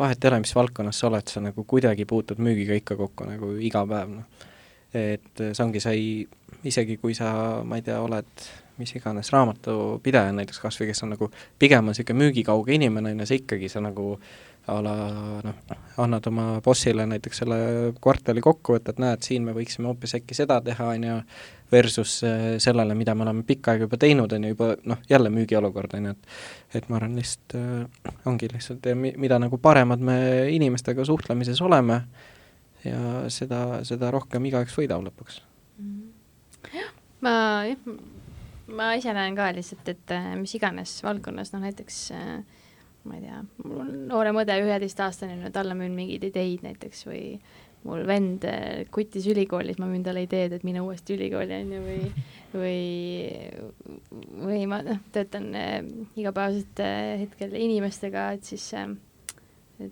vahet 0.00 0.24
ei 0.24 0.32
ole, 0.32 0.42
mis 0.44 0.54
valdkonnas 0.56 1.00
sa 1.00 1.08
oled, 1.10 1.30
sa 1.30 1.44
nagu 1.44 1.64
kuidagi 1.68 2.06
puutud 2.08 2.42
müügiga 2.44 2.76
ikka 2.80 2.98
kokku 3.00 3.28
nagu 3.28 3.54
iga 3.56 3.84
päev, 3.88 4.18
noh. 4.18 4.50
et 4.94 5.44
see 5.44 5.64
ongi, 5.64 5.82
sa 5.82 5.94
ei, 5.96 6.26
isegi 6.64 6.98
kui 7.02 7.16
sa, 7.16 7.32
ma 7.64 7.80
ei 7.80 7.86
tea, 7.86 8.00
oled 8.02 8.48
mis 8.78 8.90
iganes 8.98 9.30
raamatupidaja 9.30 10.32
näiteks 10.34 10.58
kas 10.58 10.80
või 10.80 10.88
kes 10.90 11.04
on 11.06 11.12
nagu 11.14 11.28
pigem 11.62 11.84
on 11.84 11.94
niisugune 11.94 12.24
müügikauge 12.24 12.74
inimene, 12.74 13.12
on 13.14 13.22
ju, 13.22 13.28
sa 13.30 13.38
ikkagi, 13.38 13.70
sa 13.70 13.82
nagu 13.84 14.16
a 14.66 14.76
la 14.82 14.94
noh, 15.44 15.56
annad 16.00 16.26
oma 16.30 16.46
bossile 16.64 17.04
näiteks 17.08 17.42
selle 17.42 17.58
kvartali 18.00 18.40
kokkuvõtte, 18.44 18.94
et 18.94 19.02
näed, 19.02 19.22
siin 19.26 19.44
me 19.44 19.52
võiksime 19.56 19.90
hoopis 19.90 20.16
äkki 20.18 20.36
seda 20.36 20.60
teha, 20.64 20.88
on 20.96 21.04
ju, 21.04 21.16
versus 21.72 22.16
äh, 22.24 22.44
sellele, 22.62 22.96
mida 22.96 23.14
me 23.14 23.26
oleme 23.26 23.44
pikka 23.46 23.74
aega 23.74 23.88
juba 23.88 23.98
teinud, 24.00 24.32
on 24.32 24.46
ju, 24.46 24.54
juba 24.54 24.70
noh, 24.88 25.02
jälle 25.10 25.32
müügiolukord, 25.34 25.96
on 25.98 26.08
ju, 26.10 26.14
et 26.14 26.80
et 26.80 26.88
ma 26.88 26.98
arvan, 27.00 27.18
lihtsalt 27.20 27.56
äh, 27.60 28.14
ongi 28.30 28.48
lihtsalt, 28.52 28.88
mi-, 28.96 29.14
mida 29.20 29.38
nagu 29.42 29.58
paremad 29.60 30.00
me 30.00 30.16
inimestega 30.54 31.04
suhtlemises 31.04 31.60
oleme, 31.64 32.00
ja 32.84 33.28
seda, 33.32 33.60
seda 33.84 34.10
rohkem 34.14 34.44
igaüks 34.48 34.76
võidab 34.78 35.04
lõpuks. 35.06 35.40
ma 37.24 37.36
jah, 37.68 37.94
ma 38.68 38.92
ise 38.98 39.12
näen 39.16 39.36
ka 39.36 39.52
lihtsalt, 39.56 39.88
et 39.92 40.14
äh, 40.14 40.34
mis 40.40 40.54
iganes 40.56 40.96
valdkonnas, 41.04 41.52
noh 41.54 41.64
näiteks 41.64 42.04
äh, 42.16 42.62
ma 43.04 43.18
ei 43.18 43.26
tea, 43.26 43.42
mul 43.64 43.82
on 43.84 43.92
noorem 44.08 44.40
õde, 44.40 44.56
üheteistaastane 44.64 45.38
ju, 45.38 45.52
talle 45.52 45.76
müün 45.78 45.92
mingeid 45.96 46.24
ideid 46.30 46.64
näiteks 46.64 47.04
või 47.08 47.24
mul 47.84 48.06
vend 48.08 48.46
äh, 48.48 48.86
kutis 48.92 49.26
ülikoolis, 49.28 49.76
ma 49.80 49.90
müün 49.90 50.06
talle 50.06 50.24
ideed, 50.24 50.56
et 50.56 50.64
mine 50.64 50.80
uuesti 50.80 51.18
ülikooli, 51.18 51.60
on 51.60 51.74
ju, 51.76 51.82
või 51.84 52.14
või, 52.54 53.40
või 54.44 54.62
ma 54.70 54.80
noh, 54.86 55.00
töötan 55.14 55.50
äh, 55.58 55.80
igapäevaselt 56.18 56.82
äh, 56.82 57.24
hetkel 57.24 57.54
inimestega, 57.58 58.30
et 58.36 58.48
siis 58.48 58.66
äh, 58.78 58.88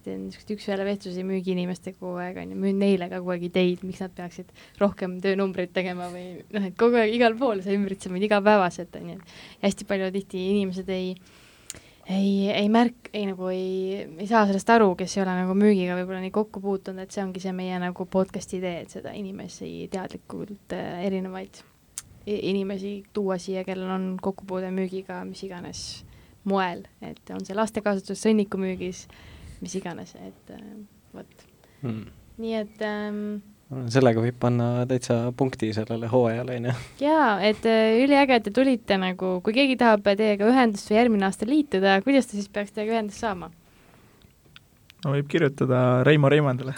teen 0.05 0.29
niisuguseid 0.29 0.55
üks-ühele 0.57 0.87
vestlusi 0.87 1.25
müügiinimestega 1.27 1.99
kogu 1.99 2.21
aeg, 2.23 2.39
on 2.43 2.55
ju, 2.55 2.61
müün 2.65 2.79
neile 2.83 3.09
ka 3.11 3.21
kogu 3.21 3.35
aeg 3.35 3.49
ideid, 3.51 3.85
miks 3.87 4.03
nad 4.05 4.15
peaksid 4.17 4.53
rohkem 4.81 5.19
töönumbreid 5.25 5.75
tegema 5.75 6.09
või 6.13 6.27
noh, 6.55 6.69
et 6.71 6.79
kogu 6.79 7.01
aeg 7.03 7.15
igal 7.17 7.37
pool 7.39 7.65
see 7.65 7.77
ümbritseb 7.79 8.15
meid 8.15 8.29
igapäevaselt, 8.29 8.95
on 9.01 9.15
ju, 9.15 9.19
et 9.19 9.67
hästi 9.67 9.89
palju 9.91 10.13
tihti 10.19 10.47
inimesed 10.55 10.93
ei 10.95 11.17
ei, 12.11 12.51
ei 12.51 12.69
märk-, 12.73 13.11
ei 13.13 13.27
nagu 13.29 13.49
ei, 13.53 14.07
ei 14.19 14.27
saa 14.31 14.47
sellest 14.49 14.71
aru, 14.75 14.95
kes 14.99 15.17
ei 15.17 15.25
ole 15.25 15.35
nagu 15.43 15.55
müügiga 15.59 15.97
võib-olla 15.99 16.23
nii 16.25 16.35
kokku 16.35 16.63
puutunud, 16.63 17.05
et 17.05 17.15
see 17.15 17.25
ongi 17.25 17.43
see 17.43 17.53
meie 17.57 17.79
nagu 17.83 18.07
podcast'i 18.11 18.59
idee, 18.59 18.83
et 18.85 18.97
seda 18.97 19.15
inimesi 19.19 19.89
teadlikult 19.93 20.75
äh, 20.77 21.05
erinevaid 21.07 21.63
inimesi 22.27 23.03
tuua 23.13 23.39
siia, 23.39 23.65
kellel 23.67 23.91
on 23.91 24.05
kokkupuude 24.23 24.71
müügiga 24.75 25.23
mis 25.27 25.43
iganes 25.43 25.81
moel, 26.49 26.85
et 27.03 27.33
on 27.35 27.45
see 27.47 27.57
lastekasutus 27.57 28.23
sõnnikumüügis, 28.23 29.07
mis 29.63 29.75
iganes, 29.79 30.15
et 30.23 30.53
äh, 30.55 30.69
vot. 31.15 31.49
Hmm. 31.83 32.05
nii 32.39 32.53
et 32.55 32.83
ähm, 32.87 33.41
sellega 33.93 34.23
võib 34.25 34.37
panna 34.41 34.87
täitsa 34.91 35.17
punkti 35.37 35.73
sellele 35.77 36.11
hooajale, 36.13 36.59
on 36.61 36.69
ju. 36.71 36.77
jaa, 37.07 37.33
et 37.49 37.65
äh, 37.69 37.97
üliäge, 38.03 38.39
et 38.39 38.47
te 38.49 38.55
tulite 38.55 38.99
nagu, 39.01 39.39
kui 39.45 39.57
keegi 39.57 39.79
tahab 39.81 40.07
teiega 40.19 40.49
ühendust 40.51 40.91
või 40.91 41.01
järgmine 41.01 41.29
aasta 41.29 41.49
liituda, 41.49 41.99
kuidas 42.07 42.29
ta 42.29 42.39
siis 42.39 42.53
peaks 42.53 42.75
teiega 42.77 42.99
ühendust 42.99 43.23
saama? 43.23 43.53
no 45.03 45.17
võib 45.17 45.27
kirjutada 45.31 46.03
Reimo 46.07 46.31
Reimandile 46.31 46.75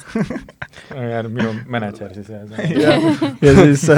minu 1.35 1.51
mänedžer 1.69 2.15
siis 2.17 2.31
jah. 2.33 2.45
ja, 2.73 2.97
ja 3.45 3.53
siis 3.59 3.85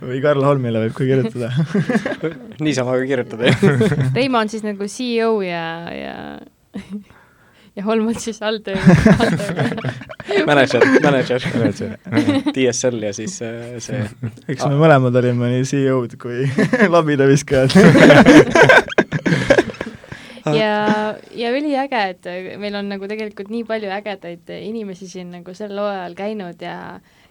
või 0.00 0.20
Karl 0.22 0.44
Holmile 0.44 0.84
võib 0.84 0.96
ka 0.96 1.06
kirjutada 1.06 1.48
niisama 2.64 2.98
ka 2.98 3.08
kirjutada, 3.08 3.50
jah. 3.50 4.12
Reimo 4.16 4.40
on 4.40 4.52
siis 4.52 4.64
nagu 4.66 4.88
CEO 4.90 5.40
ja, 5.44 5.64
ja 5.94 6.16
ja 7.80 7.86
Holm 7.86 8.10
on 8.12 8.18
siis 8.20 8.42
alltöö, 8.44 8.76
mänedžer, 10.46 10.84
mänedžer. 11.00 11.96
DSL 12.52 13.02
ja 13.08 13.12
siis 13.16 13.40
äh, 13.42 13.78
see 13.82 14.02
eks 14.48 14.66
me 14.68 14.76
mõlemad 14.80 15.16
olime 15.22 15.54
nii 15.54 15.64
CEO-d 15.68 16.18
kui 16.20 16.44
labidaviskajad 16.94 17.72
ja, 20.60 20.74
ja 21.36 21.52
üliäge, 21.56 22.02
et 22.12 22.28
meil 22.60 22.76
on 22.80 22.92
nagu 22.92 23.08
tegelikult 23.10 23.50
nii 23.52 23.64
palju 23.68 23.90
ägedaid 23.96 24.52
inimesi 24.60 25.08
siin 25.08 25.32
nagu 25.38 25.54
sel 25.56 25.72
hooajal 25.78 26.14
käinud 26.18 26.60
ja 26.64 26.76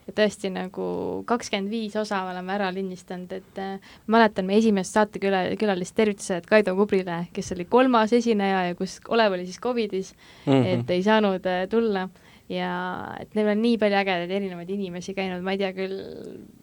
ja 0.09 0.15
tõesti 0.15 0.49
nagu 0.53 0.85
kakskümmend 1.29 1.71
viis 1.71 1.95
osa 1.99 2.23
oleme 2.29 2.55
ära 2.55 2.69
lindistanud, 2.73 3.33
et 3.37 3.61
äh, 3.61 3.91
mäletan 4.09 4.47
meie 4.49 4.61
esimest 4.63 4.97
saateküla, 4.97 5.43
külalist 5.59 5.95
tervitused 5.97 6.49
Kaido 6.49 6.75
Kubrile, 6.77 7.21
kes 7.35 7.53
oli 7.55 7.67
kolmas 7.69 8.13
esineja 8.17 8.65
ja 8.69 8.79
kus 8.79 8.99
Olev 9.09 9.37
oli 9.37 9.45
siis 9.45 9.61
Covidis 9.61 10.13
mm. 10.45 10.53
-hmm. 10.53 10.67
et 10.73 10.89
ei 10.97 11.03
saanud 11.03 11.45
äh, 11.45 11.67
tulla 11.69 12.09
ja 12.49 12.73
et 13.21 13.35
neil 13.37 13.53
on 13.53 13.61
nii 13.61 13.77
palju 13.77 14.01
ägedaid 14.01 14.31
erinevaid 14.31 14.69
inimesi 14.73 15.13
käinud, 15.13 15.43
ma 15.45 15.53
ei 15.53 15.61
tea 15.61 15.71
küll 15.77 15.97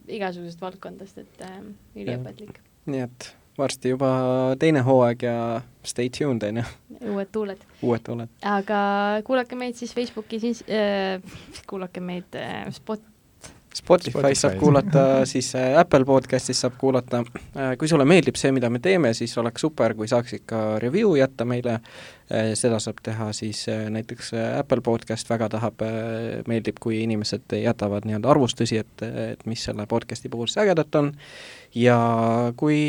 igasugusest 0.09 0.63
valdkondadest, 0.63 1.19
et 1.19 1.43
äh, 1.47 1.59
üliõpetlik. 1.97 2.61
nii 2.87 3.05
et 3.07 3.35
varsti 3.59 3.95
juba 3.95 4.11
teine 4.61 4.83
hooaeg 4.87 5.23
ja 5.27 5.37
stay 5.87 6.11
tuned, 6.13 6.45
on 6.49 6.61
ju, 6.61 6.65
uued 7.13 7.33
tuuled. 7.33 7.67
uued 7.83 8.05
tuuled. 8.05 8.33
aga 8.45 8.79
kuulake 9.27 9.59
meid 9.59 9.79
siis 9.79 9.95
Facebookis 9.95 10.65
äh,, 10.67 11.23
kuulake 11.71 12.03
meid 12.05 12.37
äh, 12.39 12.67
Spot-, 12.75 13.05
Spotify's 13.77 14.15
saab 14.15 14.37
Spotify's. 14.37 14.61
kuulata, 14.61 15.27
siis 15.27 15.55
äh, 15.55 15.79
Apple 15.79 16.05
podcast'is 16.05 16.61
saab 16.61 16.79
kuulata. 16.79 17.25
kui 17.79 17.89
sulle 17.89 18.05
meeldib 18.09 18.39
see, 18.41 18.53
mida 18.53 18.71
me 18.71 18.79
teeme, 18.81 19.13
siis 19.15 19.37
oleks 19.39 19.61
super, 19.61 19.95
kui 19.95 20.09
saaksid 20.09 20.47
ka 20.49 20.79
review 20.83 21.17
jätta 21.19 21.45
meile. 21.45 21.81
seda 22.59 22.81
saab 22.83 22.99
teha 23.07 23.29
siis 23.37 23.61
äh, 23.71 23.85
näiteks 23.91 24.33
äh, 24.35 24.59
Apple 24.59 24.81
podcast 24.83 25.29
väga 25.31 25.47
tahab, 25.49 25.83
meeldib, 26.51 26.81
kui 26.83 27.03
inimesed 27.05 27.55
jätavad 27.61 28.09
nii-öelda 28.09 28.33
arvustusi, 28.33 28.81
et, 28.83 29.03
et 29.03 29.45
mis 29.47 29.63
selle 29.69 29.87
podcast'i 29.87 30.29
puhul 30.33 30.49
siis 30.51 30.65
ägedat 30.65 30.95
on. 30.99 31.13
ja 31.75 31.99
kui 32.57 32.81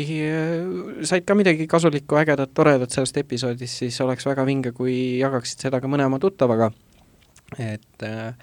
said 1.06 1.28
ka 1.28 1.36
midagi 1.38 1.68
kasulikku, 1.70 2.18
ägedat, 2.18 2.50
toredat 2.54 2.90
sellest 2.90 3.20
episoodist, 3.22 3.84
siis 3.84 4.00
oleks 4.00 4.26
väga 4.26 4.46
vinge, 4.48 4.72
kui 4.72 5.20
jagaksid 5.20 5.68
seda 5.68 5.80
ka 5.80 5.90
mõne 5.90 6.08
oma 6.08 6.18
tuttavaga. 6.18 6.72
et 7.58 8.02
äh, 8.02 8.34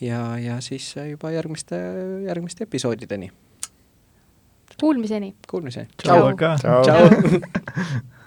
ja, 0.00 0.38
ja 0.38 0.60
siis 0.60 0.94
juba 1.10 1.30
järgmiste, 1.30 1.80
järgmiste 2.26 2.64
episoodideni. 2.64 3.32
Kuulmiseni! 4.80 5.34
Kuulmiseni! 5.50 5.88
tšau, 6.58 6.82
tšau. 6.86 7.40